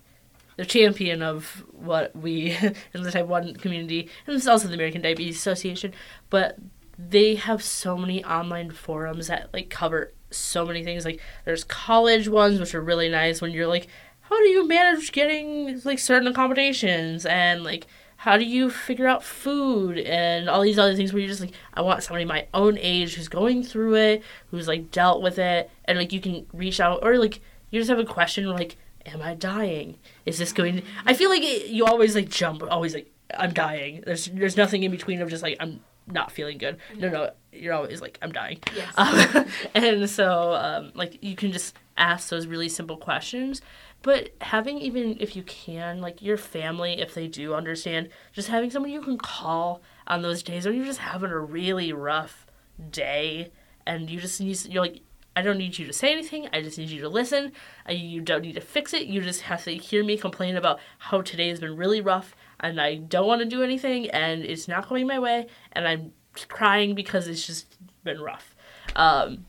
the 0.58 0.66
champion 0.66 1.24
of 1.24 1.64
what 1.72 2.16
we 2.16 2.52
in 2.94 3.04
the 3.04 3.12
type 3.12 3.26
one 3.26 3.56
community, 3.56 4.10
and 4.26 4.36
is 4.36 4.48
also 4.48 4.68
the 4.68 4.76
American 4.76 5.02
Diabetes 5.02 5.38
Association. 5.38 5.94
But 6.30 6.58
they 7.00 7.36
have 7.36 7.64
so 7.64 7.98
many 7.98 8.24
online 8.24 8.72
forums 8.72 9.28
that 9.28 9.50
like 9.54 9.70
cover 9.70 10.14
so 10.30 10.66
many 10.66 10.84
things. 10.84 11.06
Like 11.06 11.22
there's 11.46 11.64
college 11.64 12.28
ones 12.28 12.60
which 12.60 12.76
are 12.76 12.82
really 12.82 13.10
nice 13.10 13.42
when 13.42 13.52
you're 13.52 13.68
like, 13.68 13.88
how 14.30 14.38
do 14.38 14.48
you 14.50 14.68
manage 14.68 15.12
getting 15.12 15.80
like 15.84 16.00
certain 16.00 16.28
accommodations 16.28 17.26
and 17.26 17.64
like 17.64 17.88
how 18.18 18.36
do 18.36 18.44
you 18.44 18.70
figure 18.70 19.08
out 19.08 19.24
food 19.24 20.00
and 20.00 20.50
all 20.50 20.62
these 20.62 20.80
other 20.80 20.96
things 20.96 21.14
where 21.14 21.20
you're 21.20 21.30
just 21.30 21.40
like, 21.40 21.54
I 21.74 21.82
want 21.82 22.04
somebody 22.04 22.26
my 22.26 22.48
own 22.54 22.78
age 22.80 23.14
who's 23.14 23.28
going 23.28 23.64
through 23.64 23.96
it, 23.96 24.24
who's 24.50 24.68
like 24.68 24.92
dealt 24.92 25.22
with 25.22 25.38
it, 25.38 25.70
and 25.86 25.98
like 25.98 26.12
you 26.12 26.20
can 26.20 26.48
reach 26.52 26.80
out 26.80 27.00
or 27.04 27.18
like 27.18 27.40
you 27.70 27.80
just 27.80 27.90
have 27.90 28.00
a 28.00 28.06
question 28.06 28.50
like, 28.50 28.76
am 29.06 29.22
I 29.22 29.36
dying? 29.36 29.98
Is 30.26 30.40
this 30.40 30.52
going? 30.52 30.78
To... 30.78 30.84
I 31.06 31.14
feel 31.14 31.30
like 31.30 31.44
it, 31.44 31.68
you 31.68 31.86
always 31.86 32.16
like 32.16 32.28
jump, 32.28 32.64
always 32.64 32.96
like 32.96 33.12
I'm 33.38 33.54
dying. 33.54 34.04
There's 34.06 34.26
there's 34.26 34.58
nothing 34.58 34.84
in 34.84 34.92
between 34.92 35.22
of 35.22 35.30
just 35.30 35.44
like 35.44 35.58
I'm 35.60 35.82
not 36.08 36.32
feeling 36.32 36.58
good. 36.58 36.78
No, 36.98 37.10
no, 37.10 37.32
you're 37.52 37.74
always 37.74 38.02
like 38.02 38.18
I'm 38.22 38.32
dying. 38.32 38.60
Yes. 38.76 38.94
Um, 38.98 39.46
and 39.76 40.10
so 40.10 40.54
um, 40.54 40.92
like 40.96 41.24
you 41.24 41.36
can 41.36 41.52
just 41.52 41.76
ask 41.98 42.30
those 42.30 42.48
really 42.48 42.70
simple 42.70 42.98
questions. 42.98 43.62
But 44.02 44.30
having 44.42 44.78
even 44.80 45.18
if 45.20 45.36
you 45.36 45.44
can, 45.44 46.02
like 46.02 46.22
your 46.22 46.38
family, 46.38 47.02
if 47.02 47.14
they 47.14 47.28
do 47.28 47.54
understand, 47.54 48.10
just 48.32 48.48
having 48.48 48.70
someone 48.70 48.92
you 48.92 49.02
can 49.02 49.18
call 49.18 49.82
on 50.06 50.22
those 50.22 50.44
days 50.44 50.66
when 50.66 50.76
you're 50.76 50.86
just 50.86 51.00
having 51.00 51.32
a 51.32 51.40
really 51.40 51.92
rough 51.92 52.46
day 52.92 53.52
and 53.86 54.10
you 54.10 54.20
just 54.20 54.40
need 54.40 54.66
you're 54.66 54.84
like 54.84 55.02
I 55.36 55.44
don't 55.44 55.60
need 55.60 55.78
you 55.78 55.86
to 55.86 55.94
say 55.94 56.12
anything. 56.12 56.48
I 56.52 56.64
just 56.64 56.80
need 56.80 56.90
you 56.90 57.02
to 57.02 57.10
listen. 57.10 57.52
You 57.88 58.22
don't 58.22 58.42
need 58.42 58.56
to 58.56 58.62
fix 58.62 58.92
it. 58.92 59.06
You 59.06 59.22
just 59.22 59.42
have 59.42 59.64
to 59.66 59.76
hear 59.76 60.04
me 60.04 60.18
complain 60.18 60.56
about 60.56 60.80
how 60.98 61.22
today 61.22 61.50
has 61.50 61.60
been 61.60 61.78
really 61.78 62.02
rough 62.02 62.36
and 62.60 62.82
I 62.82 62.96
don't 62.96 63.28
want 63.28 63.42
to 63.42 63.46
do 63.46 63.62
anything 63.62 64.10
and 64.10 64.44
it's 64.44 64.68
not 64.68 64.90
going 64.90 65.06
my 65.06 65.20
way 65.20 65.46
and 65.74 65.88
I'm 65.88 66.12
crying 66.48 66.96
because 66.96 67.28
it's 67.28 67.46
just 67.46 67.78
been 68.04 68.20
rough. 68.20 68.56
Um, 68.96 69.46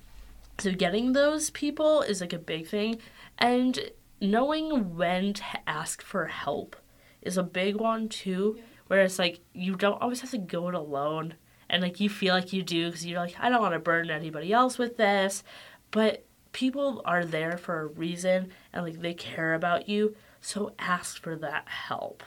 so 0.59 0.73
getting 0.73 1.15
those 1.15 1.49
people 1.49 2.03
is 2.03 2.21
like 2.21 2.35
a 2.35 2.39
big 2.39 2.67
thing 2.67 2.99
and 3.39 3.79
knowing 4.21 4.97
when 4.97 5.33
to 5.33 5.45
ask 5.67 6.03
for 6.03 6.27
help 6.27 6.77
is 7.23 7.37
a 7.37 7.43
big 7.43 7.77
one 7.77 8.09
too 8.09 8.55
yeah. 8.57 8.63
where 8.87 9.03
it's 9.03 9.19
like 9.19 9.41
you 9.53 9.75
don't 9.75 10.01
always 10.01 10.21
have 10.21 10.31
to 10.31 10.39
go 10.39 10.69
it 10.69 10.75
alone. 10.75 11.35
And 11.71 11.83
like 11.83 12.01
you 12.01 12.09
feel 12.09 12.35
like 12.35 12.53
you 12.53 12.63
do 12.63 12.87
because 12.87 13.05
you're 13.05 13.21
like 13.21 13.37
i 13.39 13.51
don't 13.51 13.61
want 13.61 13.75
to 13.75 13.79
burden 13.79 14.11
anybody 14.11 14.53
else 14.53 14.79
with 14.79 14.97
this. 14.97 15.43
But 15.91 16.25
people 16.53 17.03
are 17.05 17.25
there 17.25 17.59
for 17.59 17.81
a 17.81 17.87
reason 17.87 18.51
and 18.73 18.85
like 18.85 19.01
they 19.01 19.15
care 19.15 19.55
about 19.55 19.89
you. 19.89 20.17
So 20.41 20.73
ask 20.79 21.23
for 21.23 21.37
that 21.37 21.69
help. 21.69 22.23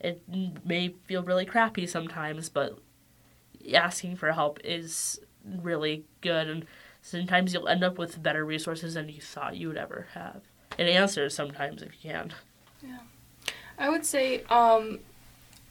It 0.00 0.22
may 0.64 0.94
feel 1.04 1.22
really 1.22 1.46
crappy 1.46 1.86
sometimes 1.86 2.48
but 2.48 2.78
asking 3.72 4.16
for 4.16 4.32
help 4.32 4.60
is 4.62 5.18
really 5.44 6.04
good. 6.20 6.48
And 6.48 6.66
sometimes 7.02 7.52
you'll 7.52 7.68
end 7.68 7.82
up 7.82 7.98
with 7.98 8.22
better 8.22 8.44
resources 8.44 8.94
than 8.94 9.08
you 9.08 9.20
thought 9.20 9.56
you 9.56 9.68
would 9.68 9.76
ever 9.76 10.08
have 10.14 10.42
and 10.78 10.88
answers 10.88 11.34
sometimes 11.34 11.82
if 11.82 11.92
you 12.02 12.10
can 12.10 12.32
yeah 12.82 12.98
i 13.78 13.88
would 13.88 14.04
say 14.04 14.42
um 14.44 14.98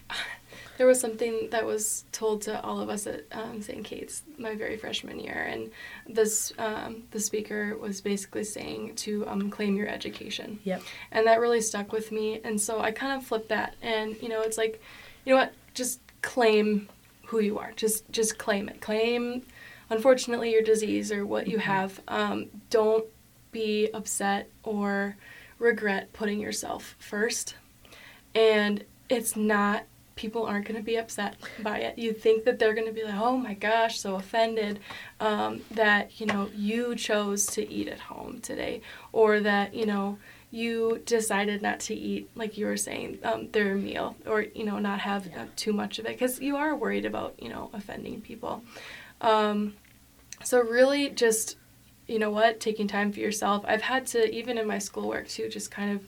there 0.78 0.88
was 0.88 1.00
something 1.00 1.50
that 1.52 1.66
was 1.66 2.06
told 2.12 2.42
to 2.44 2.62
all 2.64 2.80
of 2.80 2.90
us 2.90 3.06
at 3.06 3.26
um, 3.32 3.62
St. 3.62 3.84
Kate's 3.84 4.24
my 4.38 4.56
very 4.56 4.78
freshman 4.78 5.20
year, 5.20 5.48
and 5.50 5.70
this 6.08 6.52
um, 6.58 7.04
the 7.12 7.20
speaker 7.20 7.78
was 7.78 8.02
basically 8.02 8.44
saying 8.44 8.96
to 8.96 9.28
um, 9.28 9.50
claim 9.50 9.76
your 9.76 9.88
education. 9.88 10.60
Yep. 10.64 10.82
And 11.12 11.28
that 11.28 11.40
really 11.40 11.62
stuck 11.62 11.92
with 11.92 12.12
me, 12.12 12.42
and 12.44 12.60
so 12.60 12.82
I 12.82 12.92
kind 12.92 13.14
of 13.14 13.26
flipped 13.26 13.50
that, 13.50 13.76
and 13.82 14.20
you 14.22 14.30
know, 14.30 14.42
it's 14.42 14.58
like, 14.58 14.82
you 15.26 15.34
know 15.34 15.40
what, 15.40 15.54
just 15.74 16.00
claim 16.22 16.90
who 17.28 17.40
you 17.40 17.60
are. 17.60 17.72
Just 17.76 18.12
just 18.12 18.38
claim 18.38 18.70
it. 18.70 18.82
Claim, 18.82 19.44
unfortunately, 19.90 20.52
your 20.52 20.64
disease 20.64 21.12
or 21.12 21.26
what 21.26 21.48
you 21.48 21.58
mm-hmm. 21.58 21.72
have. 21.72 22.02
Um, 22.08 22.48
don't 22.70 23.06
be 23.54 23.90
upset 23.94 24.50
or 24.64 25.16
regret 25.60 26.12
putting 26.12 26.42
yourself 26.42 26.96
first. 27.00 27.56
And 28.36 28.84
it's 29.08 29.38
not 29.38 29.84
people 30.16 30.46
aren't 30.46 30.68
going 30.68 30.78
to 30.78 30.84
be 30.84 30.98
upset 30.98 31.36
by 31.62 31.80
it. 31.80 31.98
You 31.98 32.14
think 32.14 32.44
that 32.46 32.60
they're 32.60 32.74
going 32.74 32.88
to 32.88 32.94
be 32.94 33.04
like, 33.04 33.16
oh 33.16 33.38
my 33.38 33.54
gosh, 33.54 34.00
so 34.00 34.16
offended 34.16 34.80
um, 35.20 35.62
that, 35.72 36.20
you 36.20 36.28
know, 36.28 36.50
you 36.56 36.96
chose 36.96 37.48
to 37.48 37.68
eat 37.68 37.88
at 37.88 38.00
home 38.00 38.40
today 38.42 38.82
or 39.12 39.40
that, 39.40 39.74
you 39.74 39.86
know, 39.86 40.20
you 40.52 41.02
decided 41.06 41.64
not 41.64 41.80
to 41.80 41.96
eat, 41.96 42.30
like 42.36 42.60
you 42.60 42.68
were 42.68 42.78
saying, 42.78 43.18
um, 43.24 43.50
their 43.52 43.74
meal 43.74 44.16
or, 44.28 44.42
you 44.42 44.64
know, 44.64 44.78
not 44.78 45.00
have 45.00 45.26
yeah. 45.26 45.44
uh, 45.44 45.46
too 45.56 45.74
much 45.74 45.98
of 45.98 46.06
it 46.06 46.10
because 46.10 46.40
you 46.40 46.58
are 46.58 46.76
worried 46.76 47.06
about, 47.06 47.34
you 47.40 47.50
know, 47.50 47.72
offending 47.74 48.22
people. 48.22 48.64
Um, 49.22 49.74
so 50.44 50.62
really 50.62 51.10
just, 51.10 51.58
you 52.08 52.20
know 52.20 52.30
what, 52.30 52.60
taking 52.60 52.88
time 52.88 53.12
for 53.12 53.20
yourself. 53.20 53.64
I've 53.68 53.82
had 53.82 54.08
to, 54.08 54.34
even 54.34 54.58
in 54.58 54.68
my 54.68 54.80
schoolwork 54.80 55.28
too, 55.28 55.50
just 55.50 55.72
kind 55.72 55.92
of 55.92 56.08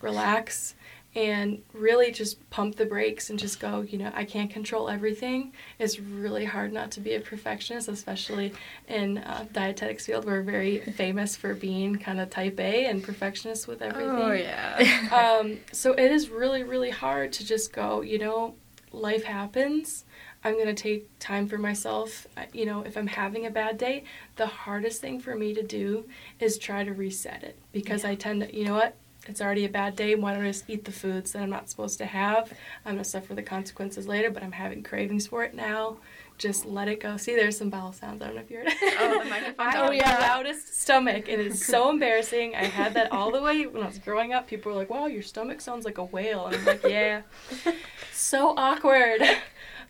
relax 0.00 0.74
and 1.16 1.60
really 1.72 2.12
just 2.12 2.48
pump 2.50 2.76
the 2.76 2.86
brakes 2.86 3.30
and 3.30 3.38
just 3.38 3.58
go, 3.58 3.80
you 3.80 3.98
know, 3.98 4.12
I 4.14 4.24
can't 4.24 4.48
control 4.48 4.88
everything. 4.88 5.52
It's 5.78 5.98
really 5.98 6.44
hard 6.44 6.72
not 6.72 6.92
to 6.92 7.00
be 7.00 7.14
a 7.14 7.20
perfectionist, 7.20 7.88
especially 7.88 8.52
in 8.86 9.18
uh, 9.18 9.46
dietetics 9.50 10.06
field. 10.06 10.24
We're 10.24 10.42
very 10.42 10.78
famous 10.78 11.34
for 11.34 11.52
being 11.54 11.96
kind 11.96 12.20
of 12.20 12.30
type 12.30 12.60
A 12.60 12.86
and 12.86 13.02
perfectionist 13.02 13.66
with 13.66 13.82
everything. 13.82 14.10
Oh 14.10 14.32
yeah. 14.32 15.38
um, 15.40 15.58
so 15.72 15.92
it 15.94 16.12
is 16.12 16.28
really, 16.28 16.62
really 16.62 16.90
hard 16.90 17.32
to 17.34 17.46
just 17.46 17.72
go, 17.72 18.02
you 18.02 18.18
know, 18.18 18.54
life 18.92 19.24
happens. 19.24 20.04
I'm 20.42 20.54
going 20.54 20.66
to 20.66 20.74
take 20.74 21.08
time 21.18 21.46
for 21.46 21.58
myself. 21.58 22.26
Uh, 22.36 22.44
you 22.52 22.64
know, 22.64 22.82
if 22.82 22.96
I'm 22.96 23.06
having 23.06 23.46
a 23.46 23.50
bad 23.50 23.78
day, 23.78 24.04
the 24.36 24.46
hardest 24.46 25.00
thing 25.00 25.20
for 25.20 25.34
me 25.36 25.52
to 25.54 25.62
do 25.62 26.06
is 26.38 26.58
try 26.58 26.84
to 26.84 26.92
reset 26.92 27.42
it 27.42 27.58
because 27.72 28.04
yeah. 28.04 28.10
I 28.10 28.14
tend 28.14 28.42
to, 28.42 28.56
you 28.56 28.64
know 28.64 28.74
what? 28.74 28.96
it's 29.26 29.40
already 29.40 29.64
a 29.64 29.68
bad 29.68 29.96
day. 29.96 30.14
Why 30.14 30.34
don't 30.34 30.44
I 30.44 30.48
just 30.48 30.68
eat 30.68 30.84
the 30.84 30.92
foods 30.92 31.32
that 31.32 31.42
I'm 31.42 31.50
not 31.50 31.68
supposed 31.68 31.98
to 31.98 32.06
have? 32.06 32.52
I'm 32.84 32.94
gonna 32.94 33.04
suffer 33.04 33.34
the 33.34 33.42
consequences 33.42 34.06
later, 34.06 34.30
but 34.30 34.42
I'm 34.42 34.52
having 34.52 34.82
cravings 34.82 35.26
for 35.26 35.44
it 35.44 35.54
now. 35.54 35.98
Just 36.38 36.64
let 36.64 36.88
it 36.88 37.00
go. 37.00 37.18
See, 37.18 37.36
there's 37.36 37.58
some 37.58 37.68
bowel 37.68 37.92
sounds. 37.92 38.22
I 38.22 38.26
don't 38.26 38.36
know 38.36 38.40
if 38.40 38.50
you 38.50 38.58
heard 38.58 38.68
it. 38.68 38.94
Oh, 38.98 39.22
the 39.22 39.28
microphone. 39.28 39.54
I 39.58 39.86
oh, 39.86 39.90
yeah. 39.90 40.16
the 40.16 40.22
loudest 40.22 40.80
stomach. 40.80 41.28
It 41.28 41.38
is 41.38 41.64
so 41.64 41.90
embarrassing. 41.90 42.54
I 42.54 42.64
had 42.64 42.94
that 42.94 43.12
all 43.12 43.30
the 43.30 43.42
way 43.42 43.66
when 43.66 43.82
I 43.82 43.86
was 43.86 43.98
growing 43.98 44.32
up. 44.32 44.46
People 44.46 44.72
were 44.72 44.78
like, 44.78 44.88
"Wow, 44.88 45.06
your 45.06 45.22
stomach 45.22 45.60
sounds 45.60 45.84
like 45.84 45.98
a 45.98 46.04
whale," 46.04 46.46
and 46.46 46.56
I'm 46.56 46.64
like, 46.64 46.82
"Yeah." 46.84 47.22
so 48.12 48.54
awkward. 48.56 49.20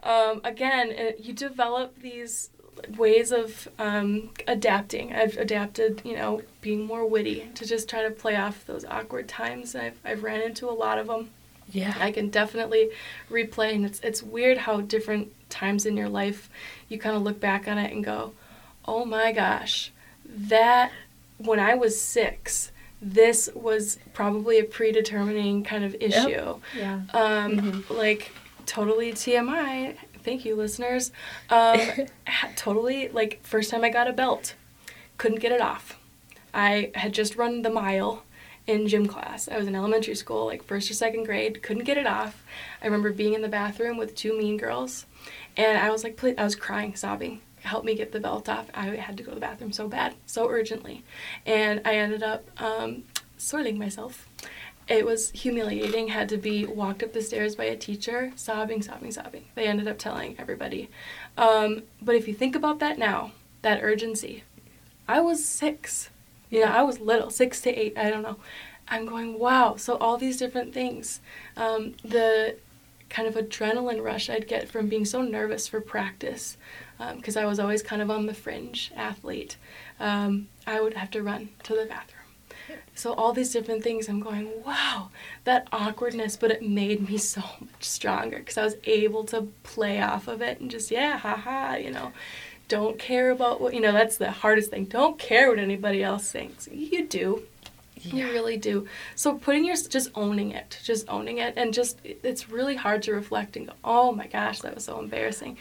Um, 0.02 0.40
again, 0.44 0.90
it, 0.90 1.20
you 1.20 1.32
develop 1.32 2.00
these 2.00 2.50
ways 2.96 3.30
of 3.32 3.68
um, 3.78 4.30
adapting. 4.48 5.12
I've 5.12 5.36
adapted, 5.36 6.00
you 6.04 6.16
know, 6.16 6.42
being 6.60 6.86
more 6.86 7.06
witty 7.06 7.50
to 7.54 7.66
just 7.66 7.88
try 7.88 8.02
to 8.02 8.10
play 8.10 8.36
off 8.36 8.64
those 8.64 8.84
awkward 8.86 9.28
times. 9.28 9.74
I've, 9.74 9.98
I've 10.04 10.22
ran 10.22 10.40
into 10.40 10.68
a 10.68 10.72
lot 10.72 10.98
of 10.98 11.06
them. 11.06 11.30
Yeah. 11.70 11.94
I 12.00 12.10
can 12.10 12.30
definitely 12.30 12.90
replay, 13.30 13.74
and 13.74 13.84
it's, 13.84 14.00
it's 14.00 14.22
weird 14.22 14.58
how 14.58 14.80
different 14.80 15.32
times 15.50 15.86
in 15.86 15.96
your 15.96 16.08
life 16.08 16.48
you 16.88 16.98
kind 16.98 17.14
of 17.14 17.22
look 17.22 17.38
back 17.38 17.68
on 17.68 17.78
it 17.78 17.92
and 17.92 18.02
go, 18.02 18.32
oh 18.86 19.04
my 19.04 19.32
gosh, 19.32 19.92
that 20.24 20.90
when 21.36 21.60
I 21.60 21.74
was 21.74 22.00
six, 22.00 22.72
this 23.02 23.48
was 23.54 23.98
probably 24.14 24.58
a 24.58 24.64
predetermining 24.64 25.64
kind 25.64 25.84
of 25.84 25.94
issue. 26.00 26.28
Yep. 26.28 26.60
Yeah. 26.76 26.94
Um, 27.12 27.56
mm-hmm. 27.56 27.94
Like, 27.94 28.32
totally 28.70 29.12
TMI 29.12 29.96
thank 30.22 30.44
you, 30.44 30.54
listeners. 30.54 31.12
Um, 31.48 31.80
totally, 32.56 33.08
like, 33.08 33.40
first 33.42 33.70
time 33.70 33.84
I 33.84 33.90
got 33.90 34.08
a 34.08 34.12
belt, 34.12 34.54
couldn't 35.18 35.40
get 35.40 35.52
it 35.52 35.60
off. 35.60 35.98
I 36.52 36.90
had 36.94 37.12
just 37.12 37.36
run 37.36 37.62
the 37.62 37.70
mile 37.70 38.24
in 38.66 38.86
gym 38.86 39.06
class. 39.06 39.48
I 39.48 39.56
was 39.56 39.66
in 39.66 39.74
elementary 39.74 40.14
school, 40.14 40.46
like 40.46 40.62
first 40.62 40.90
or 40.90 40.94
second 40.94 41.24
grade, 41.24 41.62
couldn't 41.62 41.84
get 41.84 41.98
it 41.98 42.06
off. 42.06 42.44
I 42.82 42.86
remember 42.86 43.12
being 43.12 43.34
in 43.34 43.42
the 43.42 43.48
bathroom 43.48 43.96
with 43.96 44.14
two 44.14 44.36
mean 44.36 44.56
girls, 44.56 45.06
and 45.56 45.78
I 45.78 45.90
was 45.90 46.04
like, 46.04 46.16
please, 46.16 46.34
I 46.38 46.44
was 46.44 46.56
crying, 46.56 46.94
sobbing. 46.94 47.40
Help 47.62 47.84
me 47.84 47.94
get 47.94 48.12
the 48.12 48.20
belt 48.20 48.48
off. 48.48 48.68
I 48.74 48.86
had 48.96 49.16
to 49.18 49.22
go 49.22 49.30
to 49.30 49.34
the 49.34 49.40
bathroom 49.40 49.72
so 49.72 49.86
bad, 49.86 50.14
so 50.24 50.48
urgently. 50.48 51.04
And 51.44 51.82
I 51.84 51.96
ended 51.96 52.22
up 52.22 52.48
um, 52.60 53.04
soiling 53.36 53.78
myself 53.78 54.26
it 54.90 55.06
was 55.06 55.30
humiliating, 55.30 56.08
had 56.08 56.28
to 56.30 56.36
be 56.36 56.66
walked 56.66 57.04
up 57.04 57.12
the 57.12 57.22
stairs 57.22 57.54
by 57.54 57.64
a 57.64 57.76
teacher, 57.76 58.32
sobbing, 58.34 58.82
sobbing, 58.82 59.12
sobbing. 59.12 59.44
They 59.54 59.66
ended 59.66 59.86
up 59.86 59.98
telling 59.98 60.34
everybody. 60.36 60.90
Um, 61.38 61.84
but 62.02 62.16
if 62.16 62.26
you 62.26 62.34
think 62.34 62.56
about 62.56 62.80
that 62.80 62.98
now, 62.98 63.30
that 63.62 63.84
urgency, 63.84 64.42
I 65.06 65.20
was 65.20 65.44
six. 65.44 66.10
You 66.50 66.64
know, 66.64 66.72
I 66.72 66.82
was 66.82 66.98
little, 66.98 67.30
six 67.30 67.60
to 67.62 67.70
eight, 67.70 67.96
I 67.96 68.10
don't 68.10 68.22
know. 68.22 68.38
I'm 68.88 69.06
going, 69.06 69.38
wow. 69.38 69.76
So 69.76 69.96
all 69.96 70.16
these 70.16 70.36
different 70.36 70.74
things. 70.74 71.20
Um, 71.56 71.94
the 72.04 72.56
kind 73.08 73.28
of 73.28 73.34
adrenaline 73.34 74.02
rush 74.02 74.28
I'd 74.28 74.48
get 74.48 74.68
from 74.68 74.88
being 74.88 75.04
so 75.04 75.22
nervous 75.22 75.68
for 75.68 75.80
practice, 75.80 76.56
because 77.16 77.36
um, 77.36 77.44
I 77.44 77.46
was 77.46 77.60
always 77.60 77.82
kind 77.82 78.02
of 78.02 78.10
on 78.10 78.26
the 78.26 78.34
fringe 78.34 78.90
athlete. 78.96 79.56
Um, 80.00 80.48
I 80.66 80.80
would 80.80 80.94
have 80.94 81.10
to 81.12 81.22
run 81.22 81.50
to 81.62 81.74
the 81.74 81.86
bathroom 81.86 82.19
so 82.94 83.12
all 83.14 83.32
these 83.32 83.52
different 83.52 83.82
things, 83.82 84.08
I'm 84.08 84.20
going, 84.20 84.50
wow, 84.64 85.10
that 85.44 85.68
awkwardness, 85.72 86.36
but 86.36 86.50
it 86.50 86.62
made 86.62 87.08
me 87.08 87.18
so 87.18 87.42
much 87.60 87.84
stronger 87.84 88.38
because 88.38 88.58
I 88.58 88.64
was 88.64 88.76
able 88.84 89.24
to 89.24 89.42
play 89.62 90.00
off 90.00 90.28
of 90.28 90.42
it 90.42 90.60
and 90.60 90.70
just, 90.70 90.90
yeah, 90.90 91.18
haha, 91.18 91.76
you 91.76 91.90
know, 91.90 92.12
don't 92.70 92.98
care 92.98 93.30
about 93.30 93.60
what 93.60 93.74
you 93.74 93.80
know. 93.80 93.92
That's 93.92 94.16
the 94.16 94.30
hardest 94.30 94.70
thing. 94.70 94.84
Don't 94.84 95.18
care 95.18 95.50
what 95.50 95.58
anybody 95.58 96.02
else 96.02 96.30
thinks. 96.30 96.68
You 96.72 97.06
do. 97.06 97.42
You 97.96 98.28
really 98.28 98.56
do. 98.56 98.86
So 99.14 99.34
putting 99.34 99.64
your 99.64 99.76
just 99.76 100.10
owning 100.14 100.52
it, 100.52 100.78
just 100.82 101.06
owning 101.08 101.38
it, 101.38 101.54
and 101.56 101.74
just 101.74 101.98
it's 102.04 102.48
really 102.48 102.76
hard 102.76 103.02
to 103.02 103.12
reflect 103.12 103.56
and 103.56 103.66
go, 103.66 103.74
oh 103.84 104.12
my 104.12 104.26
gosh, 104.26 104.60
that 104.60 104.74
was 104.74 104.84
so 104.84 105.00
embarrassing. 105.00 105.58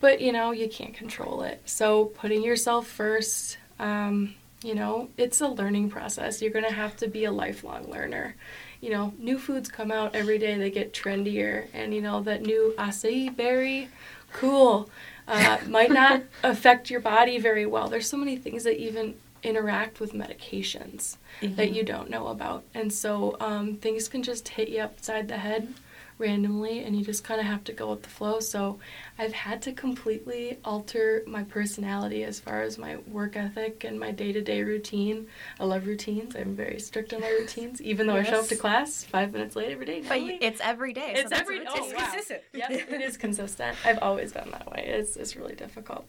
But 0.00 0.20
you 0.20 0.32
know 0.32 0.50
you 0.50 0.68
can't 0.68 0.92
control 0.92 1.42
it. 1.42 1.62
So 1.64 2.06
putting 2.06 2.42
yourself 2.42 2.86
first. 2.86 3.56
Um, 3.78 4.34
you 4.62 4.74
know, 4.74 5.08
it's 5.16 5.40
a 5.40 5.48
learning 5.48 5.90
process. 5.90 6.42
You're 6.42 6.50
gonna 6.50 6.72
have 6.72 6.96
to 6.98 7.08
be 7.08 7.24
a 7.24 7.32
lifelong 7.32 7.90
learner. 7.90 8.36
You 8.80 8.90
know, 8.90 9.14
new 9.18 9.38
foods 9.38 9.68
come 9.68 9.90
out 9.90 10.14
every 10.14 10.38
day. 10.38 10.56
They 10.56 10.70
get 10.70 10.92
trendier, 10.92 11.66
and 11.72 11.94
you 11.94 12.00
know 12.00 12.22
that 12.22 12.42
new 12.42 12.74
acai 12.78 13.34
berry, 13.34 13.88
cool, 14.32 14.90
uh, 15.28 15.58
might 15.68 15.90
not 15.90 16.22
affect 16.42 16.90
your 16.90 17.00
body 17.00 17.38
very 17.38 17.66
well. 17.66 17.88
There's 17.88 18.08
so 18.08 18.16
many 18.16 18.36
things 18.36 18.64
that 18.64 18.78
even 18.78 19.14
interact 19.42 20.00
with 20.00 20.12
medications 20.12 21.16
that 21.40 21.72
you 21.72 21.82
don't 21.82 22.10
know 22.10 22.28
about. 22.28 22.62
And 22.74 22.92
so 22.92 23.36
um, 23.40 23.76
things 23.76 24.08
can 24.08 24.22
just 24.22 24.48
hit 24.48 24.68
you 24.68 24.80
upside 24.80 25.28
the 25.28 25.38
head 25.38 25.72
randomly, 26.20 26.84
and 26.84 26.96
you 26.96 27.04
just 27.04 27.24
kind 27.24 27.40
of 27.40 27.46
have 27.46 27.64
to 27.64 27.72
go 27.72 27.90
with 27.90 28.02
the 28.02 28.08
flow. 28.08 28.38
So 28.38 28.78
I've 29.18 29.32
had 29.32 29.62
to 29.62 29.72
completely 29.72 30.58
alter 30.64 31.24
my 31.26 31.42
personality 31.42 32.22
as 32.22 32.38
far 32.38 32.62
as 32.62 32.78
my 32.78 32.96
work 33.08 33.36
ethic 33.36 33.84
and 33.84 33.98
my 33.98 34.12
day 34.12 34.32
to 34.32 34.40
day 34.40 34.62
routine. 34.62 35.26
I 35.58 35.64
love 35.64 35.86
routines. 35.86 36.36
I'm 36.36 36.54
very 36.54 36.78
strict 36.78 37.12
on 37.12 37.22
my 37.22 37.30
routines, 37.40 37.82
even 37.82 38.06
though 38.06 38.16
I 38.16 38.22
show 38.22 38.40
up 38.40 38.48
to 38.48 38.56
class 38.56 39.02
five 39.02 39.32
minutes 39.32 39.56
late 39.56 39.72
every 39.72 39.86
day. 39.86 40.02
But 40.06 40.18
it's 40.20 40.60
every 40.60 40.92
day. 40.92 41.14
It's 41.16 41.30
that's 41.30 41.42
every 41.42 41.66
oh, 41.66 41.74
routine. 41.74 41.96
wow. 41.96 42.10
consistent. 42.10 42.42
Yep, 42.52 42.70
it 42.70 43.00
is 43.00 43.16
consistent. 43.16 43.76
I've 43.84 43.98
always 44.00 44.32
been 44.32 44.50
that 44.50 44.70
way. 44.70 44.84
It's 44.86 45.16
it's 45.16 45.34
really 45.34 45.54
difficult. 45.54 46.06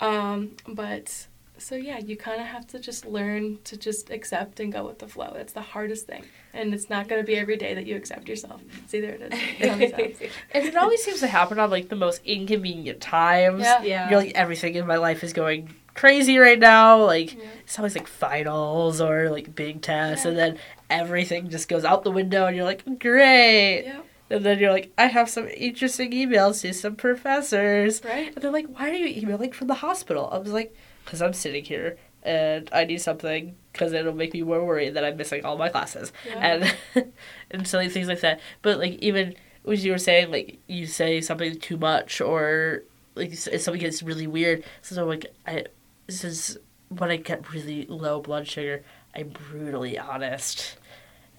Um, 0.00 0.56
but 0.66 1.26
so 1.58 1.74
yeah, 1.74 1.98
you 1.98 2.16
kind 2.16 2.40
of 2.40 2.46
have 2.46 2.66
to 2.68 2.78
just 2.78 3.04
learn 3.06 3.58
to 3.64 3.76
just 3.76 4.10
accept 4.10 4.60
and 4.60 4.72
go 4.72 4.86
with 4.86 4.98
the 4.98 5.08
flow. 5.08 5.34
It's 5.36 5.52
the 5.52 5.60
hardest 5.62 6.06
thing, 6.06 6.24
and 6.54 6.72
it's 6.72 6.88
not 6.88 7.08
going 7.08 7.20
to 7.20 7.26
be 7.26 7.36
every 7.36 7.56
day 7.56 7.74
that 7.74 7.86
you 7.86 7.96
accept 7.96 8.28
yourself. 8.28 8.60
See, 8.86 9.00
there 9.00 9.14
it 9.14 9.22
is. 9.22 9.40
It's 9.58 9.70
on 9.72 9.78
the 9.78 9.88
sides. 9.90 10.20
And 10.52 10.64
it 10.66 10.76
always 10.76 11.02
seems 11.02 11.20
to 11.20 11.26
happen 11.26 11.58
on 11.58 11.70
like 11.70 11.88
the 11.88 11.96
most 11.96 12.20
inconvenient 12.24 13.00
times. 13.00 13.62
Yeah. 13.62 13.82
Yeah. 13.82 14.10
You're 14.10 14.20
like 14.20 14.32
everything 14.34 14.74
in 14.74 14.86
my 14.86 14.96
life 14.96 15.22
is 15.24 15.32
going 15.32 15.74
crazy 15.94 16.38
right 16.38 16.58
now. 16.58 17.02
Like 17.04 17.34
Yeah. 17.34 17.44
it's 17.64 17.78
always 17.78 17.94
like 17.96 18.06
finals 18.08 19.00
or 19.00 19.30
like 19.30 19.54
big 19.54 19.82
tests, 19.82 20.24
Yeah. 20.24 20.30
and 20.30 20.38
then 20.38 20.58
everything 20.90 21.50
just 21.50 21.68
goes 21.68 21.84
out 21.84 22.04
the 22.04 22.10
window, 22.10 22.46
and 22.46 22.56
you're 22.56 22.64
like, 22.64 22.84
great. 22.98 23.82
Yeah. 23.84 24.00
And 24.30 24.44
then 24.44 24.58
you're 24.58 24.72
like, 24.72 24.92
I 24.98 25.06
have 25.06 25.30
some 25.30 25.48
interesting 25.48 26.10
emails 26.12 26.60
to 26.60 26.74
some 26.74 26.96
professors. 26.96 28.02
Right. 28.04 28.26
And 28.34 28.36
they're 28.44 28.50
like, 28.50 28.66
why 28.66 28.90
are 28.90 28.92
you 28.94 29.06
emailing 29.22 29.52
from 29.52 29.68
the 29.68 29.74
hospital? 29.74 30.28
I 30.30 30.36
was 30.36 30.52
like, 30.52 30.74
because 31.08 31.22
I'm 31.22 31.32
sitting 31.32 31.64
here 31.64 31.96
and 32.22 32.68
I 32.72 32.84
need 32.84 33.00
something 33.00 33.56
because 33.72 33.92
it'll 33.94 34.12
make 34.14 34.34
me 34.34 34.42
more 34.42 34.62
worried 34.64 34.94
that 34.94 35.04
I'm 35.04 35.16
missing 35.16 35.44
all 35.44 35.56
my 35.56 35.70
classes 35.70 36.12
Yeah. 36.26 36.72
and 36.94 37.12
and 37.50 37.66
silly 37.66 37.88
things 37.88 38.08
like 38.08 38.20
that. 38.20 38.40
But 38.60 38.78
like 38.78 38.92
even 39.00 39.34
when 39.62 39.78
you 39.80 39.92
were 39.92 39.98
saying 39.98 40.30
like 40.30 40.58
you 40.66 40.86
say 40.86 41.20
something 41.20 41.58
too 41.58 41.76
much 41.78 42.20
or 42.20 42.82
like 43.14 43.32
if 43.32 43.60
something 43.62 43.80
gets 43.80 44.02
really 44.02 44.26
weird. 44.26 44.64
So 44.82 45.04
like 45.06 45.26
I 45.46 45.64
this 46.06 46.24
is 46.24 46.58
when 46.90 47.10
I 47.10 47.16
get 47.16 47.50
really 47.52 47.86
low 47.86 48.20
blood 48.20 48.46
sugar. 48.46 48.82
I'm 49.14 49.30
brutally 49.30 49.98
honest, 49.98 50.76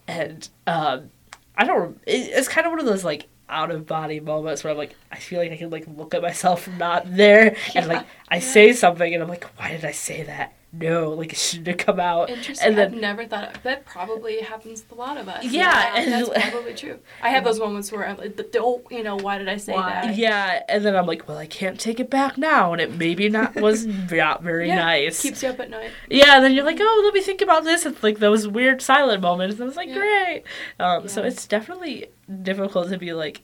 and 0.07 0.49
um, 0.67 1.11
I 1.55 1.65
don't. 1.65 2.01
It, 2.05 2.31
it's 2.33 2.47
kind 2.47 2.65
of 2.65 2.71
one 2.71 2.79
of 2.79 2.85
those 2.85 3.03
like 3.05 3.27
out 3.49 3.71
of 3.71 3.85
body 3.85 4.19
moments 4.19 4.63
where 4.63 4.71
I'm 4.71 4.77
like, 4.77 4.95
I 5.11 5.17
feel 5.17 5.39
like 5.39 5.51
I 5.51 5.57
can 5.57 5.69
like 5.69 5.85
look 5.87 6.13
at 6.13 6.21
myself 6.21 6.67
not 6.67 7.03
there, 7.05 7.55
and 7.75 7.87
like 7.87 8.05
I 8.29 8.39
say 8.39 8.73
something, 8.73 9.13
and 9.13 9.23
I'm 9.23 9.29
like, 9.29 9.45
why 9.57 9.71
did 9.71 9.85
I 9.85 9.91
say 9.91 10.23
that? 10.23 10.53
No, 10.71 11.09
like 11.13 11.33
it 11.33 11.37
shouldn't 11.39 11.67
have 11.67 11.77
come 11.77 11.99
out. 11.99 12.29
Interesting. 12.29 12.67
And 12.67 12.77
then 12.77 12.93
I've 12.93 12.99
never 13.01 13.25
thought 13.25 13.55
of, 13.55 13.63
that. 13.63 13.85
Probably 13.85 14.39
happens 14.41 14.83
with 14.83 14.91
a 14.91 15.01
lot 15.01 15.17
of 15.17 15.27
us. 15.27 15.43
Yeah, 15.43 15.95
and- 15.95 16.11
that's 16.11 16.29
probably 16.51 16.75
true. 16.75 16.99
I 17.23 17.29
have 17.29 17.43
those 17.43 17.59
moments 17.59 17.91
where 17.91 18.07
I'm 18.07 18.17
like, 18.17 18.39
oh, 18.55 18.83
you 18.91 19.01
know, 19.01 19.15
why 19.15 19.39
did 19.39 19.49
I 19.49 19.57
say 19.57 19.73
Why? 19.73 19.89
that? 20.07 20.15
yeah, 20.15 20.61
and 20.69 20.85
then 20.85 20.95
I'm 20.95 21.07
like, 21.07 21.27
well, 21.27 21.39
I 21.39 21.47
can't 21.47 21.79
take 21.79 21.99
it 21.99 22.11
back 22.11 22.37
now, 22.37 22.71
and 22.71 22.79
it 22.81 22.95
maybe 22.95 23.29
not 23.29 23.55
was 23.55 23.85
not 24.11 24.43
very 24.43 24.67
Yeah, 24.67 24.75
nice. 24.75 25.21
Keeps 25.23 25.41
you 25.41 25.49
up 25.49 25.59
at 25.59 25.71
night. 25.71 25.89
Yeah, 26.07 26.35
and 26.35 26.45
then 26.45 26.53
you're 26.53 26.65
like, 26.65 26.77
oh, 26.79 27.01
let 27.03 27.15
me 27.15 27.21
think 27.21 27.41
about 27.41 27.63
this. 27.63 27.85
It's 27.85 28.03
like 28.03 28.19
those 28.19 28.47
weird 28.47 28.81
silent 28.81 29.23
moments. 29.23 29.55
And 29.55 29.63
I 29.63 29.65
was 29.65 29.75
like, 29.75 29.89
Yeah. 29.89 29.95
great. 29.97 30.43
Um, 30.79 31.07
So 31.07 31.23
it's 31.23 31.47
definitely 31.47 32.07
difficult 32.43 32.89
to 32.89 32.97
be 32.99 33.13
like, 33.13 33.41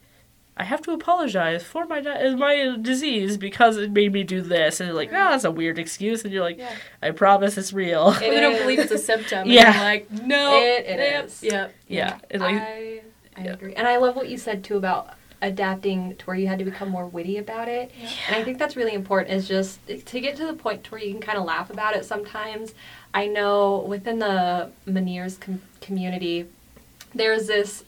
I 0.58 0.64
have 0.64 0.82
to 0.84 0.92
apologize 0.92 1.64
for 1.64 1.86
my 1.86 2.00
di- 2.00 2.34
my 2.36 2.78
disease 2.82 3.36
because 3.38 3.76
it 3.78 3.92
made 3.92 4.14
me 4.14 4.24
do 4.24 4.42
this. 4.42 4.80
And 4.80 4.88
you're 4.88 4.96
like, 4.96 5.10
oh, 5.10 5.14
that's 5.32 5.44
a 5.44 5.52
weird 5.52 5.78
excuse. 5.78 6.24
And 6.24 6.32
you're 6.34 6.44
like, 6.44 6.58
Yeah. 6.58 6.74
I 7.02 7.12
promise 7.12 7.58
it's 7.58 7.74
real. 7.74 8.12
It 8.22 8.30
we 8.30 8.40
don't 8.40 8.58
believe 8.58 8.80
it's 8.80 8.92
a 8.92 8.98
symptom. 8.98 9.50
Yeah. 9.50 9.66
And 9.68 9.76
you're 9.76 9.84
like, 9.84 10.12
no. 10.28 10.58
It- 10.64 10.86
it 10.86 11.00
yep, 11.00 11.26
is. 11.26 11.44
Yep. 11.44 11.76
yeah. 11.90 12.20
And 12.32 12.42
like, 12.42 12.56
I, 12.56 13.02
I 13.36 13.44
Yeah. 13.44 13.54
agree. 13.54 13.74
And 13.76 13.86
I 13.88 13.98
love 13.98 14.16
what 14.16 14.30
you 14.30 14.38
said 14.38 14.64
too 14.64 14.78
about 14.78 15.10
adapting 15.42 16.16
to 16.16 16.26
where 16.26 16.38
you 16.38 16.48
had 16.48 16.58
to 16.60 16.66
become 16.66 16.88
more 16.90 17.06
witty 17.06 17.38
about 17.38 17.68
it. 17.68 17.92
Yeah. 18.02 18.10
And 18.28 18.36
I 18.38 18.44
think 18.46 18.58
that's 18.58 18.78
really 18.78 18.94
important 18.94 19.34
is 19.36 19.48
just 19.50 19.80
to 19.88 20.20
get 20.22 20.38
to 20.38 20.46
the 20.48 20.54
point 20.54 20.86
to 20.86 20.92
where 20.92 21.02
you 21.02 21.12
can 21.12 21.22
kind 21.22 21.38
of 21.38 21.44
laugh 21.44 21.70
about 21.70 21.96
it 21.98 22.06
sometimes. 22.06 22.74
I 23.14 23.28
know 23.28 23.80
within 23.88 24.20
the 24.20 24.72
Meniere's 24.88 25.38
com- 25.38 25.62
community, 25.82 26.48
there's 27.14 27.48
this 27.48 27.84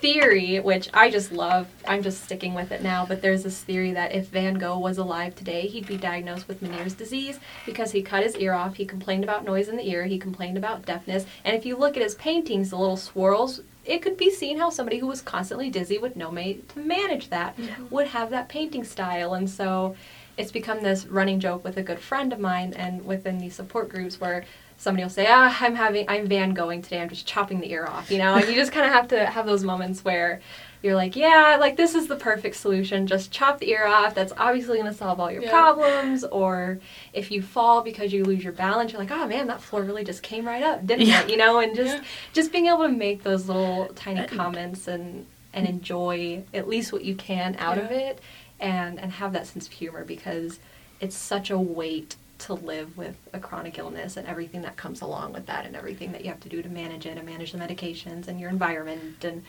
theory, 0.00 0.60
which 0.60 0.88
I 0.94 1.10
just 1.10 1.30
love. 1.30 1.68
I'm 1.86 2.02
just 2.02 2.24
sticking 2.24 2.54
with 2.54 2.72
it 2.72 2.82
now, 2.82 3.04
but 3.06 3.20
there's 3.20 3.42
this 3.42 3.62
theory 3.62 3.92
that 3.92 4.14
if 4.14 4.28
Van 4.28 4.54
Gogh 4.54 4.78
was 4.78 4.98
alive 4.98 5.34
today, 5.34 5.66
he'd 5.66 5.86
be 5.86 5.96
diagnosed 5.96 6.48
with 6.48 6.62
Meniere's 6.62 6.94
disease 6.94 7.38
because 7.66 7.92
he 7.92 8.02
cut 8.02 8.22
his 8.22 8.36
ear 8.36 8.54
off. 8.54 8.76
He 8.76 8.86
complained 8.86 9.24
about 9.24 9.44
noise 9.44 9.68
in 9.68 9.76
the 9.76 9.88
ear. 9.88 10.06
He 10.06 10.18
complained 10.18 10.56
about 10.56 10.86
deafness. 10.86 11.26
And 11.44 11.54
if 11.54 11.66
you 11.66 11.76
look 11.76 11.96
at 11.96 12.02
his 12.02 12.14
paintings, 12.14 12.70
the 12.70 12.78
little 12.78 12.96
swirls, 12.96 13.60
it 13.84 14.02
could 14.02 14.16
be 14.16 14.30
seen 14.30 14.58
how 14.58 14.70
somebody 14.70 14.98
who 14.98 15.06
was 15.06 15.20
constantly 15.20 15.70
dizzy 15.70 15.98
with 15.98 16.16
no 16.16 16.30
way 16.30 16.60
to 16.68 16.78
manage 16.78 17.28
that 17.30 17.58
would 17.90 18.08
have 18.08 18.30
that 18.30 18.48
painting 18.48 18.84
style. 18.84 19.34
And 19.34 19.48
so 19.48 19.96
it's 20.36 20.52
become 20.52 20.82
this 20.82 21.06
running 21.06 21.40
joke 21.40 21.64
with 21.64 21.76
a 21.76 21.82
good 21.82 21.98
friend 21.98 22.32
of 22.32 22.38
mine 22.38 22.72
and 22.74 23.04
within 23.04 23.38
these 23.38 23.54
support 23.54 23.88
groups 23.88 24.20
where 24.20 24.44
somebody 24.80 25.02
will 25.04 25.10
say, 25.10 25.26
"Ah, 25.28 25.54
I'm 25.60 25.74
having 25.74 26.06
I'm 26.08 26.26
Van 26.26 26.54
going 26.54 26.80
today. 26.80 27.00
I'm 27.02 27.10
just 27.10 27.26
chopping 27.26 27.60
the 27.60 27.70
ear 27.70 27.86
off," 27.86 28.10
you 28.10 28.16
know. 28.18 28.34
And 28.34 28.48
you 28.48 28.54
just 28.54 28.72
kind 28.72 28.86
of 28.86 28.92
have 28.92 29.08
to 29.08 29.26
have 29.26 29.44
those 29.44 29.62
moments 29.62 30.02
where 30.04 30.40
you're 30.82 30.94
like, 30.94 31.14
"Yeah, 31.14 31.58
like 31.60 31.76
this 31.76 31.94
is 31.94 32.08
the 32.08 32.16
perfect 32.16 32.56
solution. 32.56 33.06
Just 33.06 33.30
chop 33.30 33.58
the 33.58 33.68
ear 33.70 33.84
off. 33.86 34.14
That's 34.14 34.32
obviously 34.38 34.78
going 34.78 34.90
to 34.90 34.96
solve 34.96 35.20
all 35.20 35.30
your 35.30 35.42
Yeah. 35.42 35.50
problems." 35.50 36.24
Or 36.24 36.80
if 37.12 37.30
you 37.30 37.42
fall 37.42 37.82
because 37.82 38.10
you 38.14 38.24
lose 38.24 38.42
your 38.42 38.54
balance, 38.54 38.90
you're 38.92 39.00
like, 39.00 39.10
"Oh 39.12 39.26
man, 39.28 39.46
that 39.48 39.60
floor 39.60 39.82
really 39.82 40.02
just 40.02 40.22
came 40.22 40.46
right 40.46 40.62
up, 40.62 40.86
didn't 40.86 41.06
Yeah. 41.06 41.20
it?" 41.20 41.30
You 41.30 41.36
know, 41.36 41.58
and 41.58 41.76
just 41.76 41.98
Yeah. 41.98 42.04
just 42.32 42.50
being 42.50 42.66
able 42.66 42.84
to 42.84 42.88
make 42.88 43.22
those 43.22 43.48
little 43.48 43.90
tiny 43.94 44.26
comments 44.26 44.88
and 44.88 45.26
and 45.52 45.68
enjoy 45.68 46.42
at 46.54 46.68
least 46.68 46.90
what 46.92 47.04
you 47.04 47.14
can 47.16 47.54
out 47.58 47.76
of 47.76 47.90
it 47.90 48.18
and 48.60 48.98
and 48.98 49.12
have 49.12 49.32
that 49.34 49.46
sense 49.46 49.66
of 49.66 49.72
humor 49.72 50.04
because 50.04 50.58
it's 51.00 51.16
such 51.16 51.50
a 51.50 51.58
weight 51.58 52.14
to 52.40 52.54
live 52.54 52.96
with 52.96 53.16
a 53.32 53.38
chronic 53.38 53.78
illness 53.78 54.16
and 54.16 54.26
everything 54.26 54.62
that 54.62 54.76
comes 54.76 55.00
along 55.00 55.32
with 55.32 55.46
that 55.46 55.66
and 55.66 55.76
everything 55.76 56.12
that 56.12 56.22
you 56.22 56.30
have 56.30 56.40
to 56.40 56.48
do 56.48 56.62
to 56.62 56.68
manage 56.68 57.06
it 57.06 57.16
and 57.16 57.26
manage 57.26 57.52
the 57.52 57.58
medications 57.58 58.28
and 58.28 58.40
your 58.40 58.50
environment 58.50 59.24
and 59.24 59.42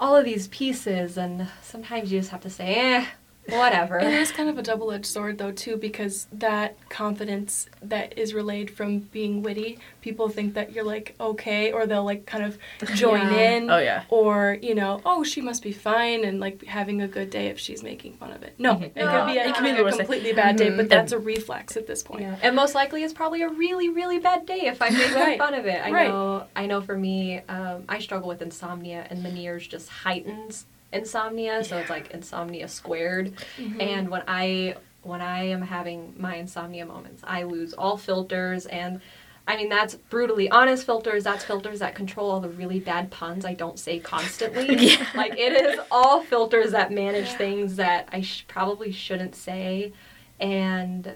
all 0.00 0.16
of 0.16 0.24
these 0.24 0.48
pieces. 0.48 1.16
And 1.16 1.48
sometimes 1.62 2.12
you 2.12 2.20
just 2.20 2.30
have 2.30 2.42
to 2.42 2.50
say 2.50 2.74
eh 2.74 3.06
whatever 3.50 3.98
It 3.98 4.12
is 4.12 4.30
kind 4.32 4.48
of 4.48 4.58
a 4.58 4.62
double 4.62 4.90
edged 4.92 5.06
sword, 5.06 5.38
though, 5.38 5.52
too, 5.52 5.76
because 5.76 6.26
that 6.32 6.76
confidence 6.88 7.68
that 7.82 8.16
is 8.18 8.34
relayed 8.34 8.70
from 8.70 8.98
being 8.98 9.42
witty, 9.42 9.78
people 10.00 10.28
think 10.28 10.54
that 10.54 10.72
you're 10.72 10.84
like 10.84 11.14
okay, 11.20 11.72
or 11.72 11.86
they'll 11.86 12.04
like 12.04 12.26
kind 12.26 12.44
of 12.44 12.58
join 12.94 13.20
Yeah. 13.32 13.50
in. 13.52 13.70
oh 13.70 13.78
yeah. 13.78 14.04
Or, 14.10 14.58
you 14.60 14.74
know, 14.74 15.00
oh, 15.04 15.24
she 15.24 15.40
must 15.40 15.62
be 15.62 15.72
fine 15.72 16.24
and 16.24 16.40
like 16.40 16.64
having 16.64 17.02
a 17.02 17.08
good 17.08 17.30
day 17.30 17.46
if 17.48 17.58
she's 17.58 17.82
making 17.82 18.14
fun 18.14 18.32
of 18.32 18.42
it. 18.42 18.54
No, 18.58 18.74
Mhm. 18.76 18.82
it 18.84 18.96
No, 18.96 19.10
could 19.24 19.32
be, 19.32 19.38
a, 19.38 19.48
it 19.48 19.54
can 19.54 19.64
be 19.64 19.80
a 19.80 19.82
worst 19.82 19.96
thing. 19.96 20.06
completely 20.06 20.32
bad 20.32 20.56
day, 20.56 20.68
Mhm. 20.70 20.76
but 20.76 20.88
that's 20.88 21.12
a 21.12 21.18
reflex 21.18 21.76
at 21.76 21.86
this 21.86 22.02
point. 22.02 22.22
Yeah. 22.22 22.36
And 22.42 22.54
most 22.54 22.74
likely 22.74 23.02
it's 23.04 23.14
probably 23.14 23.42
a 23.42 23.48
really, 23.48 23.88
really 23.88 24.18
bad 24.18 24.46
day 24.46 24.62
if 24.66 24.80
I 24.82 24.90
make 24.90 25.14
Right. 25.14 25.38
fun 25.38 25.54
of 25.54 25.66
it. 25.66 25.80
I 25.84 25.90
Right. 25.90 26.08
know 26.08 26.44
I 26.54 26.66
know 26.66 26.80
for 26.80 26.96
me, 26.96 27.40
um, 27.48 27.84
I 27.88 27.98
struggle 28.00 28.28
with 28.28 28.42
insomnia 28.42 29.06
and 29.10 29.22
Meniere's 29.24 29.66
just 29.66 29.88
heightens 29.88 30.66
insomnia, 30.92 31.62
so 31.64 31.76
it's 31.78 31.90
like 31.90 32.10
insomnia 32.12 32.68
squared. 32.68 33.32
Mhm. 33.58 33.82
And 33.82 34.08
when 34.10 34.22
I 34.28 34.76
when 35.02 35.20
I 35.20 35.44
am 35.44 35.62
having 35.62 36.14
my 36.18 36.36
insomnia 36.36 36.84
moments, 36.84 37.22
I 37.26 37.44
lose 37.44 37.72
all 37.72 37.96
filters 37.96 38.66
and 38.66 39.00
I 39.46 39.56
mean 39.56 39.68
that's 39.70 39.94
brutally 39.94 40.50
honest 40.50 40.84
filters. 40.84 41.24
That's 41.24 41.44
filters 41.44 41.78
that 41.78 41.94
control 41.94 42.30
all 42.30 42.40
the 42.40 42.50
really 42.50 42.80
bad 42.80 43.10
puns 43.10 43.44
I 43.44 43.54
don't 43.54 43.78
say 43.78 43.98
constantly. 43.98 44.66
Yeah. 44.88 45.06
Like 45.14 45.38
it 45.38 45.52
is 45.52 45.80
all 45.90 46.22
filters 46.22 46.72
that 46.72 46.92
manage 46.92 47.30
things 47.32 47.76
that 47.76 48.08
I 48.12 48.20
sh- 48.20 48.44
probably 48.48 48.92
shouldn't 48.92 49.34
say, 49.34 49.92
and 50.40 51.14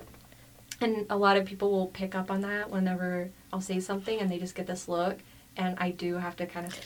and 0.80 1.06
a 1.10 1.16
lot 1.16 1.36
of 1.36 1.44
people 1.44 1.70
will 1.70 1.86
pick 1.88 2.14
up 2.14 2.30
on 2.30 2.40
that 2.40 2.70
whenever 2.70 3.30
I'll 3.52 3.60
say 3.60 3.78
something 3.80 4.18
and 4.18 4.30
they 4.30 4.38
just 4.38 4.54
get 4.54 4.66
this 4.66 4.88
look, 4.88 5.18
and 5.56 5.76
I 5.78 5.90
do 5.90 6.14
have 6.16 6.34
to 6.36 6.46
kind 6.46 6.66
of 6.66 6.76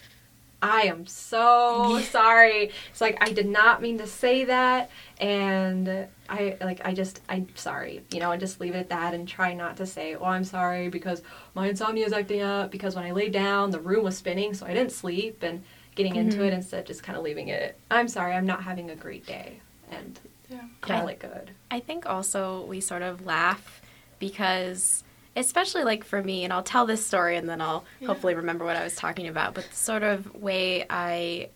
I 0.66 0.82
am 0.82 1.06
so 1.06 2.00
sorry. 2.10 2.70
It's 2.90 3.00
like 3.00 3.16
I 3.20 3.32
did 3.32 3.46
not 3.46 3.80
mean 3.80 3.98
to 3.98 4.06
say 4.06 4.44
that 4.44 4.90
and 5.18 6.08
I 6.28 6.56
like 6.60 6.80
I 6.84 6.92
just 6.92 7.20
I'm 7.28 7.48
sorry, 7.54 8.02
you 8.10 8.20
know, 8.20 8.30
and 8.32 8.40
just 8.40 8.60
leave 8.60 8.74
it 8.74 8.78
at 8.78 8.88
that 8.90 9.14
and 9.14 9.26
try 9.28 9.54
not 9.54 9.76
to 9.78 9.86
say, 9.86 10.14
"Oh, 10.14 10.24
I'm 10.24 10.44
sorry 10.44 10.88
because 10.88 11.22
my 11.54 11.68
insomnia 11.68 12.04
is 12.04 12.12
acting 12.12 12.42
up 12.42 12.70
because 12.70 12.96
when 12.96 13.04
I 13.04 13.12
laid 13.12 13.32
down, 13.32 13.70
the 13.70 13.80
room 13.80 14.04
was 14.04 14.16
spinning, 14.16 14.54
so 14.54 14.66
I 14.66 14.74
didn't 14.74 14.92
sleep." 14.92 15.42
And 15.42 15.62
getting 15.94 16.14
into 16.14 16.36
mm-hmm. 16.36 16.46
it 16.46 16.52
instead 16.52 16.86
just 16.86 17.02
kind 17.02 17.16
of 17.18 17.24
leaving 17.24 17.48
it. 17.48 17.76
I'm 17.90 18.06
sorry, 18.06 18.34
I'm 18.34 18.46
not 18.46 18.62
having 18.62 18.90
a 18.90 18.94
great 18.94 19.26
day 19.26 19.60
and 19.90 20.20
Yeah. 20.48 20.60
call 20.82 21.08
it 21.08 21.18
good. 21.18 21.50
I 21.70 21.80
think 21.80 22.06
also 22.06 22.64
we 22.66 22.80
sort 22.80 23.02
of 23.02 23.24
laugh 23.24 23.80
because, 24.18 25.02
especially 25.36 25.84
like 25.84 26.02
for 26.04 26.22
me, 26.22 26.44
and 26.44 26.52
I'll 26.52 26.62
tell 26.62 26.86
this 26.86 27.04
story 27.06 27.36
and 27.36 27.48
then 27.48 27.60
I'll 27.60 27.84
Yeah. 28.00 28.08
hopefully 28.08 28.34
remember 28.34 28.64
what 28.64 28.76
I 28.76 28.82
was 28.84 28.96
talking 28.96 29.28
about. 29.28 29.54
But 29.54 29.68
the 29.70 29.76
sort 29.76 30.02
of 30.02 30.34
way 30.34 30.86
I 30.90 31.50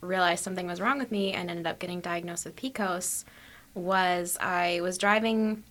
realized 0.00 0.44
something 0.44 0.66
was 0.66 0.80
wrong 0.80 0.98
with 0.98 1.10
me 1.10 1.32
and 1.32 1.50
ended 1.50 1.66
up 1.66 1.78
getting 1.78 2.00
diagnosed 2.00 2.44
with 2.44 2.56
PCOS 2.56 3.24
was 3.74 4.36
I 4.40 4.80
was 4.82 4.98
driving 4.98 5.64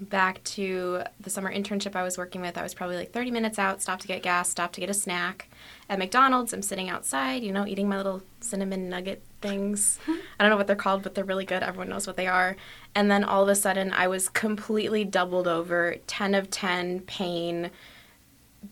back 0.00 0.42
to 0.44 1.02
the 1.20 1.30
summer 1.30 1.52
internship 1.52 1.96
I 1.96 2.02
was 2.02 2.18
working 2.18 2.40
with. 2.40 2.56
I 2.56 2.62
was 2.62 2.74
probably 2.74 2.96
like 2.96 3.12
30 3.12 3.30
minutes 3.30 3.58
out, 3.58 3.82
stopped 3.82 4.02
to 4.02 4.08
get 4.08 4.22
gas, 4.22 4.48
stopped 4.48 4.74
to 4.74 4.80
get 4.80 4.90
a 4.90 4.94
snack. 4.94 5.48
At 5.88 5.98
McDonald's, 5.98 6.52
I'm 6.52 6.62
sitting 6.62 6.88
outside, 6.88 7.42
you 7.42 7.52
know, 7.52 7.66
eating 7.66 7.88
my 7.88 7.96
little 7.96 8.22
cinnamon 8.40 8.88
nugget 8.88 9.22
things. 9.40 9.98
I 10.06 10.42
don't 10.44 10.50
know 10.50 10.56
what 10.56 10.66
they're 10.66 10.76
called, 10.76 11.02
but 11.02 11.14
they're 11.14 11.24
really 11.24 11.44
good. 11.44 11.62
Everyone 11.62 11.88
knows 11.88 12.06
what 12.06 12.16
they 12.16 12.26
are. 12.26 12.56
And 12.94 13.10
then 13.10 13.24
all 13.24 13.42
of 13.42 13.48
a 13.48 13.54
sudden, 13.54 13.92
I 13.92 14.08
was 14.08 14.28
completely 14.28 15.04
doubled 15.04 15.48
over, 15.48 15.96
10 16.06 16.34
of 16.34 16.50
10 16.50 17.00
pain. 17.00 17.70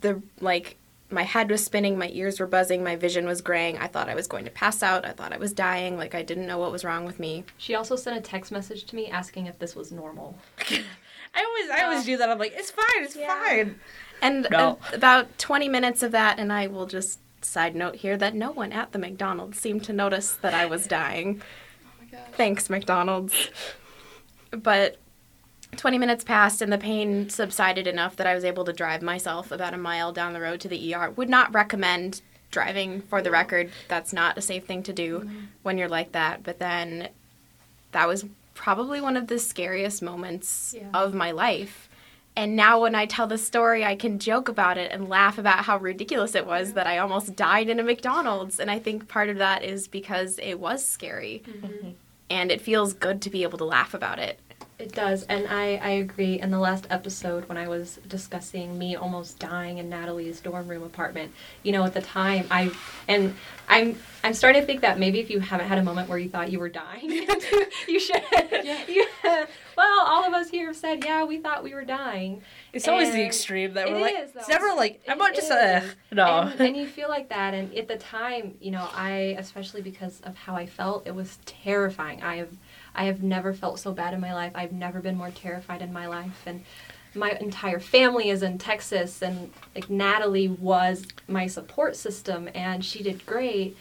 The 0.01 0.21
like 0.41 0.77
my 1.11 1.23
head 1.23 1.51
was 1.51 1.65
spinning, 1.65 1.97
my 1.97 2.11
ears 2.13 2.41
were 2.41 2.47
buzzing, 2.47 2.83
my 2.83 2.97
vision 2.97 3.27
was 3.27 3.41
graying. 3.41 3.79
I 3.79 3.87
thought 3.87 4.09
I 4.09 4.15
was 4.15 4.27
going 4.27 4.45
to 4.45 4.51
pass 4.51 4.83
out. 4.83 5.05
I 5.05 5.13
thought 5.13 5.33
I 5.33 5.39
was 5.39 5.53
dying. 5.53 5.97
Like 5.97 6.15
I 6.15 6.23
didn't 6.23 6.47
know 6.47 6.59
what 6.59 6.73
was 6.73 6.85
wrong 6.85 7.05
with 7.05 7.21
me. 7.21 7.45
She 7.59 7.75
also 7.75 7.97
sent 7.97 8.17
a 8.17 8.21
text 8.21 8.51
message 8.51 8.85
to 8.85 8.97
me 8.97 9.09
asking 9.09 9.47
if 9.47 9.59
this 9.59 9.77
was 9.77 9.93
normal. 9.93 10.37
I 11.37 11.45
always, 11.45 11.71
I 11.71 11.85
always 11.85 12.05
do 12.05 12.17
that. 12.17 12.29
I'm 12.31 12.39
like, 12.39 12.55
it's 12.57 12.71
fine, 12.71 13.05
it's 13.05 13.15
Yeah. 13.17 13.43
fine. 13.45 13.79
And 14.23 14.47
No. 14.51 14.79
uh, 14.93 14.95
about 14.95 15.39
20 15.39 15.69
minutes 15.69 16.03
of 16.03 16.11
that, 16.13 16.39
and 16.39 16.53
I 16.53 16.67
will 16.67 16.87
just 16.87 17.19
side 17.43 17.77
note 17.77 17.97
here 17.97 18.17
that 18.17 18.35
no 18.35 18.51
one 18.51 18.73
at 18.73 18.93
the 18.93 18.99
McDonald's 18.99 19.61
seemed 19.61 19.85
to 19.85 19.93
notice 19.93 20.33
that 20.33 20.55
I 20.55 20.67
was 20.67 20.87
dying. 20.87 21.43
Oh 21.85 21.91
my 22.03 22.19
god. 22.19 22.35
Thanks, 22.35 22.69
McDonald's. 22.71 23.51
But 24.51 24.97
20 25.77 25.99
minutes 25.99 26.25
passed, 26.25 26.63
and 26.63 26.73
the 26.73 26.79
pain 26.79 27.29
subsided 27.29 27.87
enough 27.87 28.17
that 28.17 28.27
I 28.27 28.35
was 28.35 28.45
able 28.45 28.65
to 28.65 28.73
drive 28.73 29.03
myself 29.03 29.51
about 29.51 29.75
a 29.75 29.79
mile 29.79 30.13
down 30.13 30.33
the 30.33 30.41
road 30.41 30.61
to 30.61 30.69
the 30.69 30.95
ER. 30.95 31.11
Would 31.11 31.29
not 31.29 31.53
recommend 31.55 32.23
driving 32.51 33.03
for 33.03 33.21
the 33.21 33.31
record. 33.31 33.71
That's 33.89 34.13
not 34.13 34.39
a 34.39 34.41
safe 34.41 34.65
thing 34.65 34.83
to 34.85 34.93
do 34.93 35.29
when 35.63 35.77
you're 35.77 35.89
like 35.89 36.13
that. 36.13 36.43
But 36.43 36.59
then 36.59 37.09
that 37.93 38.09
was 38.09 38.25
probably 38.57 39.01
one 39.01 39.17
of 39.17 39.29
the 39.29 39.39
scariest 39.39 40.03
moments 40.03 40.75
Yeah. 40.77 40.89
of 40.93 41.15
my 41.15 41.31
life. 41.31 41.89
And 42.35 42.55
now 42.57 42.83
when 42.83 42.95
I 42.95 43.07
tell 43.07 43.27
the 43.27 43.39
story, 43.39 43.85
I 43.85 43.97
can 43.97 44.19
joke 44.19 44.49
about 44.49 44.77
it 44.77 44.91
and 44.93 45.09
laugh 45.09 45.39
about 45.39 45.65
how 45.65 45.79
ridiculous 45.79 46.35
it 46.35 46.47
was 46.47 46.75
that 46.75 46.87
I 46.87 46.99
almost 46.99 47.35
died 47.37 47.69
in 47.69 47.81
a 47.81 47.83
McDonald's. 47.83 48.61
And 48.61 48.71
I 48.71 48.79
think 48.79 49.09
part 49.09 49.31
of 49.31 49.39
that 49.39 49.65
is 49.65 49.89
because 49.89 50.39
it 50.43 50.61
was 50.61 50.85
scary. 50.85 51.43
Mm-hmm. 51.49 51.91
And 52.29 52.51
it 52.51 52.61
feels 52.61 52.93
good 52.93 53.23
to 53.23 53.31
be 53.31 53.43
able 53.45 53.57
to 53.59 53.65
laugh 53.65 53.95
about 53.95 54.19
it. 54.19 54.39
It 54.79 54.93
does, 54.93 55.23
and 55.23 55.47
I, 55.49 55.77
I 55.77 55.89
agree. 55.91 56.39
In 56.39 56.51
the 56.51 56.59
last 56.59 56.87
episode, 56.91 57.49
when 57.49 57.57
I 57.57 57.67
was 57.67 57.99
discussing 58.09 58.79
me 58.79 58.95
almost 58.95 59.39
dying 59.39 59.79
in 59.79 59.89
Natalie's 59.89 60.39
dorm 60.41 60.69
room 60.69 60.83
apartment, 60.83 61.33
you 61.63 61.73
know, 61.73 61.85
at 61.85 61.95
the 61.95 62.03
time, 62.03 62.47
I 62.51 62.71
and 63.09 63.35
I'm 63.71 63.97
I'm 64.23 64.35
starting 64.35 64.61
to 64.61 64.67
think 64.67 64.83
that 64.83 64.99
maybe 64.99 65.19
if 65.19 65.31
you 65.31 65.41
haven't 65.41 65.69
had 65.69 65.79
a 65.79 65.83
moment 65.83 66.11
where 66.11 66.19
you 66.19 66.29
thought 66.29 66.53
you 66.53 66.59
were 66.59 66.69
dying, 66.69 67.09
you 67.89 67.99
should. 67.99 68.23
Yeah. 68.65 68.81
you- 68.87 69.07
well, 69.77 70.07
all 70.07 70.25
of 70.25 70.33
us 70.33 70.49
here 70.49 70.67
have 70.69 70.77
said, 70.77 71.05
yeah, 71.05 71.25
we 71.25 71.39
thought 71.39 71.63
we 71.63 71.75
were 71.75 71.85
dying. 71.85 72.43
It's 72.73 72.89
always 72.89 73.13
the 73.13 73.25
extreme 73.25 73.75
that 73.75 73.89
we're 73.89 73.97
it 73.97 74.01
like, 74.01 74.15
is, 74.19 74.31
it's 74.35 74.49
never 74.49 74.75
like, 74.75 75.03
I'm 75.07 75.19
not 75.19 75.35
just 75.35 75.51
uh, 75.51 75.83
a, 76.11 76.15
no. 76.15 76.41
And, 76.43 76.61
and 76.61 76.77
you 76.79 76.87
feel 76.87 77.09
like 77.11 77.29
that, 77.29 77.53
and 77.55 77.75
at 77.75 77.87
the 77.87 77.97
time, 77.97 78.55
you 78.61 78.71
know, 78.71 78.89
I 78.95 79.37
especially 79.39 79.83
because 79.83 80.21
of 80.23 80.35
how 80.35 80.55
I 80.55 80.65
felt, 80.67 81.07
it 81.07 81.15
was 81.15 81.39
terrifying. 81.45 82.23
I 82.23 82.37
have, 82.37 82.49
I 82.97 83.05
have 83.05 83.23
never 83.23 83.53
felt 83.53 83.79
so 83.79 83.93
bad 83.93 84.15
in 84.15 84.21
my 84.21 84.35
life. 84.35 84.53
I've 84.55 84.73
never 84.73 85.01
been 85.01 85.17
more 85.17 85.31
terrified 85.31 85.83
in 85.83 85.93
my 85.93 86.07
life, 86.07 86.43
and 86.47 86.65
my 87.15 87.31
entire 87.41 87.81
family 87.81 88.31
is 88.31 88.43
in 88.43 88.59
Texas, 88.59 89.23
and 89.23 89.53
like 89.75 89.89
Natalie 89.89 90.49
was 90.49 91.07
my 91.29 91.47
support 91.47 91.97
system, 91.97 92.49
and 92.55 92.85
she 92.85 93.03
did 93.03 93.25
great. 93.27 93.77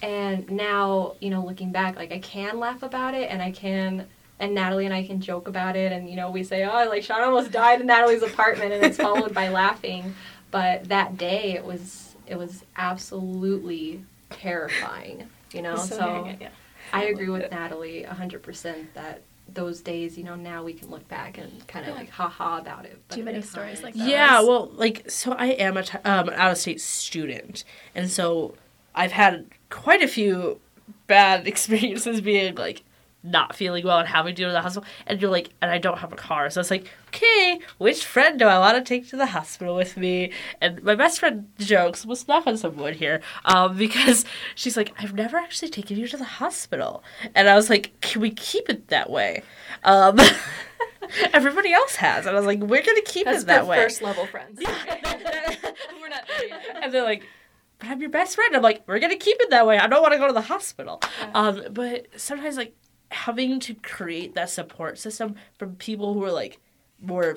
And 0.00 0.48
now, 0.50 1.14
you 1.20 1.30
know, 1.30 1.44
looking 1.44 1.72
back, 1.72 1.96
like 1.96 2.12
I 2.12 2.20
can 2.20 2.60
laugh 2.60 2.82
about 2.82 3.14
it, 3.14 3.30
and 3.30 3.42
I 3.42 3.50
can. 3.50 4.06
And 4.40 4.54
Natalie 4.54 4.84
and 4.84 4.94
I 4.94 5.04
can 5.04 5.20
joke 5.20 5.48
about 5.48 5.74
it, 5.74 5.90
and 5.90 6.08
you 6.08 6.14
know, 6.14 6.30
we 6.30 6.44
say, 6.44 6.64
"Oh, 6.64 6.88
like 6.88 7.02
Shauna 7.02 7.26
almost 7.26 7.50
died 7.50 7.80
in 7.80 7.88
Natalie's 7.88 8.22
apartment," 8.22 8.72
and 8.72 8.84
it's 8.84 8.96
followed 8.96 9.34
by 9.34 9.48
laughing 9.48 10.14
but 10.50 10.84
that 10.88 11.16
day 11.16 11.52
it 11.52 11.64
was 11.64 12.14
it 12.26 12.36
was 12.36 12.64
absolutely 12.76 14.04
terrifying 14.30 15.28
you 15.52 15.62
know 15.62 15.76
so, 15.76 16.00
hearing 16.00 16.26
it, 16.26 16.38
yeah. 16.40 16.48
I 16.92 17.04
agree 17.12 17.28
with 17.28 17.50
natalie 17.50 18.04
100% 18.08 18.86
that 18.94 19.22
those 19.54 19.80
days 19.80 20.18
you 20.18 20.24
know 20.24 20.34
now 20.34 20.62
we 20.62 20.72
can 20.74 20.90
look 20.90 21.06
back 21.08 21.38
and 21.38 21.66
kind 21.66 21.86
of 21.86 21.92
Yeah. 21.94 22.00
like 22.00 22.10
haha 22.10 22.58
about 22.58 22.84
it 22.84 23.00
but 23.08 23.14
Do 23.14 23.20
you 23.20 23.26
have 23.26 23.34
at 23.34 23.38
any 23.38 23.46
stories 23.46 23.76
time- 23.78 23.84
like 23.86 23.94
that? 23.94 24.08
Yeah, 24.08 24.40
well, 24.42 24.70
like 24.74 25.10
so 25.10 25.32
I 25.32 25.46
am 25.46 25.76
a 25.78 25.82
t- 25.82 25.96
um, 26.04 26.28
an 26.28 26.34
out 26.34 26.50
of 26.52 26.58
state 26.58 26.80
student, 26.82 27.64
and 27.94 28.10
so 28.10 28.54
I've 28.94 29.12
had 29.12 29.46
quite 29.70 30.02
a 30.02 30.08
few 30.08 30.60
bad 31.06 31.46
experiences 31.52 32.20
being 32.20 32.56
like 32.56 32.82
not 33.22 33.54
feeling 33.54 33.84
well 33.84 33.98
and 33.98 34.08
having 34.08 34.34
to 34.34 34.42
go 34.42 34.48
to 34.48 34.52
the 34.52 34.60
hospital. 34.60 34.88
And 35.06 35.20
you're 35.20 35.30
like, 35.30 35.50
and 35.60 35.70
I 35.70 35.78
don't 35.78 35.98
have 35.98 36.12
a 36.12 36.16
car, 36.16 36.50
so 36.50 36.60
it's 36.60 36.70
like, 36.70 36.90
okay, 37.08 37.60
which 37.78 38.04
friend 38.04 38.38
do 38.38 38.46
I 38.46 38.58
want 38.58 38.76
to 38.76 38.88
take 38.88 39.08
to 39.10 39.16
the 39.16 39.26
hospital 39.26 39.74
with 39.74 39.96
me? 39.96 40.32
And 40.60 40.82
my 40.82 40.94
best 40.94 41.18
friend 41.20 41.48
jokes, 41.58 42.06
we'll 42.06 42.18
knock 42.28 42.46
on 42.46 42.56
some 42.56 42.76
wood 42.76 42.96
here, 42.96 43.20
um, 43.44 43.76
because 43.78 44.24
she's 44.54 44.76
like, 44.76 44.92
I've 44.98 45.14
never 45.14 45.36
actually 45.36 45.70
taken 45.70 45.96
you 45.96 46.06
to 46.08 46.16
the 46.16 46.24
hospital, 46.24 47.02
and 47.34 47.48
I 47.48 47.54
was 47.54 47.68
like, 47.68 48.00
can 48.00 48.20
we 48.22 48.30
keep 48.30 48.68
it 48.68 48.88
that 48.88 49.10
way? 49.10 49.42
Um, 49.84 50.18
everybody 51.32 51.72
else 51.72 51.96
has, 51.96 52.26
and 52.26 52.36
I 52.36 52.38
was 52.38 52.46
like, 52.46 52.60
we're 52.60 52.82
gonna 52.82 53.02
keep 53.02 53.24
That's 53.24 53.42
it 53.42 53.46
that 53.46 53.66
way. 53.66 53.78
first 53.78 54.02
level 54.02 54.26
friends. 54.26 54.60
We're 56.00 56.08
not 56.08 56.24
and 56.82 56.92
they're 56.92 57.02
like, 57.02 57.24
but 57.78 57.88
I'm 57.88 58.00
your 58.00 58.10
best 58.10 58.34
friend. 58.34 58.54
I'm 58.56 58.62
like, 58.62 58.82
we're 58.86 58.98
gonna 58.98 59.16
keep 59.16 59.36
it 59.40 59.50
that 59.50 59.66
way. 59.66 59.78
I 59.78 59.86
don't 59.86 60.02
want 60.02 60.12
to 60.12 60.18
go 60.18 60.26
to 60.26 60.32
the 60.32 60.40
hospital. 60.40 61.00
Yeah. 61.20 61.30
Um, 61.34 61.62
but 61.72 62.06
sometimes 62.16 62.56
like 62.56 62.74
having 63.10 63.58
to 63.60 63.74
create 63.74 64.34
that 64.34 64.50
support 64.50 64.98
system 64.98 65.34
from 65.58 65.76
people 65.76 66.14
who 66.14 66.24
are 66.24 66.32
like 66.32 66.58
more 67.00 67.36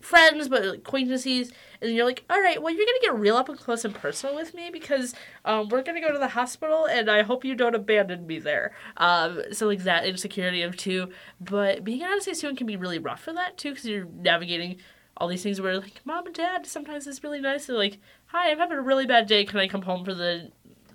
friends 0.00 0.48
but 0.48 0.64
acquaintances 0.64 1.52
and 1.82 1.92
you're 1.92 2.06
like 2.06 2.24
all 2.30 2.40
right 2.40 2.62
well 2.62 2.72
you're 2.72 2.86
gonna 2.86 2.98
get 3.02 3.14
real 3.14 3.36
up 3.36 3.50
and 3.50 3.58
close 3.58 3.84
and 3.84 3.94
personal 3.94 4.34
with 4.34 4.54
me 4.54 4.70
because 4.70 5.14
um, 5.44 5.68
we're 5.68 5.82
gonna 5.82 6.00
go 6.00 6.10
to 6.10 6.18
the 6.18 6.28
hospital 6.28 6.86
and 6.86 7.10
i 7.10 7.22
hope 7.22 7.44
you 7.44 7.54
don't 7.54 7.74
abandon 7.74 8.26
me 8.26 8.38
there. 8.38 8.72
Um, 8.96 9.42
so 9.52 9.66
like 9.66 9.80
that 9.80 10.06
insecurity 10.06 10.62
of 10.62 10.76
two. 10.76 11.10
But 11.40 11.84
being 11.84 12.02
an 12.02 12.08
out-of-state 12.08 12.36
student 12.36 12.58
can 12.58 12.66
be 12.66 12.76
really 12.76 12.98
rough 12.98 13.22
for 13.22 13.32
that 13.34 13.58
too 13.58 13.70
because 13.70 13.84
you're 13.84 14.06
navigating 14.06 14.78
all 15.16 15.28
these 15.28 15.42
things 15.42 15.60
where 15.60 15.78
like 15.78 16.00
mom 16.04 16.24
and 16.24 16.34
dad 16.34 16.66
sometimes 16.66 17.06
it's 17.06 17.22
really 17.22 17.40
nice 17.40 17.66
to 17.66 17.74
like 17.74 17.98
hi 18.26 18.50
i'm 18.50 18.58
having 18.58 18.78
a 18.78 18.82
really 18.82 19.06
bad 19.06 19.26
day. 19.26 19.44
Can 19.44 19.60
i 19.60 19.68
come 19.68 19.82
home 19.82 20.04
for 20.04 20.14
the 20.14 20.50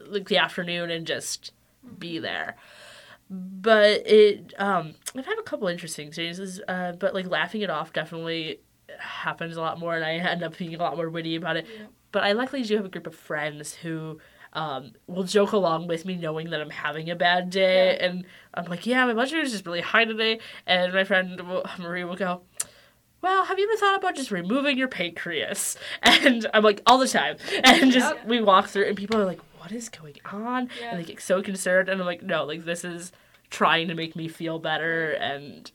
like 0.07 0.27
the 0.29 0.37
afternoon 0.37 0.89
and 0.89 1.05
just 1.05 1.51
be 1.99 2.17
there 2.17 2.55
but 3.29 4.05
it 4.07 4.53
um 4.59 4.93
i've 5.17 5.25
had 5.25 5.39
a 5.39 5.43
couple 5.43 5.67
interesting 5.67 6.07
experiences 6.07 6.61
uh 6.67 6.91
but 6.93 7.13
like 7.13 7.25
laughing 7.27 7.61
it 7.61 7.69
off 7.69 7.91
definitely 7.93 8.59
happens 8.99 9.57
a 9.57 9.61
lot 9.61 9.79
more 9.79 9.95
and 9.95 10.05
i 10.05 10.11
end 10.13 10.43
up 10.43 10.57
being 10.57 10.75
a 10.75 10.77
lot 10.77 10.95
more 10.95 11.09
witty 11.09 11.35
about 11.35 11.57
it 11.57 11.65
Yeah. 11.67 11.85
but 12.11 12.23
i 12.23 12.33
luckily 12.33 12.61
do 12.63 12.75
have 12.75 12.85
a 12.85 12.89
group 12.89 13.07
of 13.07 13.15
friends 13.15 13.73
who 13.75 14.19
um, 14.53 14.93
will 15.07 15.25
joke 15.25 15.51
along 15.51 15.87
with 15.87 16.05
me 16.05 16.15
knowing 16.15 16.51
that 16.51 16.61
I'm 16.61 16.69
having 16.69 17.09
a 17.09 17.15
bad 17.17 17.49
day. 17.49 17.97
And 17.97 18.25
I'm 18.53 18.63
like, 18.67 18.85
yeah, 18.85 19.05
my 19.05 19.11
blood 19.11 19.27
sugar 19.27 19.41
is 19.41 19.51
just 19.51 19.65
really 19.65 19.81
high 19.81 20.05
today. 20.05 20.39
And 20.65 20.93
my 20.93 21.03
friend 21.03 21.41
Marie 21.77 22.05
will 22.05 22.15
go, 22.15 22.43
well, 23.21 23.43
have 23.43 23.59
you 23.59 23.69
ever 23.69 23.77
thought 23.77 23.97
about 23.97 24.15
just 24.15 24.31
removing 24.31 24.77
your 24.77 24.87
pancreas? 24.87 25.75
And 26.03 26.47
I'm 26.53 26.63
like, 26.63 26.81
all 26.85 26.97
the 26.99 27.07
time. 27.09 27.35
And 27.65 27.91
just, 27.91 28.15
we 28.25 28.41
walk 28.41 28.67
through, 28.67 28.85
and 28.85 28.95
people 28.95 29.19
are 29.19 29.25
like, 29.25 29.41
what 29.65 29.71
is 29.71 29.89
going 29.89 30.15
on? 30.31 30.69
Yeah. 30.79 30.91
And 30.91 30.99
they 30.99 31.03
get 31.03 31.19
so 31.21 31.41
concerned. 31.41 31.89
And 31.89 31.99
I'm 31.99 32.05
like, 32.05 32.21
no, 32.21 32.43
like, 32.45 32.65
this 32.65 32.83
is 32.85 33.11
trying 33.49 33.87
to 33.87 33.95
make 33.95 34.15
me 34.15 34.27
feel 34.27 34.59
better 34.59 35.11
and 35.13 35.71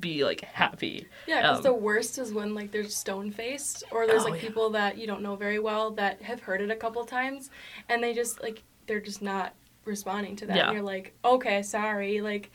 be, 0.00 0.24
like, 0.24 0.40
happy. 0.40 1.06
Yeah, 1.28 1.42
because 1.42 1.58
Um, 1.58 1.62
the 1.62 1.72
worst 1.72 2.18
is 2.18 2.32
when 2.32 2.52
like 2.54 2.72
they're 2.72 2.84
stone 2.84 3.30
faced, 3.30 3.84
or 3.92 4.06
there's 4.08 4.22
Oh, 4.22 4.30
like 4.30 4.42
yeah. 4.42 4.48
people 4.48 4.70
that 4.70 4.98
you 4.98 5.06
don't 5.06 5.22
know 5.22 5.36
very 5.36 5.58
well 5.60 5.92
that 5.92 6.20
have 6.22 6.40
heard 6.40 6.60
it 6.60 6.70
a 6.70 6.76
couple 6.76 7.04
times, 7.04 7.50
and 7.88 8.02
they 8.02 8.12
just 8.12 8.42
like 8.42 8.62
they're 8.86 8.98
just 9.00 9.22
not 9.22 9.54
responding 9.84 10.34
to 10.36 10.46
that. 10.46 10.56
Yeah. 10.56 10.64
And 10.66 10.72
you're 10.74 10.82
like, 10.82 11.14
okay, 11.24 11.62
sorry, 11.62 12.20
like 12.22 12.50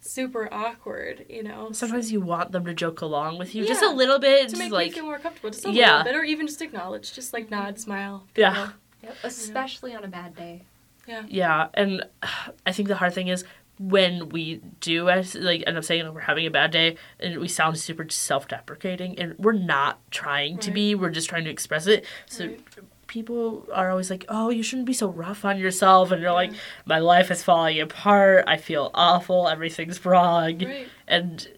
super 0.00 0.48
awkward, 0.52 1.26
you 1.28 1.42
know. 1.42 1.72
Sometimes 1.72 2.10
you 2.10 2.20
want 2.20 2.52
them 2.52 2.64
to 2.64 2.74
joke 2.74 3.02
along 3.02 3.38
with 3.38 3.54
you 3.54 3.66
just 3.66 3.82
a 3.82 3.90
little 3.90 4.18
bit. 4.18 4.42
to 4.42 4.48
just 4.48 4.58
make 4.58 4.72
like, 4.72 4.86
you 4.88 4.92
feel 4.94 5.04
more 5.04 5.18
comfortable, 5.18 5.50
just 5.50 5.66
a 5.66 5.70
Yeah. 5.72 5.98
little 5.98 6.12
bit, 6.12 6.18
or 6.18 6.24
even 6.24 6.46
just 6.46 6.62
acknowledge, 6.62 7.12
just 7.12 7.32
like 7.32 7.50
nod, 7.50 7.78
smile. 7.78 8.26
Yeah. 8.36 8.70
Yep. 9.02 9.14
Especially 9.24 9.94
on 9.94 10.04
a 10.04 10.08
bad 10.08 10.34
day. 10.36 10.62
Yeah. 11.06 11.22
Yeah, 11.28 11.68
and 11.74 12.04
I 12.66 12.72
think 12.72 12.88
the 12.88 12.96
hard 12.96 13.12
thing 13.14 13.28
is 13.28 13.44
when 13.78 14.28
we 14.28 14.60
do 14.80 15.08
as 15.08 15.34
like 15.34 15.64
end 15.66 15.76
up 15.76 15.82
saying 15.84 16.04
like, 16.04 16.14
we're 16.14 16.20
having 16.20 16.46
a 16.46 16.50
bad 16.50 16.70
day 16.70 16.96
and 17.18 17.40
we 17.40 17.48
sound 17.48 17.76
super 17.78 18.06
self-deprecating 18.08 19.18
and 19.18 19.34
we're 19.38 19.52
not 19.52 19.98
trying 20.10 20.58
to 20.58 20.70
be 20.70 20.94
we're 20.94 21.10
just 21.10 21.28
trying 21.28 21.42
to 21.44 21.50
express 21.50 21.86
it 21.86 22.04
so 22.26 22.46
Right. 22.46 22.60
people 23.08 23.66
are 23.72 23.90
always 23.90 24.10
like 24.10 24.24
oh 24.28 24.50
you 24.50 24.62
shouldn't 24.62 24.86
be 24.86 24.92
so 24.92 25.08
rough 25.08 25.44
on 25.44 25.58
yourself 25.58 26.10
and 26.12 26.22
you're 26.22 26.32
like 26.32 26.52
my 26.84 26.98
life 26.98 27.30
is 27.30 27.42
falling 27.42 27.80
apart 27.80 28.44
i 28.46 28.56
feel 28.58 28.90
awful 28.94 29.48
everything's 29.48 30.04
wrong 30.04 30.58
Right. 30.62 30.86
and 31.08 31.48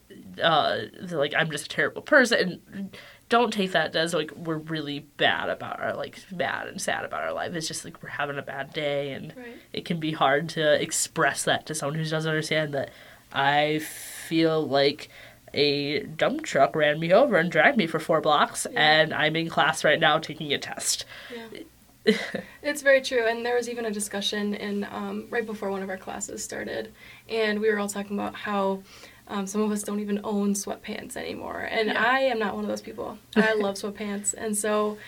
uh 0.42 0.82
they're 1.02 1.18
like 1.18 1.34
i'm 1.36 1.50
just 1.50 1.66
a 1.66 1.68
terrible 1.68 2.00
person 2.02 2.62
and 2.72 2.96
don't 3.28 3.52
take 3.52 3.72
that 3.72 3.96
as 3.96 4.12
like 4.14 4.30
we're 4.36 4.58
really 4.58 5.00
bad 5.16 5.48
about 5.48 5.80
our 5.80 5.94
like 5.94 6.18
bad 6.30 6.68
and 6.68 6.80
sad 6.80 7.04
about 7.04 7.22
our 7.22 7.32
life 7.32 7.54
it's 7.54 7.66
just 7.66 7.84
like 7.84 8.02
we're 8.02 8.08
having 8.10 8.38
a 8.38 8.42
bad 8.42 8.72
day 8.72 9.12
and 9.12 9.32
Right. 9.36 9.56
it 9.72 9.84
can 9.84 9.98
be 9.98 10.12
hard 10.12 10.48
to 10.50 10.80
express 10.80 11.42
that 11.44 11.66
to 11.66 11.74
someone 11.74 11.98
who 11.98 12.04
doesn't 12.04 12.28
understand 12.30 12.74
that 12.74 12.90
I 13.32 13.80
feel 14.28 14.64
like 14.66 15.08
a 15.52 16.00
dump 16.00 16.42
truck 16.42 16.76
ran 16.76 17.00
me 17.00 17.12
over 17.12 17.36
and 17.36 17.50
dragged 17.50 17.76
me 17.76 17.86
for 17.86 17.98
four 17.98 18.20
blocks, 18.20 18.66
Yeah. 18.70 18.80
and 18.80 19.14
I'm 19.14 19.34
in 19.36 19.48
class 19.48 19.84
right 19.84 19.98
now 20.00 20.18
taking 20.18 20.52
a 20.52 20.58
test. 20.58 21.04
Yeah. 21.32 22.14
It's 22.62 22.82
very 22.82 23.00
true, 23.00 23.26
and 23.26 23.46
there 23.46 23.54
was 23.56 23.68
even 23.68 23.86
a 23.86 23.90
discussion 23.90 24.54
in 24.54 24.84
um, 24.92 25.26
right 25.30 25.46
before 25.46 25.70
one 25.70 25.82
of 25.82 25.88
our 25.88 25.96
classes 25.96 26.44
started, 26.44 26.92
and 27.28 27.60
we 27.60 27.70
were 27.72 27.78
all 27.78 27.88
talking 27.88 28.18
about 28.18 28.34
how 28.34 28.82
um, 29.28 29.46
some 29.46 29.62
of 29.62 29.70
us 29.70 29.82
don't 29.82 30.00
even 30.00 30.20
own 30.24 30.54
sweatpants 30.54 31.16
anymore, 31.16 31.60
and 31.70 31.88
Yeah. 31.88 32.04
I 32.04 32.20
am 32.20 32.38
not 32.38 32.54
one 32.54 32.64
of 32.64 32.68
those 32.68 32.82
people. 32.82 33.18
I 33.36 33.54
love 33.54 33.76
sweatpants, 33.76 34.34
and 34.34 34.56
so 34.56 34.98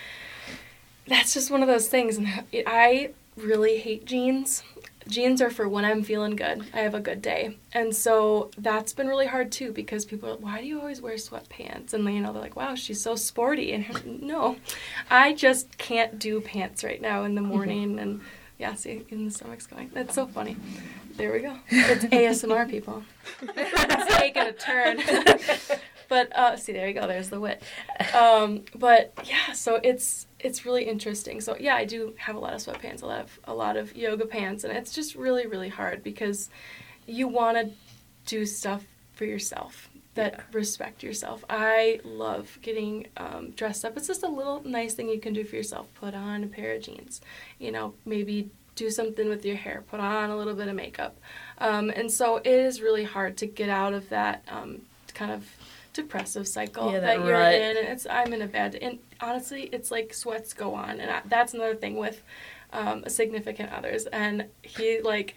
that's 1.06 1.34
just 1.34 1.50
one 1.50 1.62
of 1.62 1.68
those 1.68 1.88
things. 1.88 2.16
And 2.16 2.28
I 2.66 3.10
really 3.36 3.78
hate 3.78 4.04
jeans. 4.04 4.62
Jeans 5.08 5.40
are 5.40 5.50
for 5.50 5.68
when 5.68 5.84
I'm 5.84 6.02
feeling 6.02 6.34
good. 6.34 6.66
I 6.74 6.80
have 6.80 6.94
a 6.94 7.00
good 7.00 7.22
day, 7.22 7.56
and 7.72 7.94
so 7.94 8.50
that's 8.58 8.92
been 8.92 9.06
really 9.06 9.26
hard 9.26 9.52
too 9.52 9.70
because 9.70 10.04
people 10.04 10.28
are, 10.28 10.32
like, 10.32 10.40
why 10.42 10.60
do 10.60 10.66
you 10.66 10.80
always 10.80 11.00
wear 11.00 11.14
sweatpants? 11.14 11.92
And 11.92 12.04
you 12.12 12.20
know 12.20 12.32
they're 12.32 12.42
like, 12.42 12.56
wow, 12.56 12.74
she's 12.74 13.00
so 13.00 13.14
sporty. 13.14 13.72
And 13.72 14.20
no, 14.22 14.56
I 15.08 15.32
just 15.32 15.78
can't 15.78 16.18
do 16.18 16.40
pants 16.40 16.82
right 16.82 17.00
now 17.00 17.22
in 17.22 17.36
the 17.36 17.40
morning. 17.40 18.00
And 18.00 18.20
yeah, 18.58 18.74
see, 18.74 19.04
even 19.10 19.26
the 19.26 19.30
stomach's 19.30 19.66
going. 19.68 19.90
That's 19.94 20.14
so 20.14 20.26
funny. 20.26 20.56
There 21.16 21.32
we 21.32 21.40
go. 21.40 21.56
It's 21.68 22.04
ASMR 22.04 22.68
people. 22.68 23.02
it's 23.42 24.16
taking 24.16 24.42
a 24.42 24.52
turn. 24.52 25.00
but 26.08 26.34
uh, 26.36 26.56
see, 26.56 26.72
there 26.72 26.86
you 26.88 26.94
go. 26.94 27.06
There's 27.06 27.30
the 27.30 27.40
wit. 27.40 27.62
Um, 28.14 28.64
but 28.74 29.12
yeah, 29.24 29.52
so 29.52 29.80
it's 29.82 30.26
it's 30.40 30.66
really 30.66 30.84
interesting. 30.84 31.40
So 31.40 31.56
yeah, 31.58 31.74
I 31.74 31.84
do 31.84 32.14
have 32.18 32.36
a 32.36 32.38
lot 32.38 32.52
of 32.52 32.60
sweatpants. 32.60 33.02
I 33.02 33.16
have 33.16 33.38
a 33.44 33.54
lot 33.54 33.76
of 33.76 33.96
yoga 33.96 34.26
pants, 34.26 34.64
and 34.64 34.76
it's 34.76 34.92
just 34.92 35.14
really 35.14 35.46
really 35.46 35.70
hard 35.70 36.02
because 36.02 36.50
you 37.06 37.28
want 37.28 37.56
to 37.56 37.70
do 38.26 38.44
stuff 38.44 38.84
for 39.14 39.24
yourself 39.24 39.88
that 40.14 40.32
Yeah. 40.34 40.42
respect 40.52 41.02
yourself. 41.02 41.44
I 41.48 42.00
love 42.04 42.58
getting 42.62 43.06
um, 43.16 43.50
dressed 43.52 43.84
up. 43.84 43.96
It's 43.96 44.06
just 44.06 44.22
a 44.22 44.28
little 44.28 44.62
nice 44.64 44.94
thing 44.94 45.08
you 45.08 45.20
can 45.20 45.32
do 45.32 45.44
for 45.44 45.56
yourself. 45.56 45.86
Put 45.94 46.14
on 46.14 46.42
a 46.44 46.46
pair 46.46 46.74
of 46.74 46.82
jeans. 46.82 47.20
You 47.58 47.70
know, 47.72 47.94
maybe 48.04 48.50
do 48.76 48.88
something 48.90 49.28
with 49.28 49.44
your 49.44 49.56
hair. 49.56 49.82
Put 49.90 49.98
on 50.00 50.30
a 50.30 50.36
little 50.36 50.54
bit 50.54 50.68
of 50.68 50.74
makeup. 50.76 51.16
Um, 51.58 51.90
and 51.90 52.10
so 52.10 52.36
it 52.36 52.46
is 52.46 52.80
really 52.80 53.04
hard 53.04 53.36
to 53.38 53.46
get 53.46 53.68
out 53.68 53.92
of 53.94 54.08
that 54.10 54.44
um, 54.48 54.82
kind 55.14 55.32
of 55.32 55.44
depressive 55.92 56.46
cycle 56.46 56.92
Yeah, 56.92 57.00
that, 57.00 57.18
that 57.18 57.24
you're 57.26 57.32
rut. 57.38 57.54
in. 57.54 57.76
And 57.78 57.88
it's 57.88 58.06
I'm 58.08 58.32
in 58.32 58.42
a 58.42 58.46
bad. 58.46 58.74
And 58.76 58.98
honestly, 59.20 59.62
it's 59.72 59.90
like 59.90 60.14
sweats 60.14 60.52
go 60.52 60.74
on, 60.74 61.00
and 61.00 61.10
I, 61.10 61.22
that's 61.24 61.54
another 61.54 61.74
thing 61.74 61.96
with 61.96 62.22
um, 62.72 63.04
significant 63.08 63.72
others. 63.72 64.06
And 64.06 64.44
he 64.62 65.00
like 65.00 65.36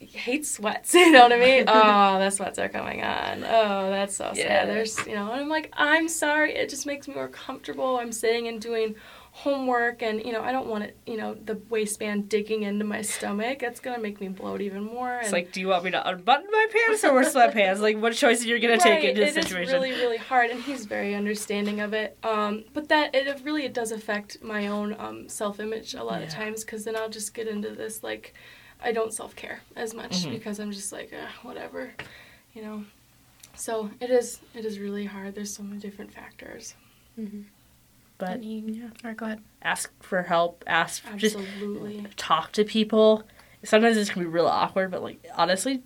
hates 0.00 0.50
sweats. 0.50 0.94
You 0.94 1.10
know 1.10 1.22
what 1.22 1.32
I 1.32 1.38
mean? 1.38 1.64
oh, 1.66 2.18
the 2.18 2.30
sweats 2.30 2.58
are 2.58 2.68
coming 2.68 3.02
on. 3.02 3.42
Oh, 3.44 3.90
that's 3.90 4.14
so 4.16 4.26
Yeah. 4.34 4.42
sad. 4.64 4.68
There's, 4.68 5.06
you 5.06 5.14
know, 5.14 5.32
and 5.32 5.40
I'm 5.40 5.48
like, 5.48 5.72
I'm 5.76 6.08
sorry. 6.08 6.54
It 6.54 6.68
just 6.68 6.86
makes 6.86 7.08
me 7.08 7.14
more 7.14 7.28
comfortable. 7.28 7.96
I'm 7.98 8.12
sitting 8.12 8.46
and 8.48 8.60
doing 8.60 8.94
homework, 9.42 10.02
and 10.02 10.24
you 10.24 10.32
know, 10.32 10.42
I 10.42 10.50
don't 10.52 10.66
want 10.66 10.84
it. 10.84 10.96
You 11.06 11.16
know, 11.16 11.34
the 11.34 11.60
waistband 11.68 12.28
digging 12.28 12.62
into 12.64 12.84
my 12.84 13.02
stomach. 13.02 13.62
It's 13.62 13.80
gonna 13.80 14.00
make 14.00 14.20
me 14.20 14.28
bloat 14.28 14.60
even 14.60 14.82
more. 14.84 15.20
It's 15.22 15.32
like, 15.32 15.52
do 15.52 15.60
you 15.60 15.68
want 15.68 15.84
me 15.84 15.90
to 15.92 16.08
unbutton 16.08 16.46
my 16.50 16.66
pants 16.72 17.04
or 17.04 17.12
wear 17.14 17.22
sweatpants? 17.34 17.78
Like, 17.78 17.96
what 17.98 18.14
choice 18.14 18.42
are 18.44 18.48
you're 18.48 18.58
gonna 18.58 18.78
take 18.78 19.04
in 19.04 19.14
this 19.16 19.34
situation? 19.34 19.62
it 19.62 19.66
is 19.66 19.72
really, 19.72 19.90
really 19.92 20.16
hard, 20.16 20.50
and 20.50 20.60
he's 20.60 20.86
very 20.86 21.14
understanding 21.14 21.80
of 21.80 21.92
it. 21.94 22.18
Um, 22.24 22.64
but 22.74 22.88
that 22.88 23.14
it 23.14 23.40
really 23.44 23.64
it 23.64 23.72
does 23.74 23.92
affect 23.92 24.42
my 24.42 24.66
own 24.66 24.96
um, 24.98 25.28
self 25.28 25.60
image 25.60 25.94
a 25.94 26.02
lot 26.02 26.22
of 26.22 26.28
times 26.30 26.64
because 26.64 26.84
then 26.84 26.96
I'll 26.96 27.08
just 27.10 27.32
get 27.34 27.46
into 27.48 27.70
this 27.70 28.02
like 28.02 28.34
I 28.82 28.92
don't 28.92 29.12
self 29.12 29.36
care 29.36 29.60
as 29.76 29.94
much 29.94 30.24
Mhm. 30.24 30.30
because 30.32 30.58
I'm 30.58 30.72
just 30.72 30.92
like 30.92 31.12
eh, 31.12 31.26
whatever, 31.42 31.92
you 32.54 32.62
know. 32.62 32.84
So 33.54 33.90
it 34.00 34.10
is 34.10 34.40
it 34.54 34.64
is 34.64 34.78
really 34.80 35.04
hard. 35.04 35.34
There's 35.34 35.54
so 35.54 35.62
many 35.62 35.80
different 35.80 36.12
factors. 36.12 36.74
But 38.18 38.42
yeah. 38.42 38.88
Or 39.04 39.14
go 39.14 39.26
ahead. 39.26 39.40
ask 39.62 39.90
for 40.02 40.22
help. 40.22 40.64
Ask 40.66 41.02
just 41.16 41.38
talk 42.16 42.52
to 42.52 42.64
people. 42.64 43.22
Sometimes 43.64 43.96
this 43.96 44.10
can 44.10 44.22
be 44.22 44.28
real 44.28 44.46
awkward, 44.46 44.90
but 44.90 45.02
like 45.02 45.24
honestly, 45.34 45.82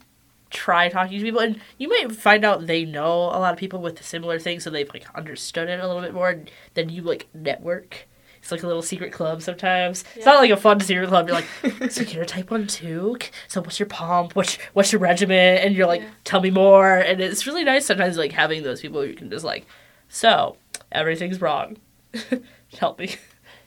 try 0.51 0.89
talking 0.89 1.18
to 1.18 1.24
people, 1.24 1.41
and 1.41 1.61
you 1.78 1.89
might 1.89 2.12
find 2.12 2.45
out 2.45 2.66
they 2.66 2.85
know 2.85 3.14
a 3.14 3.39
lot 3.41 3.53
of 3.53 3.59
people 3.59 3.80
with 3.80 4.03
similar 4.05 4.39
things, 4.39 4.64
so 4.64 4.70
they've 4.70 4.91
like 4.93 5.07
understood 5.14 5.68
it 5.68 5.80
a 5.80 5.87
little 5.87 6.03
bit 6.03 6.12
more. 6.14 6.30
And 6.30 6.51
then 6.74 6.89
you 6.89 7.03
like 7.03 7.28
network. 7.35 8.09
It's 8.41 8.51
like 8.51 8.64
a 8.64 8.66
little 8.66 8.83
secret 8.83 9.12
club 9.12 9.41
sometimes. 9.41 10.03
It's 10.16 10.26
not 10.26 10.41
like 10.41 10.51
a 10.51 10.57
fun 10.57 10.80
secret 10.80 11.09
club. 11.09 11.28
You're 11.28 11.37
like, 11.37 11.93
so 11.93 12.03
you're 12.03 12.24
a 12.24 12.26
type 12.26 12.51
one 12.51 12.66
too. 12.66 13.16
So 13.47 13.61
what's 13.61 13.78
your 13.78 13.87
pump? 13.87 14.35
What's 14.35 14.57
what's 14.72 14.91
your 14.91 15.01
regimen? 15.01 15.59
And 15.59 15.76
you're 15.76 15.87
like, 15.87 16.01
Yeah. 16.03 16.09
tell 16.24 16.41
me 16.41 16.51
more. 16.51 16.93
And 16.97 17.20
it's 17.20 17.47
really 17.47 17.62
nice 17.62 17.87
sometimes 17.87 18.16
like 18.18 18.33
having 18.33 18.64
those 18.64 18.80
people 18.80 19.07
you 19.07 19.14
can 19.14 19.30
just 19.30 19.45
like, 19.45 19.64
so 20.09 20.57
everything's 20.91 21.41
wrong. 21.41 21.76
Help 22.78 22.98
me. 22.98 23.16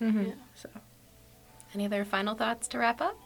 Mm-hmm. 0.02 0.26
Yeah. 0.26 0.34
So 0.56 0.70
Any 1.74 1.86
other 1.86 2.04
final 2.06 2.36
thoughts 2.36 2.68
to 2.70 2.78
wrap 2.80 3.02
up? 3.02 3.18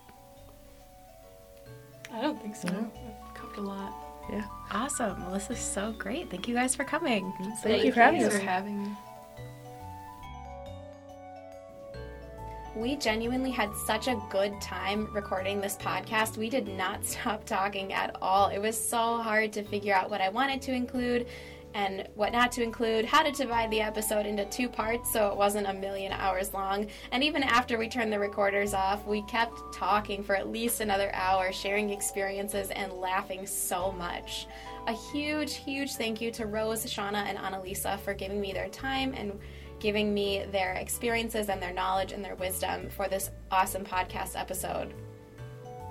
I 2.14 2.22
don't 2.22 2.42
think 2.42 2.56
so. 2.56 2.68
No. 2.70 2.92
I've 3.28 3.34
covered 3.36 3.58
a 3.58 3.62
lot. 3.62 3.94
Yeah. 4.32 4.46
Awesome. 4.72 5.22
Well, 5.24 5.34
this 5.34 5.50
is 5.50 5.60
so 5.60 5.94
great. 5.98 6.30
Thank 6.30 6.48
you 6.48 6.54
guys 6.56 6.76
for 6.76 6.84
coming. 6.84 7.34
Thank 7.64 7.84
you 7.84 7.92
for 7.92 8.02
having 8.02 8.24
us. 8.24 8.34
for 8.34 8.40
having 8.40 8.84
me. 8.84 8.90
We 12.76 12.96
genuinely 12.96 13.52
had 13.52 13.74
such 13.76 14.08
a 14.08 14.22
good 14.30 14.60
time 14.62 15.12
recording 15.14 15.60
this 15.60 15.76
podcast. 15.76 16.38
We 16.38 16.50
did 16.50 16.68
not 16.68 17.04
stop 17.14 17.44
talking 17.46 17.92
at 17.94 18.16
all. 18.22 18.50
It 18.50 18.60
was 18.60 18.80
so 18.80 19.18
hard 19.18 19.52
to 19.54 19.64
figure 19.64 19.94
out 19.94 20.10
what 20.10 20.22
I 20.22 20.30
wanted 20.30 20.62
to 20.64 20.72
include 20.72 21.28
and 21.74 22.08
what 22.16 22.32
not 22.32 22.52
to 22.54 22.64
include, 22.64 23.06
how 23.06 23.24
to 23.24 23.32
divide 23.32 23.70
the 23.72 23.82
episode 23.82 24.26
into 24.26 24.46
two 24.46 24.68
parts 24.68 25.12
so 25.12 25.30
it 25.30 25.38
wasn't 25.38 25.68
a 25.68 25.74
million 25.74 26.12
hours 26.12 26.54
long. 26.54 26.88
And 27.12 27.24
even 27.24 27.44
after 27.44 27.78
we 27.78 27.88
turned 27.88 28.12
the 28.12 28.20
recorders 28.20 28.74
off, 28.74 29.06
we 29.06 29.22
kept 29.24 29.74
talking 29.74 30.24
for 30.24 30.36
at 30.36 30.50
least 30.50 30.82
another 30.82 31.14
hour, 31.14 31.52
sharing 31.52 31.90
experiences 31.92 32.72
and 32.72 32.94
laughing 32.94 33.46
so 33.46 33.92
much. 33.92 34.48
A 34.88 34.94
huge, 34.94 35.56
huge 35.56 35.94
thank 35.94 36.22
you 36.22 36.32
to 36.32 36.46
Rose, 36.46 36.86
Shauna, 36.86 37.26
and 37.26 37.38
Annalisa 37.38 38.00
for 38.00 38.14
giving 38.14 38.42
me 38.42 38.54
their 38.54 38.70
time 38.70 39.14
and 39.16 39.40
giving 39.80 40.14
me 40.14 40.46
their 40.52 40.74
experiences 40.74 41.50
and 41.50 41.62
their 41.62 41.74
knowledge 41.74 42.12
and 42.12 42.24
their 42.24 42.36
wisdom 42.36 42.90
for 42.90 43.08
this 43.08 43.32
awesome 43.52 43.86
podcast 43.86 44.40
episode. 44.40 44.94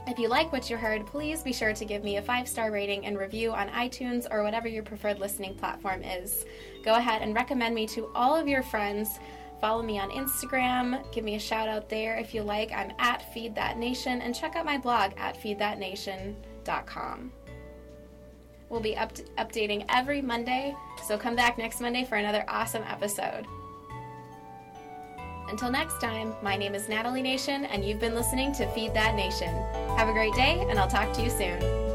If 0.08 0.18
you 0.18 0.28
like 0.28 0.50
what 0.52 0.70
you 0.70 0.78
heard, 0.78 1.06
please 1.06 1.42
be 1.42 1.52
sure 1.52 1.74
to 1.74 1.84
give 1.84 2.02
me 2.02 2.16
a 2.16 2.22
five 2.22 2.48
star 2.48 2.70
rating 2.70 3.04
and 3.04 3.18
review 3.18 3.52
on 3.52 3.68
iTunes 3.68 4.26
or 4.30 4.42
whatever 4.42 4.66
your 4.66 4.82
preferred 4.82 5.18
listening 5.18 5.54
platform 5.54 6.02
is. 6.02 6.46
Go 6.82 6.94
ahead 6.94 7.20
and 7.20 7.34
recommend 7.34 7.74
me 7.74 7.86
to 7.88 8.10
all 8.14 8.34
of 8.34 8.48
your 8.48 8.62
friends. 8.62 9.18
Follow 9.60 9.82
me 9.82 9.98
on 9.98 10.08
Instagram. 10.10 11.02
Give 11.12 11.24
me 11.24 11.34
a 11.34 11.38
shout 11.38 11.68
out 11.68 11.90
there 11.90 12.16
if 12.16 12.32
you 12.32 12.42
like. 12.42 12.72
I'm 12.72 12.92
at 12.98 13.34
Feed 13.34 13.54
That 13.54 13.76
Nation 13.76 14.22
and 14.22 14.34
check 14.34 14.56
out 14.56 14.64
my 14.64 14.78
blog 14.78 15.12
at 15.18 15.38
feedthatnation.com. 15.38 17.32
We'll 18.70 18.80
be 18.80 18.96
up- 18.96 19.14
updating 19.36 19.84
every 19.90 20.22
Monday, 20.22 20.74
so 21.06 21.18
come 21.18 21.36
back 21.36 21.58
next 21.58 21.82
Monday 21.82 22.04
for 22.04 22.14
another 22.16 22.46
awesome 22.48 22.84
episode. 22.84 23.46
Until 25.48 25.70
next 25.70 25.98
time, 25.98 26.34
my 26.42 26.56
name 26.56 26.74
is 26.74 26.90
Natalie 26.90 27.22
Nation, 27.22 27.64
and 27.64 27.82
you've 27.82 27.98
been 27.98 28.14
listening 28.14 28.52
to 28.52 28.66
Feed 28.74 28.92
That 28.92 29.14
Nation. 29.14 29.48
Have 29.96 30.08
a 30.08 30.12
great 30.12 30.34
day, 30.34 30.66
and 30.68 30.78
I'll 30.78 30.88
talk 30.88 31.12
to 31.14 31.22
you 31.22 31.30
soon. 31.30 31.87